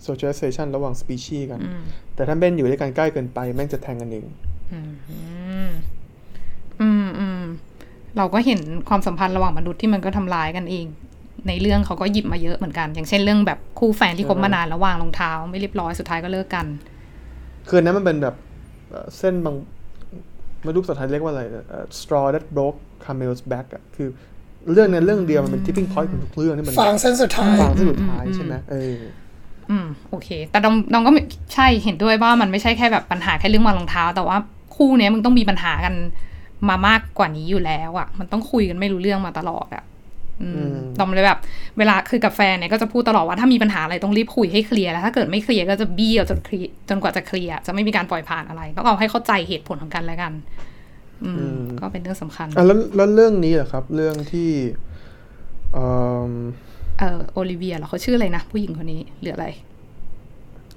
[0.06, 1.82] socialization ระหว่าง species กันอืม
[2.14, 4.24] แต่ถ้าเม่นอยู่ด้วยกันใกล้เกินไป แม่งจะแทงกันเอง
[4.72, 5.70] อืม
[6.80, 7.42] อืมอืม
[8.16, 10.86] เราก็เห็นความสัมพันธ์ระหว่างมนุษย์ที่มันก็ทำร้ายกันเอง
[11.48, 16.66] ในเรื่องเขาก็หยิบมาเยอะเหมือนกัน อย่างเช่นเรื่องแบบคู่แฟนที่คบมานานแล้ววางรองเท้า ไม่เรียบร้อยสุดท้ายก็เลิกกัน
[17.68, 18.34] คืออนนั้นมันเป็นแบบ
[18.90, 19.56] เอ่อเส้นบาง
[20.64, 24.08] ไม่รู้ภาษาไทยเรียกว่าอะไรเอ่อ straw that broke camel's back อะคือ
[24.72, 28.96] เรื่องในเรื่องเดียวมันเป็น tipping point ของทุกเรื่องที่มันฟางเส้นสุดท้ายฟังที่สุดท้ายใช่ไหมเออ
[29.70, 31.22] อืมโอเค แต่น้องน้องก็ไม่
[31.54, 34.36] ใช่เห็นด้วยว่ามันไม่ใช่แค่แบบปัญหาแค่เรื่องวางรองเท้า แต่ว่า
[34.76, 35.94] คู่เนี้ยมึงต้องมีปัญหากัน
[36.68, 39.97] มามากกว่านี้อยู่แล้วอะมันต้องคุยกันไม่รู้เรื่องมาตลอดอะอื
[40.40, 41.38] มอืมดอมเลยแบบ
[41.78, 50.32] เวลาคือกับแฟนเนี่ยก็จะพูดตลอดว่าถ้ามีปัญหาอะไรต้องรีบคุยให้เคลียร์แล้วถ้าเกิดไม่เคลียร์ก็จะบี้เอาจนเคลียร์จนกว่าจะเคลียร์จะไม่มีการปล่อยผ่านอะไรต้องเอาให้เข้าใจเหตุผลของกันและกัน
[51.24, 54.50] อืม ก็เป็นเรื่องสำคัญอะแล้วแล้วเรื่องนี้เหรอครับ เรื่องที่
[55.72, 55.84] เอ่
[56.28, 56.30] อ
[56.98, 59.46] เออโอลิเวียเหรอเขาชื่ออะไรนะผู้หญิงคนนี้หรืออะไร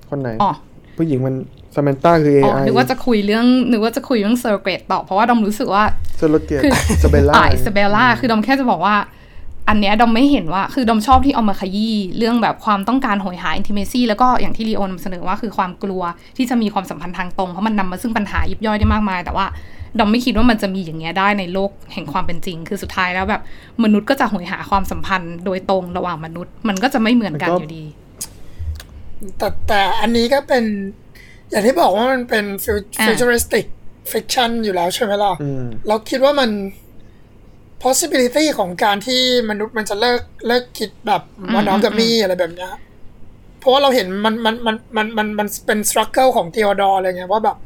[0.10, 0.52] คนไหนอ๋อ
[0.98, 1.36] ผู้หญิงมัน
[1.76, 5.84] ซาแมนต้าคืออ๋อ AI นึกว่าจะคุยเรื่องนึกว่าจะคุยเรื่อง surrogate ต่อเพราะว่าดอมรู้สึกว่า
[6.18, 8.96] surrogate คืออิสเบลล่าอ่าอิสเบลล่าคือดอมแค่จะบอกว่า
[9.70, 16.02] อันเนี้ยดอมไม่เห็นว่าคือดอมชอบที่เอามาขยี้เรื่องแบบความต้องการโหยหา intimacy แล้วก็อย่างที่ลีโอนำเสนอว่าคือความกลัว
[16.38, 19.46] ที่จะมีความสัมพันธ์ทางตรงเพราะมันนำมาซึ่งปัญหายิบย่อยได้มากมาย แต่ว่า
[20.00, 23.42] ดอมไม่คิดว่ามันจะมีอย่างเงี้ยได้ในโลกแห่งความเป็นจริง คือสุดท้ายแล้วแบบ
[23.84, 27.84] มนุษย์ก็จะโหยหาความสัมพันธ์โดยตรงระหว่างมนุษย์ มันก็จะไม่เหมือนกันอยู่ดี
[29.38, 30.64] แต่แต่อันนี้ก็เป็น
[31.50, 32.46] อย่างที่บอกว่ามันเป็น
[33.00, 33.66] อ่า futuristic
[34.12, 36.50] fiction อยู่แล้วใช่ไหมล่ะอืมเราคิดว่ามัน
[37.84, 41.22] possibility ของการที่มนุษย์มันจะเลิกเลิกคิดแบบ
[41.54, 42.74] มอนอกามีอะไรแบบเนี้ย
[43.60, 47.58] เพราะว่าเราเห็นมันมันมันมันมันมันเป็น struggle ของเทโอดอร์อะไรเงี้ยว่าแบบ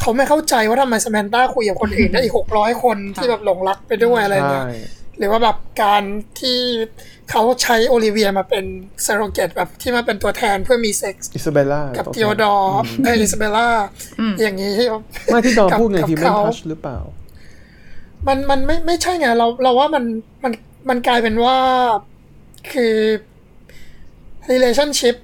[0.00, 4.72] เขาไม่เข้าใจว่าทำไมสแมนต้าคุยกับคนอื่นได้อีกหกร้อยคนที่แบบหลงรักไปด้วยอะไรเงี้ยใช่
[5.18, 6.02] หรือว่าแบบการ
[6.40, 6.58] ที่
[7.30, 8.64] เขาใช้โอลิเวียมาเป็น
[9.02, 13.68] surrogate แบบที่มาเป็นตัวแทนเพื่อมีเซ็กส์อิซาเบลล่ากับเทโอดอร์เอออิซาเบลล่า
[14.20, 14.72] อืมอย่างนี้
[15.30, 16.98] ไม่ที่ดอมกับพูดไงกับ human เขา touch หรือเปล่า
[18.26, 20.04] มันมันไม่ไม่ใช่ไงเราเราว่ามัน
[20.44, 20.52] มัน
[20.88, 21.56] มันกลายเป็นว่า
[22.72, 22.94] คือ
[24.50, 25.16] relationship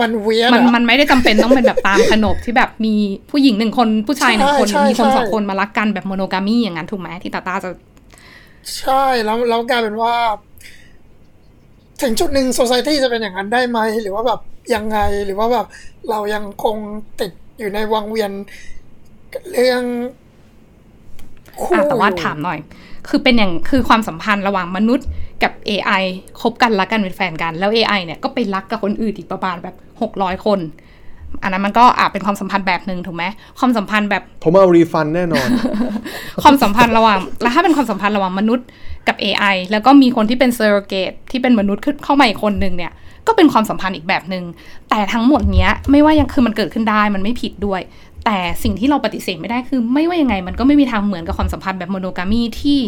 [0.00, 2.94] มันเวียมันมันไม่ได้จำเป็นต้องเป็นแบบตามขนบที่แบบมี
[3.30, 7.70] ผู้หญิงหนึ่งคนผู้ชายหนึ่งคนใช่รือมีคนใช่สองคนมารักกันแบบ monogamy อย่างนั้นถูกไหมที่ตาตาจะ
[8.78, 10.14] ใช่แล้วแล้วกลายเป็นว่า
[12.02, 14.40] ถึงจุดหนึ่ง society จะเป็นอย่างนั้นได้ไหม หรือว่าแบบ
[14.74, 15.66] ยังไงหรือว่าแบบ
[16.10, 16.76] เรายังคง
[17.20, 18.32] ติดอยู่ในวังเวียน
[19.52, 20.21] เรื่องคู่อะ
[21.88, 22.58] แต่ว่าอยู่ถามหน่อย
[23.08, 25.06] คือเป็นอย่างคือความสัมพันธ์ระหว่างมนุษย์
[25.42, 26.02] กับ AI
[26.40, 30.60] คบกันรักกันเป็นแฟนกัน แล้ว AI เนี่ยก็ไปรักกับคนอื่นอีกประมาณแบบหกร้อยคน
[31.42, 33.24] อันนั้นมันก็อาจเป็นความสัมพันธ์แบบหนึ่งถูกไหม
[33.58, 35.48] ความสัมพันธ์แบบ ผมเอารีฟันแน่นอน
[36.42, 38.66] ความสัมพันธ์ระหว่าง แล้วถ้าเป็นความสัมพันธ์ระหว่างมนุษย์
[39.08, 42.92] กับ AI แล้วก็มีคนที่เป็น surrogate ที่เป็นมนุษย์ขึ้นเข้ามาอีกคนหนึ่งเนี่ย
[43.26, 44.44] ก็เป็นความสัมพันธ์อีกแบบหนึ่ง
[44.90, 47.80] แต่ทั้งหมดเนี้ยไม่ว่ายังคือมันเกิดขึ้นได้มันไม่ผิดด้วย
[48.26, 52.78] แต่สิ่งที่เราปฏิเสธไม่ได้คือ ไม่ว่ายังไงมันก็ไม่มีทางเหมือนกับความสัมพันธ์แบบ monogamy ที่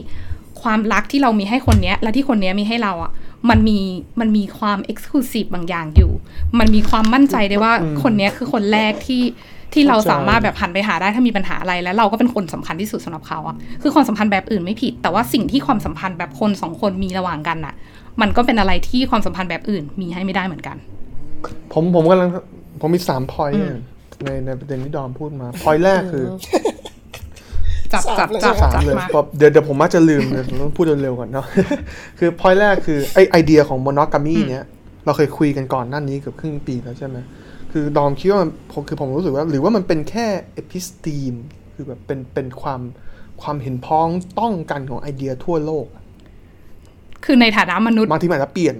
[0.62, 3.12] ความรักที่เรามีให้คนเนี้ย และที่คนเนี้ยมีให้เราอะ
[3.50, 3.78] มันมี
[4.20, 6.12] มันมีความ exclusive บางอย่างอยู่
[6.58, 7.72] มันมีความมั่นใจได้ว่า
[8.02, 9.22] คนเนี้ยคือคนแรกที่
[9.72, 17.74] ที่เราเข้าใจสามารถแบบหันไปหาได้ถ้ามีปัญหาอะไรแล้วเราก็เป็นคนสำคัญที่สุดสำหรับเขาอะคือความสัมพันธ์แบบอื่นไม่ผิด แต่ว่าสิ่งที่ความสัมพันธ์แบบคนสองคนมีระหว่างกันน่ะ
[18.20, 20.76] มันก็เป็นอะไรที่ความสัมพันธ์แบบอื่นมีให้ไม่ได้เหมือนกัน
[21.72, 22.30] ผมผมกำลัง
[22.80, 23.58] ผมมีสามพอยต์
[24.24, 26.24] ในในประเด็นที่ดอมพูดมาพอยต์แรกคือ
[27.92, 31.46] จับสามจับเลยจับสามจับเลยมาเพราะเดี๋ยวเดี๋ยวผมมักจะลืมเดี๋ยวผมต้องพูดเร็วๆก่อนเนาะ
[32.18, 34.64] คือพอยต์แรกคือไอไอเดียของ monogamy เนี้ย
[35.04, 37.18] เราเคยคุยกันก่อนหน้านี้เกือบครึ่งปีแล้วใช่ไหม
[37.72, 41.34] คือดอมคิดว่ามันผมคือผมรู้สึกว่า หรือว่ามันเป็นแค่เอพิสตีม
[41.74, 42.80] คือแบบเป็นเป็นความ
[43.42, 44.08] ความเห็นพ้อง
[44.40, 45.86] ต้องกันของไอเดียทั่วโลก
[47.24, 48.74] คือในฐานะมนุษย์บางทีมันอาจจะเปลี่ยน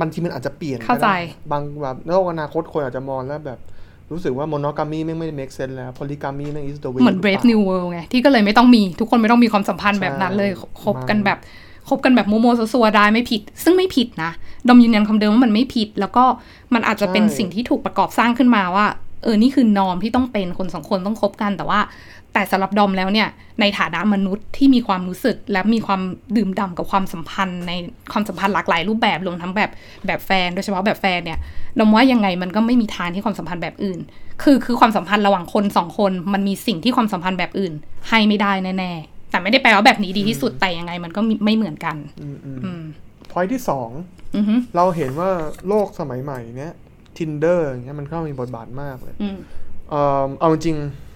[0.00, 1.08] บางทีมันอาจจะเปลี่ยนก็ได้เข้าใจ
[1.50, 3.58] บางแบบโลกอนาคตคนอาจจะมองแล้วแบบ
[4.12, 7.60] รู้สึกว่า monogamy ไม่ไม่ make sense แล้ว polygamy ไม่ is the way เหมือนรื Brave ปล่า New
[7.68, 11.38] World ไง ที่ก็เลยไม่ต้องมีทุกคนไม่ต้องมีความสัมพันธ์แบบนั้นเลยใช่คบกันแบบ
[11.88, 14.30] คบกันแบบโมโมซัวๆได้ไม่ผิด ซึ่งไม่ผิดนะ
[14.68, 16.24] ดอมยืนยันคำเดิมว่ามันไม่ผิด แล้วก็
[16.74, 18.86] มันอาจจะเป็นสิ่งที่ถูกประกอบสร้างขึ้นมาว่า
[19.22, 21.80] เออ นี่คือนอมที่ต้องเป็นคนสองคนต้องคบกัน แต่ว่า
[22.32, 23.28] แต่สำหรับดอมแล้วเนี่ย
[23.60, 26.00] ในฐานะมนุษย์ที่มีความรู้สึกและมีความ
[26.36, 27.72] ดื่มด่ำกับความสัมพันธ์ ใน
[28.12, 29.70] ความสัมพันธ์หลากหลายรูปแบบรวมทั้งแบบ
[30.06, 31.38] แบบแฟนโดยเฉพาะแบบแฟนเนี่ย
[31.78, 33.98] ดอมว่ายังไงมันก็ไม่มีทางที่ความสัมพันธ์แบบอื่น
[34.42, 37.72] คือคือความสัมพันธ์ระหว่างคนสองคนมันมีสิ่งที่ความสัมพันธ์แบบอื่น
[38.08, 42.82] ให้ไม่ได้แน่ๆแต่ไม่ได้แปลว่าแบบนี้ดีที่สุดแต่ยังไงมันก็มีไม่เหมือนกันอืมอืมอืม
[43.30, 43.90] พอยที่สอง
[44.36, 45.30] อือฮึเราเห็นว่า
[45.68, 46.72] โลกสมัยใหม่เนี้ย
[47.16, 49.36] Tinder อย่างเงี้ยมันเข้ามีบทบาทมากเลยอืม
[49.90, 51.11] เอ่อเอาจริงๆเอิ่ม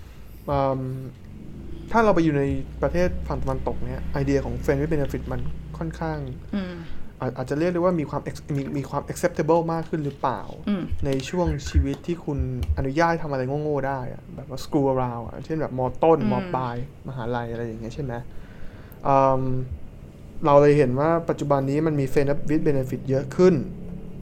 [1.92, 2.44] ถ้าเราไปอยู่ใน
[2.82, 5.40] ประเทศฝั่งตะวันตกเนี้ยไอเดียของ Friend with Benefit มัน
[5.78, 6.18] ค่อนข้าง
[6.54, 6.74] อืม
[7.20, 12.38] อาจอาจจะเรียกได้ว่ามีความ ex- มีมีความ acceptable มากขึ้นหรือเปล่าอืมในช่วงชีวิตที่คุณ
[12.78, 16.76] อนุญาตให้ทำอะไรโง่ๆได้อะแบบว่า school around อะเช่นแบบมต้นอืมมปลาย
[17.08, 18.14] มหาลัยอะไรอย่างเงี้ยใช่ไหม
[19.08, 19.42] อืม
[20.46, 23.54] เราเลยเห็นว่าปัจจุบันนี้มันมี friend with benefit เยอะขึ้น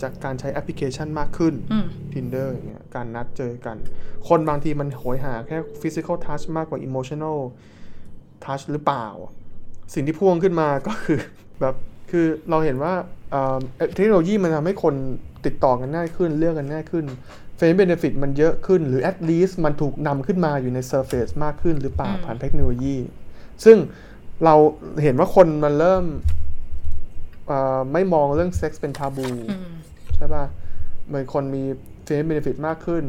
[0.02, 3.76] จากการใช้แอปพลิเคชันมากขึ้นอืม Tinder อย่างเงี้ยการนัดเจอกัน
[4.28, 7.38] คนบางทีมันโหยหาแค่ physical touch มากกว่า emotional
[8.44, 9.06] touch หรือเปล่า
[9.94, 11.18] สิ่งที่พ่วงขึ้นมาก็คือ
[11.60, 11.74] แบบ
[12.10, 12.94] คือเราเห็นว่า
[13.30, 13.58] เอ่อ
[13.96, 14.94] เทคโนโลยีมันทำให้คน
[15.46, 17.04] ติดต่อกันง่ายขึ้นเลือกกันง่ายขึ้น
[17.58, 22.96] friend benefit มันเยอะขึ้น หรือ at least มันถูกนำขึ้นมาอยู่ใน surface มากขึ้นหรือเปล่าอืมผ่านเทคโนโลยี
[23.64, 23.76] ซึ่ง
[24.44, 24.54] เรา
[25.02, 26.04] เห็นว่าคนมันเริ่ม
[27.48, 30.46] เอ่อไม่มองเรื่องเซ็กส์เป็น taboo อืมใช่ป่ะ
[31.08, 31.62] เหมือนคนมี
[32.04, 33.04] friend benefit มากขึ้น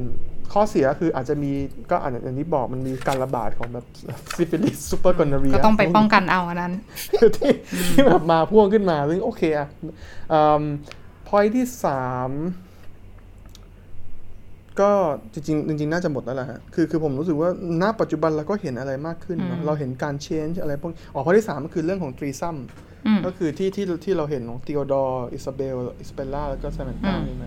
[0.53, 1.51] ข้อเสียคืออาจจะมี
[1.91, 3.86] ก็อาจจะอย่างที่บอกมันมีการระบาดของแบบ
[4.36, 6.74] ซิฟิลิส super gonorrhea ก็ต้องไปป้องกันเอาอันนั้น
[7.38, 7.51] ที่
[7.91, 9.68] ที่แบบมาพ่วงขึ้นมา ซึ่งโอเคอะ
[11.28, 12.30] พอยที่สาม
[14.80, 14.91] ก็
[15.34, 17.49] จริงๆจริงๆน่าจะหมดแล้วแหละฮะคือคือผมรู้สึกว่า
[17.82, 22.95] ณปัจจุบันเราก็เห็นอะไรมากขึ้นเนอะอืมเราเห็นการ change อะไรพวกอ๋อ point ที่สามก็คือเรื่องของ threesome อืม
[23.26, 27.45] ก็คือที่ที่ที่เราเห็นของ t ีโอดอร์อิซาเบลอิสเบลล่าแล้วก็ซ a มนต้าอืมใช่ไหม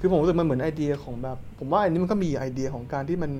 [0.00, 3.32] คือผมรู้สึกมันเหมือนไอเดียของแบบ ผมว่าอันนี้มันก็มีไอเดียของการที่มัน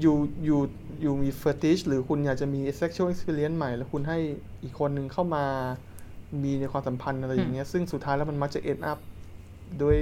[0.00, 0.60] อยู่อยู่
[1.02, 4.18] อยู่มี fetish หรือคุณอยากจะมี sexual experience ใหม่ แล้วคุณให้
[4.62, 5.44] อีกคนหนึ่งเข้ามา
[6.42, 8.98] มีในความสัมพันธ์อะไรอย่างเงี้ยซึ่งสุดท้ายแล้วมันมักจะ end up
[9.82, 9.96] ด้วย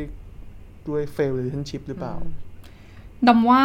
[0.89, 2.15] ด้วย fail relationship หรือเปล่า
[3.27, 3.63] ดอมว่า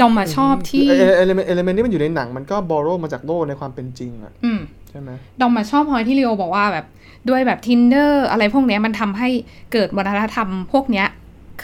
[0.00, 6.86] ดอมมาชอบที่เอเอ lement element ที่มันอยู่ในหนังมันก็ borrow มาจากโลกในความเป็นจริงอะอืมใช่ไหมดอมมาชอบ point ที่ลีโอบอกว่าแบบ
[7.28, 9.28] ด้วยแบบ Tinder อะไรพวกเนี้ยมันทำให้
[9.72, 11.06] เกิดวัฒนธรรมพวกเนี้ย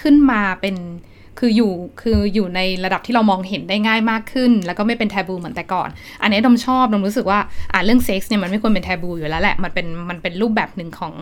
[0.01, 0.77] ขึ้นมาเป็น
[1.47, 1.73] คืออยู่
[2.03, 5.89] คืออยู่ในระดับที่เรามองเห็นได้ง่ายมากขึ้น แล้วก็ไม่เป็นแทบูเหมือนแต่ก่อน
[6.23, 7.39] อันนี้ดมชอบดมรู้สึกว่า
[7.73, 11.13] อ่าเรื่องเซ็กส์เนี่ยมันไม่ควรเป็นแทบูอยู่แล้วแหละมันเป็นมันเป็นรูปแบบหนึ่งของ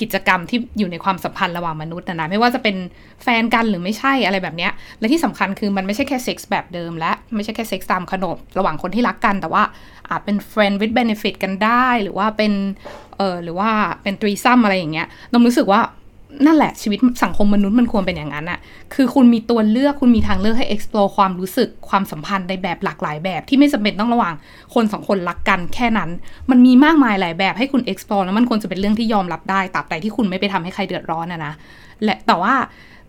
[0.00, 2.76] กิจกรรมที่อยู่ในความสัมพันธ์ระหว่างมนุษย์นะนะไม่ว่าจะเป็น
[3.22, 9.62] แฟนกันหรือไม่ใช่อะไรแบบเนี้ยและที่สำคัญคือมันไม่ใช่แค่เซ็กส์แบบเดิมและไม่ใช่แค่เซ็กส์ตามขนบระหว่างคนที่รักกัน แต่ว่า
[10.08, 12.52] อาจเป็น friend with benefit กันได้ หรือว่าเป็น
[13.16, 13.70] เออหรือว่า
[14.02, 15.80] เป็น threesome อะไรอย่างเงี้ยดมรู้สึกว่า
[16.46, 18.58] นั่นแหละชีวิตสังคมมนุษย์มันควรเป็นอย่างนั้นอะ
[18.94, 24.34] คือคุณมีตัวเลือกคุณมีทางเลือกให้ explore ความรู้สึกความสัมพันธ์ในแบบหลากหลายแบบ ที่ไม่จำเป็นต้องระหว่าง
[24.74, 26.10] คนสองคนรักกันแค่นั้น
[26.50, 31.52] มันมีมากมายหลายแบบให้คุณ explore แล้วมันควรจะเป็นเรื่องที่ยอมรับได้ตราบใดที่คุณไม่ไปทำให้ใครเดือดร้อนอะนะ
[32.04, 32.54] และแต่ว่า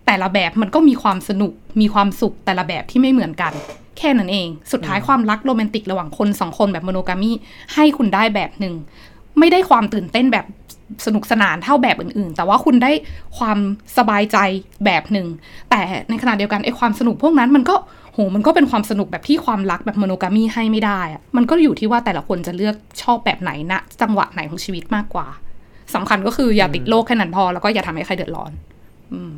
[0.06, 3.54] แต่ละแบบมันก็มีความสนุกมีความสุขแต่ละแบบที่ไม่เหมือนกัน
[3.98, 7.32] แค่นั้นเอง สุดท้ายความรักโรแมนติกระหว่างคนสองคนแบบ monogamy
[7.74, 8.76] ให้คุณได้แบบหนึ่ง
[9.40, 10.46] ไม่ได้ความตื่นเต้นแบบ
[11.06, 12.92] สนุกสนานเท่าแบบอื่น ๆ แต่ว่าคุณได้
[13.38, 13.58] ความ
[13.98, 14.38] สบายใจ
[14.86, 15.28] แบบหนึ่ง
[15.70, 17.76] แต่ในขณะเดียวกันไอ้ความสนุกพวกนั้นมันก็
[18.14, 25.28] โหมันก็เป็นความสนุกแบบที่ความรักแบบโมโนกามีให้ไม่ได้อะมันก็อยู่ที่ว่าแต่ละคนจะเลือกชอบแบบไหนณจังหวะไหนของชีวิตมากกว่า
[25.96, 28.52] สำคัญก็คืออย่าติดโลกแค่นั้นพอ แล้วก็อย่าทำให้ใครเดือดร้อน
[29.14, 29.32] อืม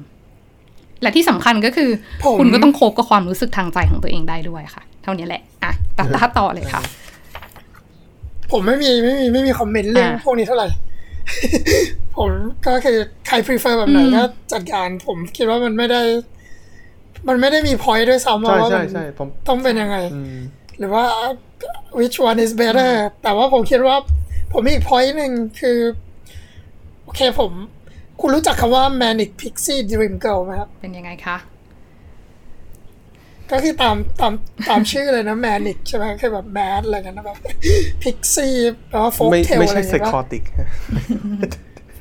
[1.02, 1.90] และที่สำคัญก็คือ
[2.26, 6.82] ผมคุณก็ต้องโคบกับความรู้สึกทางใจของตัวเองได้ด้วยค่ะ เท่านี้แหละอะตัดตาต่อเลยค่ะ
[8.52, 10.68] ผมไม่มีไม่มีไม่มีคอมเมนต์เรื่องอ่าพวกนี้เท่าไหร่
[12.18, 12.32] ผม
[12.68, 14.24] ก็คือใคร prefer แบบไหนอืมก็
[14.54, 16.02] จัดการผมคิดว่ามันไม่ได้
[17.28, 20.36] มันไม่ได้มีพอยต์ด้วยซ้ำใช่ว่าใช่มันใช่ผมต้องเป็นยังไงอืม
[20.78, 21.06] หรือว่า
[22.00, 22.92] which one is better
[23.24, 23.98] แต่ว่าผมคิดว่า
[24.52, 25.78] ผมมีอีก point หนึ่งคือ
[27.04, 27.52] โอเคผม
[28.22, 31.38] คุณรู้จักคำว่า manic pixie dream girl ไหมครับ เป็นยังไงคะ
[33.52, 34.34] ก็คือตามตาม
[34.70, 37.38] ตามชื่อเลยนะ manic ใช่ไหมคือแบบ mad อะไรกันนะแบบ
[38.04, 38.58] pixie
[38.90, 40.44] แปลว่า folk ไม่ tale ไม่อะไรใช่อย่างเงี้ยปะ psychotic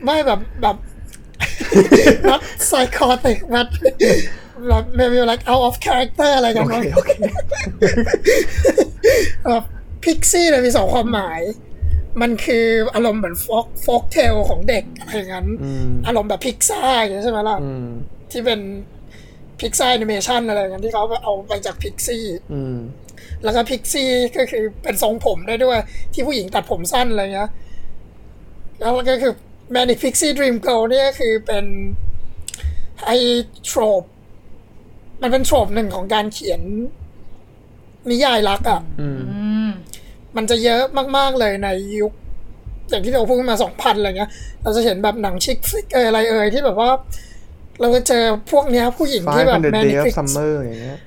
[0.04, 0.76] ไม่แบบแบบ
[2.28, 3.68] not psychotic but
[4.68, 7.12] แบบ maybe like out of character อะไรกันโอวะเคโอเค
[9.48, 9.64] แบบ
[10.04, 11.40] พิกซี่เนี่ยมีสองความหมาย
[12.20, 17.86] มันคืออารมณ์เหมือนฟอกฟอกเทลของเด็กอะไรอย่างนั้นอืมอารมณ์แบบพิกซ่าอย่างเงี้ยใช่ไหมล่ะอืม
[18.30, 18.60] ที่เป็น
[19.60, 22.76] พิกซ่าแอนิเมชันอะไรอย่างนั้นที่เขาเอาไปจาก pixie อืม
[23.44, 25.78] แล้วก็ pixie ก็คือเป็นทรงผมได้ด้วย
[26.12, 27.50] ที่ผู้หญิงตัดผมสั้นอะไรเงี้ย
[28.80, 29.32] แล้วก็คือ
[29.74, 31.64] Manic Pixie Dream Girl เนี่ยคือเป็น
[33.04, 33.10] ไอ
[33.66, 34.02] trope
[35.22, 36.60] มันเป็น trope หนึ่งของการเขียน
[38.10, 39.68] นิยายรักอะ่ะอืมอืม
[40.36, 40.82] มันจะเยอะ
[41.16, 41.68] มากๆเลยใน
[42.00, 42.12] ยุค
[42.88, 44.30] อย่างที่เราพูดมาสองพันอะไรเงี้ย
[44.62, 46.90] เราจะเห็นแบบหนังชิคฟลิกเอยอะไรเอ่ยที่แบบว่า
[47.80, 50.98] เราจะเจอพวกเนี้ยผู้หญิงที่ Five แบบ Hundred แม Day นิ of ฟิก Summer อย่างเงี้ย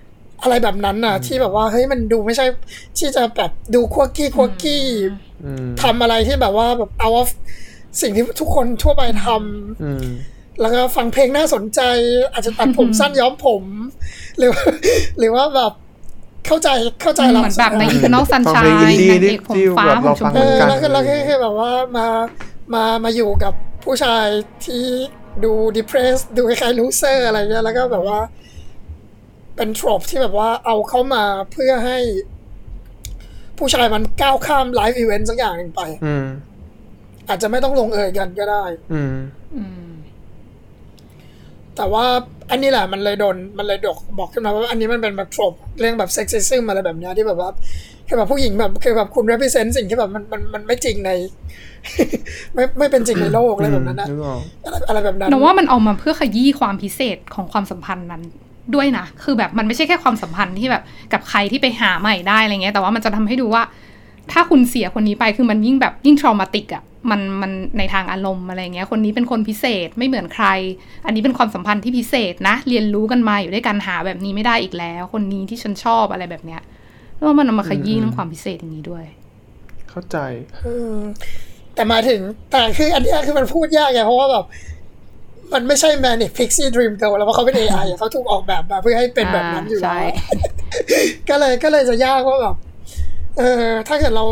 [0.41, 2.45] อะไรแบบนั้นน่ะ ที่แบบว่าเฮ้ยมันดูไม่ใช่
[2.97, 4.86] ที่จะแบบดูควกี้ควกี้
[5.43, 7.09] อืมทำอะไรที่แบบว่าแบบเอา
[8.01, 10.05] สิ่งที่ทุกคนทั่วไปทำอืม
[10.61, 11.82] แล้วก็ฟังเพลงน่าสนใจ
[12.34, 13.63] อาจจะตัดผมสั้นย้อมผม
[14.38, 14.63] หรือว่า
[15.19, 15.74] หรือว่าแบบ
[16.45, 16.69] เข้าใจ
[17.01, 22.07] เข้าใจเหเรามือนแบบใน Eternal ฟัง Sunshine เพลงอินดี้นางเอกผมที่ฟ้าแบบผเรามชฟัมงเอพูอกันแล้วก็แล้วก็คือแบบว่ามา
[22.74, 23.53] มามาอยู่กับ
[23.84, 24.26] ผู้ชาย
[24.65, 24.84] ที่
[25.43, 28.19] ดู depressed ดูคล้ายๆ loser อะไรเงี้ยแล้วก็แบบว่า
[29.55, 31.97] เป็น trope ที่แบบว่าเอาเข้ามาเพื่อให้
[33.57, 36.25] ผู้ชายมันก้าวข้าม life event สักอย่างหนึ่งไปอืม
[37.27, 38.63] อาจจะไม่ต้องลงเอยกันก็ได้
[38.93, 39.15] อืม
[39.55, 39.90] อืม
[41.78, 42.05] แต่ว่า
[42.51, 47.49] อันนี้แหละมันเลยโดนมันเลยดกบอกขึ้นมาว่าอันนี้มันเป็นแบบ trope เรื่องแบบ sexism อะไรแบบเนี้ยที่แบบว่า
[48.07, 51.11] คือแบบผู้หญิงแบบคือแบบคุณ represent สิ่งที่แบบมันมันมันไม่จริงใน
[52.55, 58.22] ไม่ไม่เป็นจริงในโลกอะไรแบบนั้นนะนึกออกอะไรอะไรแบบนั้นหนูว่ามันเอามาเพื่อขยี้ความพิเศษของความสัมพันธ์นั้น
[58.76, 63.63] ด้วยนะ คือแบบมันไม่ใช่แค่ความสัมพันธ์ที่แบบกับใครที่ไปหาใหม่ได้อะไรเงี้ย แต่ว่ามันจะทำให้ดูว่า
[64.32, 70.47] ถ้าคุณเสียคนนี้ไปคือมันยิ่งแบบยิ่งทรมาติกอะ่ะมันมันในทางอารมณ์อะไรเงี้ย คนนี้เป็นคนพิเศษไม่เหมือนใคร
[71.05, 76.61] อันนี้เป็นความสัมพันธ์ที่พิเศษนะ เรียนรู้กันมาอยู่ด้วยกันหาแบบนี้ไม่ได้อีกแล้ว คนนี้ที่ฉันชอบอะไรแบบเนี้ย
[77.15, 79.05] แล้วามันเอามาขยี้เรื่องความพิเศษอย่างนี้ด้วย
[79.89, 80.17] เข้าใจ
[80.65, 80.99] อืม
[81.76, 82.19] แต่มาถึง
[82.51, 84.45] แต่คืออันเนี้ยคือมันพูดยากไงเพราะว่าแบบ
[85.53, 90.11] มันไม่ใช่ Manic Pixie Dream Girl แล้วเพราะเขาเป็น AI อะเขาถูกออกแบบมาเพื่อให้เป็นแบบนั้นอยู่ใช่แล้ว
[91.30, 92.55] ก็เลยก็เลยจะยากว่าแบบ
[93.38, 94.25] เออถ้าเกิดเรา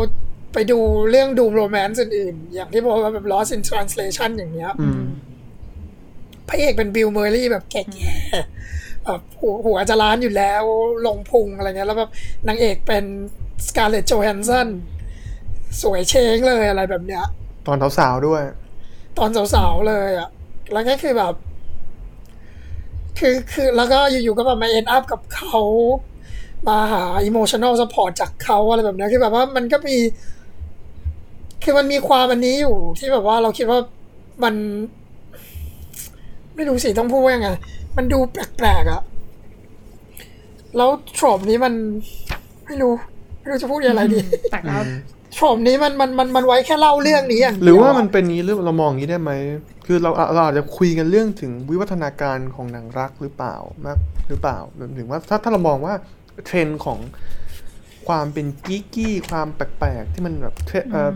[0.54, 0.78] ไปดู
[1.10, 5.02] เรื่องดูโรแมนต์อื่นๆ อย่างที่บอกว่าแบบ Lost in Translation อย่างเงี้ยอืม
[6.48, 10.62] พระเอกเป็นบิลเมอร์รี่แบบแก่ๆแบบหัวหัวจะล้านอยู่แล้ว
[11.06, 12.10] ลงพุงอะไรเงี้ย แล้วแบบ
[12.48, 13.04] นางเอกเป็น
[13.66, 14.68] สการ์เล็ตโจแฮนสัน
[15.82, 17.24] สวยเช้งเลยอะไรแบบเนี้ย
[17.66, 18.42] ตอนสาวๆด้วย
[19.18, 20.28] ตอนสาวๆเลยอะ
[20.72, 21.34] แล้วก็คือแบบ
[23.18, 25.56] คือคือแล้วก็อยู่ๆก็แบบมาเอ็นอัพกับเขา
[26.68, 29.96] มาหา emotional support จากเขาอะไรแบบเนี้ยคือแบบว่ามันก็มี
[31.64, 33.78] คือมันมีความอันนี้อยู่ที่แบบว่าเราคิดว่า
[34.44, 34.54] มัน
[36.54, 37.48] ไม่รู้สิต้องพูดว่ายังไง
[37.96, 39.02] มันดูแปลกๆอะ
[40.76, 41.74] แล้วโทรปนี้มัน
[42.66, 42.92] ไม่รู้
[43.40, 44.78] ไม่รู้จะพูดยังไงดีแต่ก็
[45.36, 49.32] โทรปนี้มันมันมันมันไว้แค่เล่าเรื่องนี้อย่างเดียหรือว่ามันเป็นนี้หรือเรามองอย่างนี้ได้ไหม
[49.86, 53.56] คือเราเราอาจจะคุยกันเรื่องถึงวิวัฒนาการของหนังรักหรือเปล่า
[53.86, 53.98] มาก
[54.28, 55.94] หรือเปล่าหมายถึงว่าถ้าถ้าเรามองว่า
[56.46, 56.98] เทรนด์ของ
[58.08, 61.10] ความเป็นกิ๊กกี้ความแปลกๆ ที่มันแบบเทรเอ่อ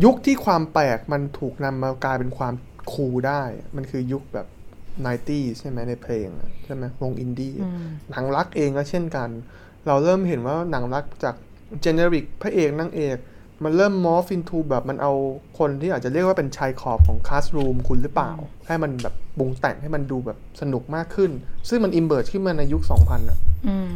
[0.00, 2.54] อยุคที่ความแปลกมันถูกนำมากลายเป็นความ
[2.92, 3.42] คูลได้
[3.76, 4.46] มันคือยุคแบบ
[5.02, 7.70] 90ใช่ไหมในเพลงอะใช่ไหมวงอินดี้อะ
[8.10, 9.28] หนังรักเองก็เช่นกัน
[9.86, 11.34] เราเริ่มเห็นว่าหนังรักจาก
[11.80, 13.16] เจเนริกพระเอกนางเอก
[13.64, 15.12] มันเริ่มมอฟ into แบบมันเอา
[15.58, 18.32] คนที่อาจจะเรียกว่าเป็นชายขอบของคลาสรูมคุณหรือเปล่า
[18.66, 21.30] ให้มันแบบปรุงแต่งให้มันดูแบบสนุกมากขึ้น
[21.68, 23.90] ซึ่งมันอิมเบิร์ขึ้นมาในยุค 2000อะอืม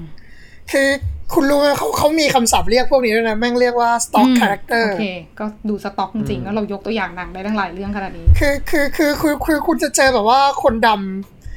[0.73, 0.89] คือ
[1.35, 5.05] คุณรู้ไหมเขาเขามีคำศัพท์เรียกพวกนี้ด้วยนะแม่งเรียกว่า stock อืม character โอเค
[5.39, 10.89] ก็ดูสต็อกจริงๆแล้วเรายกตัวอย่างหนังได้ตั้งหลายเรื่องขนาดนี้ คือคือคือคือคือคุณจะเจอแบบว่าคนด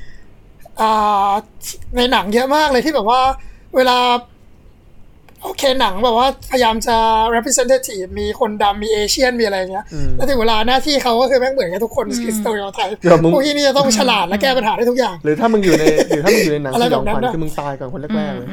[0.05, 1.31] ำอ่า
[1.95, 3.19] ในหนังเยอะมากเลยที่แบบว่า
[3.75, 3.97] เวลา
[5.43, 6.95] โอเคหนังแบบว่าพยายามจะ
[7.35, 18.49] representative มีคนดำมีเอเชียนมีอะไรอย่างเงี้ยอืมแล้วถึงเวลาหน้าที่เขาก็คือแม่งเหมือนกับทุกคนคือสโตริโอไทป์เดี๋ยวมึงพวกที่นี่จะต้องฉลาดและแก้ปัญหาได้ทุกอย่าง หรือถ้ามึงอยู่ในหรือถ้ามึงอยู่ในหนังอะไรสแบยอบงนั้ขนวัญอะคือมึงตายก่อนคนแรกๆเลย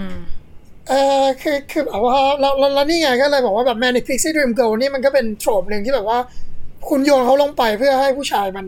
[0.88, 0.92] เอ
[1.22, 6.18] อคือคือแบบว่าแล้วแล้วแล้วนี่ไงก็เลยบอกว่าแบบ Manic Pixie Dream Girl นี่มันก็เป็นโทรปหนึ่งที่แบบว่า
[6.88, 8.66] คุณโยนเขาลงไปเพื่อให้ผู้ชายมัน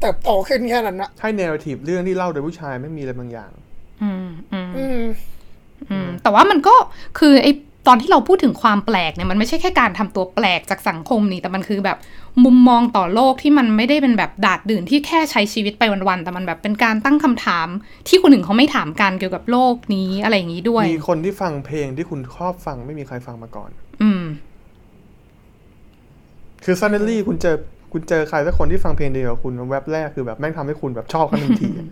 [0.00, 3.50] เติบโตขึ้นแค่นั้นนะให้เน r ร t ทีฟเรื่องที่เล่าโดยผู้ชายไม่มีอะไรบางอย่าง
[4.02, 5.02] อืมอืมอืม
[5.90, 6.74] อืมแต่ว่ามันก็
[7.18, 7.48] คือไอ
[7.86, 11.98] ตอนที่เราพูดถึงความแปลกเนี่ยมันไม่ใช่แค่การทำตัวแปลกจากสังคมนี่แต่มันคือแบบ
[12.44, 17.68] มุมมองต่อโลกที่มันไม่ได้เป็นแบบดาดดื่นที่แค่ใช้ชีวิตไปวันๆแต่มันแบบเป็นการตั้งคำถาม
[18.08, 23.70] ที่คนอื่นเขาไม่ถามกันเกี่ยวกับโลกนี้อะไรอย่างนี้ด้วย มีคนที่ฟังเพลงที่คุณชอบฟังไม่มีใครฟังมาก่อน
[24.02, 24.22] อืม
[26.64, 27.56] คือซันเนลลี่คุณเจอ
[27.92, 31.86] คุณเจอใครสักคนที่ฟังเพลงเดียวกับคุณแว็บแรกคือแบบแม่งทำให้คุณแบบชอบเขาทันทีอะ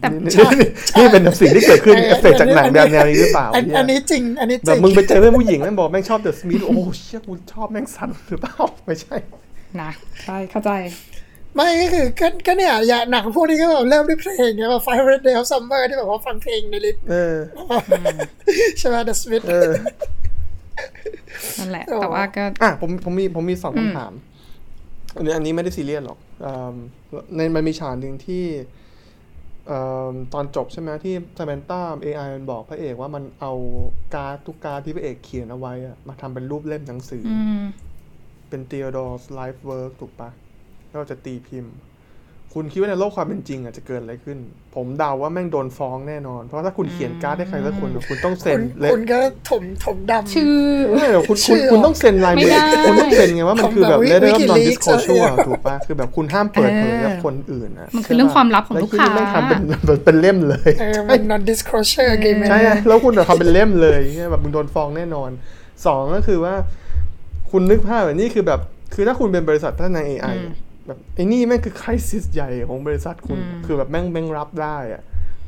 [0.00, 8.56] แต่นี่นี่นี่เป็นแบบสิ่งที่เกิดขึ้นเอฟเฟกต์จากหนังแนวแนวนี้หรือเปล่าอันเนี่ยอันนี้จริง อันนี้จแบริบงมึงไปเจอเพื่อนผู้หญิงแม่งบอกแม่งชอบเดอะสมิธโอ้โหเชี่ยกูชอบแม่งสันหรือเปล่า
[8.86, 9.16] ไม่ใช่
[9.82, 9.90] นะ
[10.24, 10.70] ใช่เข้าใจ
[11.54, 17.36] ไม่ก็คือก็ก็เนี่ยอย่าหนังพวกนี้ก็แบบเริ่มด้วยเพลงเนี่ยแบบ Fire Day of Summer ที่แบบว่าฟังเพลงในลิฟต์เออ
[18.78, 19.72] ใช่ไหม The Smith เออ
[21.58, 24.12] นั่นแหละโอ้แต่ว่าก็ อะผมผมมีผมมีสองคำถาม
[25.16, 26.74] อันนี้อันนี้ไม่ได้ซีเรียสหรอกอืม
[27.36, 28.44] ในมันมีฉากหนึ่งที่
[29.66, 29.78] เอ่
[30.10, 33.52] อตอนจบใช่ไหมที่ซ a มนต้า AI มันบอกพระเอกว่ามันเอา
[34.14, 37.24] การ์ดทุกการ์ดที่พระเอกเขียนเอาไว้อะมาทำเป็นรูปเล่มหนังสือ
[38.48, 40.30] ออืมเป็น Theodore's Life Work ถูกปะ
[40.88, 41.74] แล้วจะตีพิมพ์
[42.54, 44.38] คุณคิดว่าในโลกความเป็นจริงอะจะเกิดอะไรขึ้น
[44.74, 49.18] ผมเดาว่าแม่งโดนฟ้องแน่นอน เพราะถ้าคุณเขียนการ์ดให้ใครสักคนคุณต้องเซ็คุนณเละคุณก็
[49.50, 50.56] ถมถมดำชื่อ
[50.90, 59.60] ไม่เดี๋ยวคุณชื่คุณอคุณต้องเซ็นลายมืไม่อได้คุณต้องเซ็นไงว่ามันคือแบบของแบบ letter of non Wikileaks disclosure อะไรอะถูกปะคือแบบคุณห้ามเปิดเผยกับคนอื่นนะมันคือเรื่องความลับของแลูกค้าแวที่นี่แม่งทำเป็น
[60.04, 65.30] เป็นเล่มเลยเออมัน non disclosure agreement ใช่ไงแล้วคุณแบบทำเป็นเล่มเลยเนี่ยแบบมึงโดนฟ้องแน่นอน
[65.86, 66.54] สองก็คือว่า
[67.50, 68.60] คุณนึกภาพแบบนี้คือแบบ
[68.94, 70.52] คือถ้าคุณเป็นบริษัทพัฒนา AI อืม
[70.86, 75.02] แบบไอ้นี่แม่งคือ crisis ใหญ่ของบริษัทคุณอืมคือแบบแม่งแม่งรับได้อะ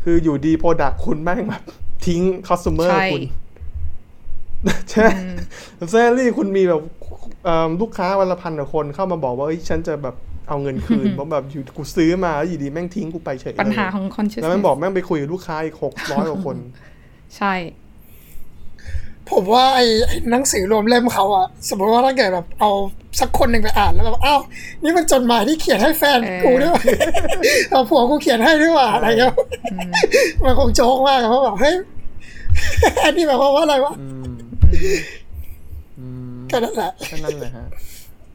[0.05, 1.63] คืออยู่ดี product คุณแม่งแบบ
[2.07, 3.23] ทิ้ง customer ใช่คุณ
[4.91, 5.11] ใช่ไหม
[5.91, 6.83] แซลลี่คุณมีแบบ
[7.45, 10.17] เอิ่มลูกค้าวันละพันกว่าคนเข้ามาบอกว่าเอ้ยฉันจะแบบ
[10.49, 16.57] เอาเงินคืนเพราะแบบอยู่กูซื้อมาแล้วอยู่ดีแม่งทิ้งกูไปเฉยเลยปัญหาของ consciousness แล้วแม่งบอกแม่งไปคุยกับลูกค้าอีกหกร้อยกว่าคน
[17.37, 17.53] ใช่
[19.33, 22.71] ผมว่าไอ้ไอ้หนังสือรวมเล่มเขาอะสมมติว่าถ้าเกิดแบบเอา
[23.21, 24.41] สักคนหนึ่งไปอ่านแล้วแบบอ้าว
[24.83, 26.83] นี่มันจดหมายที่เขียนให้แฟนเออกูด้วยวะ
[27.71, 29.35] เอาผัวกูเขียนให้ด้วยว่ะอะไรเงี้ย
[30.45, 31.75] มันคงโจ๊กมากอะเพราะแบบเฮ้ย
[33.05, 34.25] อันนี้หมายความว่าอะไรวะอืม
[35.99, 37.67] อืมก็นั่นแหละแค่นั้นเลยฮะ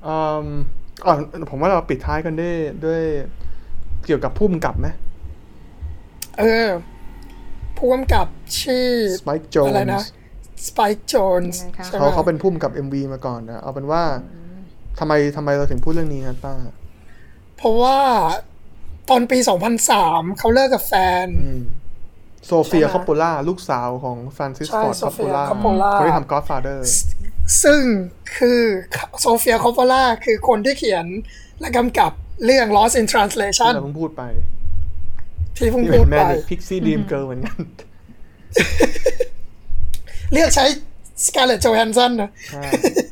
[0.07, 0.47] อืม
[1.05, 1.13] อ๋อ
[1.49, 2.55] ผมว่าเราปิดท้ายกันด้วย
[2.85, 3.01] ด้วย
[4.05, 4.87] เกี่ยวกับผู้กำกับไหม
[6.39, 6.67] เออ
[7.77, 8.27] ผู้กำกับ
[8.61, 8.87] ชื่อ
[9.19, 10.01] Spike Jonze อะไรนะ
[10.67, 14.03] Spike Jonze ยังไงคะใช่ไหมเขาเขาเป็นผู้กำกับ MV มาก่อนนะ เอาเป็นว่า
[14.99, 16.55] ทำไมทำไมเราถึงพูดเรื่องนี้ฮะต้า
[17.57, 17.97] เพราะว่า
[19.09, 19.37] ตอนปี
[19.89, 20.93] 2003 เขาเลิกกับแฟ
[21.25, 21.27] น
[22.47, 26.79] Sofia ใช่ไหม Coppola ลูกสาวของฟรานซิสใช่ฟอร์ดคอปปูล่า Sophia Coppola คนที่ทำ Godfather
[27.63, 27.81] ซึ่ง
[28.37, 28.61] คือ
[29.21, 31.05] โซเฟียคอปปล่าคือคนที่เขียน
[31.59, 32.11] และกำกับ
[32.45, 34.23] เรื่อง Lost in ที่ Translation เราเพิ่งพูดไป
[35.57, 37.61] ที่เพิ่งที่พูเป็ดนแม่ไปพิกซี่ดีมเกิร์เหมือนกัน
[40.35, 40.65] เรียกใช้
[41.25, 42.61] Scarlett Johansson นะใช่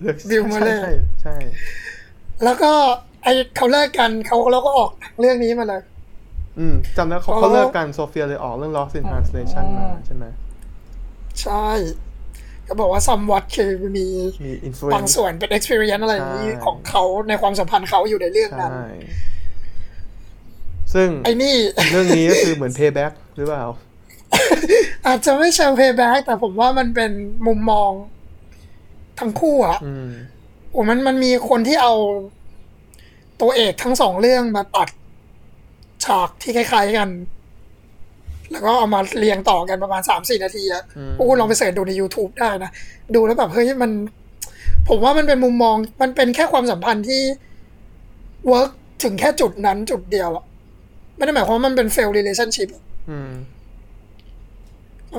[0.02, 0.92] เลือก Bill Murray ใช่
[1.22, 1.36] ใช่
[2.44, 2.72] แล้วก็
[3.24, 5.82] ไอเขาเลิกกันเขาแล้วก็ออกหนังเรื่องนี้มาเลย
[6.60, 10.26] อืมจำได้เขาอ๋อเขาเลิกกันโซเฟียเลยออกเรื่อง Lost in Translation มาใช่ไหม
[11.42, 11.68] ใช่
[12.68, 14.08] ก็บอกว่า somewhat คือมี
[14.46, 18.88] มีอินฟลูบางส่วนเป็น experience อะไรอย่างนี้ใช่ของเขาในความสัมพันธ์เขาอยู่ในเรื่องนั้นใช่
[20.94, 21.56] ซึ่งไอ้นี่
[21.92, 23.64] เรื่องนี้ก็คือเหมือน payback หรือเปล่า
[25.08, 27.12] อาจจะไม่เชิง payback แต่ผมว่ามันเป็น
[27.48, 27.92] มุมมอง
[29.20, 30.10] ทั้งคู่อะอืม
[30.72, 31.94] โอ้มันมันมีคนที่เอา
[33.42, 34.90] ตัวเอกทั้งสองเรื่องมาตัด
[36.06, 37.10] ฉากที่คล้ายๆกัน
[38.52, 40.84] แล้วก็เอามาเรียงต่อกันประมาณสามสี่นาทีอะ
[41.16, 42.72] พวกคุณลองไปเสิร์ชดูใน YouTube ได้นะ
[43.16, 43.92] ดูแล้วแบบเฮ้ยมัน
[44.90, 47.22] ผมว่ามันเป็นมุมมอง มันเป็นแค่ความสัมพันธ์ที่
[48.48, 48.70] work
[49.04, 50.46] ถึงแค่จุดนั้นจุดเดียวอะ
[51.16, 53.53] ไม่ได้หมายความว่ามันเป็น fail relationship อะอืมแล้ว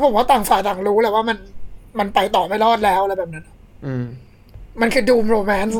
[0.05, 1.37] ผมว่าต่างฝ่ายต่างรู้แหละว่ามัน
[1.99, 3.45] มันไปต่อไม่รอดแล้วอะไรแบบนั้น
[3.87, 4.05] อืม
[4.81, 5.75] มันคือ doomed romance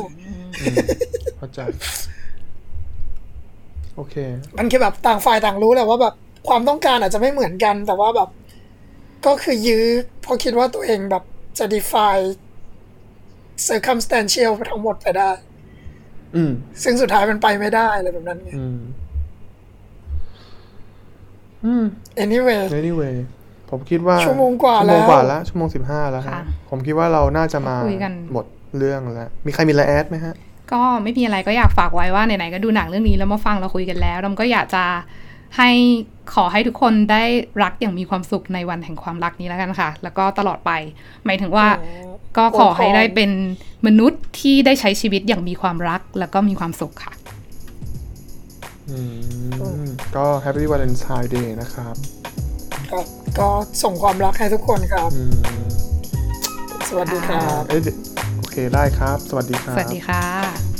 [1.37, 1.59] เข้าใจ
[3.95, 4.15] โอเค
[4.57, 6.13] มันคือแบบต่างฝ่ายต่างรู้แหละว่าแบบ
[6.47, 8.29] ความต้องการอาจจะไม่เหมือนกัน แต่ว่าแบบ
[9.25, 9.85] ก็คือยื้อ
[10.21, 11.23] เพราะคิดว่าตัวเองแบบ
[11.59, 12.27] จะ define
[13.67, 15.31] circumstantial ทั้งหมดไปได้
[16.35, 16.51] อืม
[16.83, 18.79] ซึ่งสุดท้ายมันไปไม่ได้อะไรแบบนั้นไงอืม
[21.65, 21.83] อืม
[22.23, 23.15] anyway anyway
[23.69, 28.45] ผมคิดว่าชั่วโมงกว่าชั่วโมงแล้วกว่าแล้วชั่วโมงสิบห้าแล้วฮะค่ะผมคิดว่าเราน่าจะมาคุยกันหมด
[28.77, 30.35] เรื่องแล้ว มีใครมีอะไรแอดไหมฮะ
[30.71, 34.83] ก็ไม่มีอะไรก็อยากฝากไว้ว่าไหนๆก็ดูหนังเรื่องนี้แล้วมาฟังเราคุยกันแล้วเราก็อยากจะ
[35.57, 35.69] ให้
[36.33, 37.23] ขอให้ทุกคนได้
[37.63, 40.71] รักอย่างมีความสุขในวันแห่งความรักนี้แล้วกันค่ะ แล้วก็ตลอดไป
[41.25, 41.67] หมายถึงว่า
[42.37, 43.31] ก็ขอให้ได้เป็น
[43.87, 47.13] มนุษย์ที่ได้ใช้ชีวิตอย่างมีความรักแล้วก็มีความสุขค่ะ
[48.89, 48.99] อื
[49.83, 49.85] ม
[50.15, 51.95] ก็ Happy Valentine Day นะครับ
[52.95, 53.07] ครับ
[53.39, 53.47] ก็
[53.83, 55.33] ส่งความรักให้ทุกคนครับอืม
[56.89, 57.97] สวัสดีครับเอ้ยเดี๋ยว
[58.37, 60.74] โอเคได้ครับ สวัสดีครับ สวัสดีค่ะ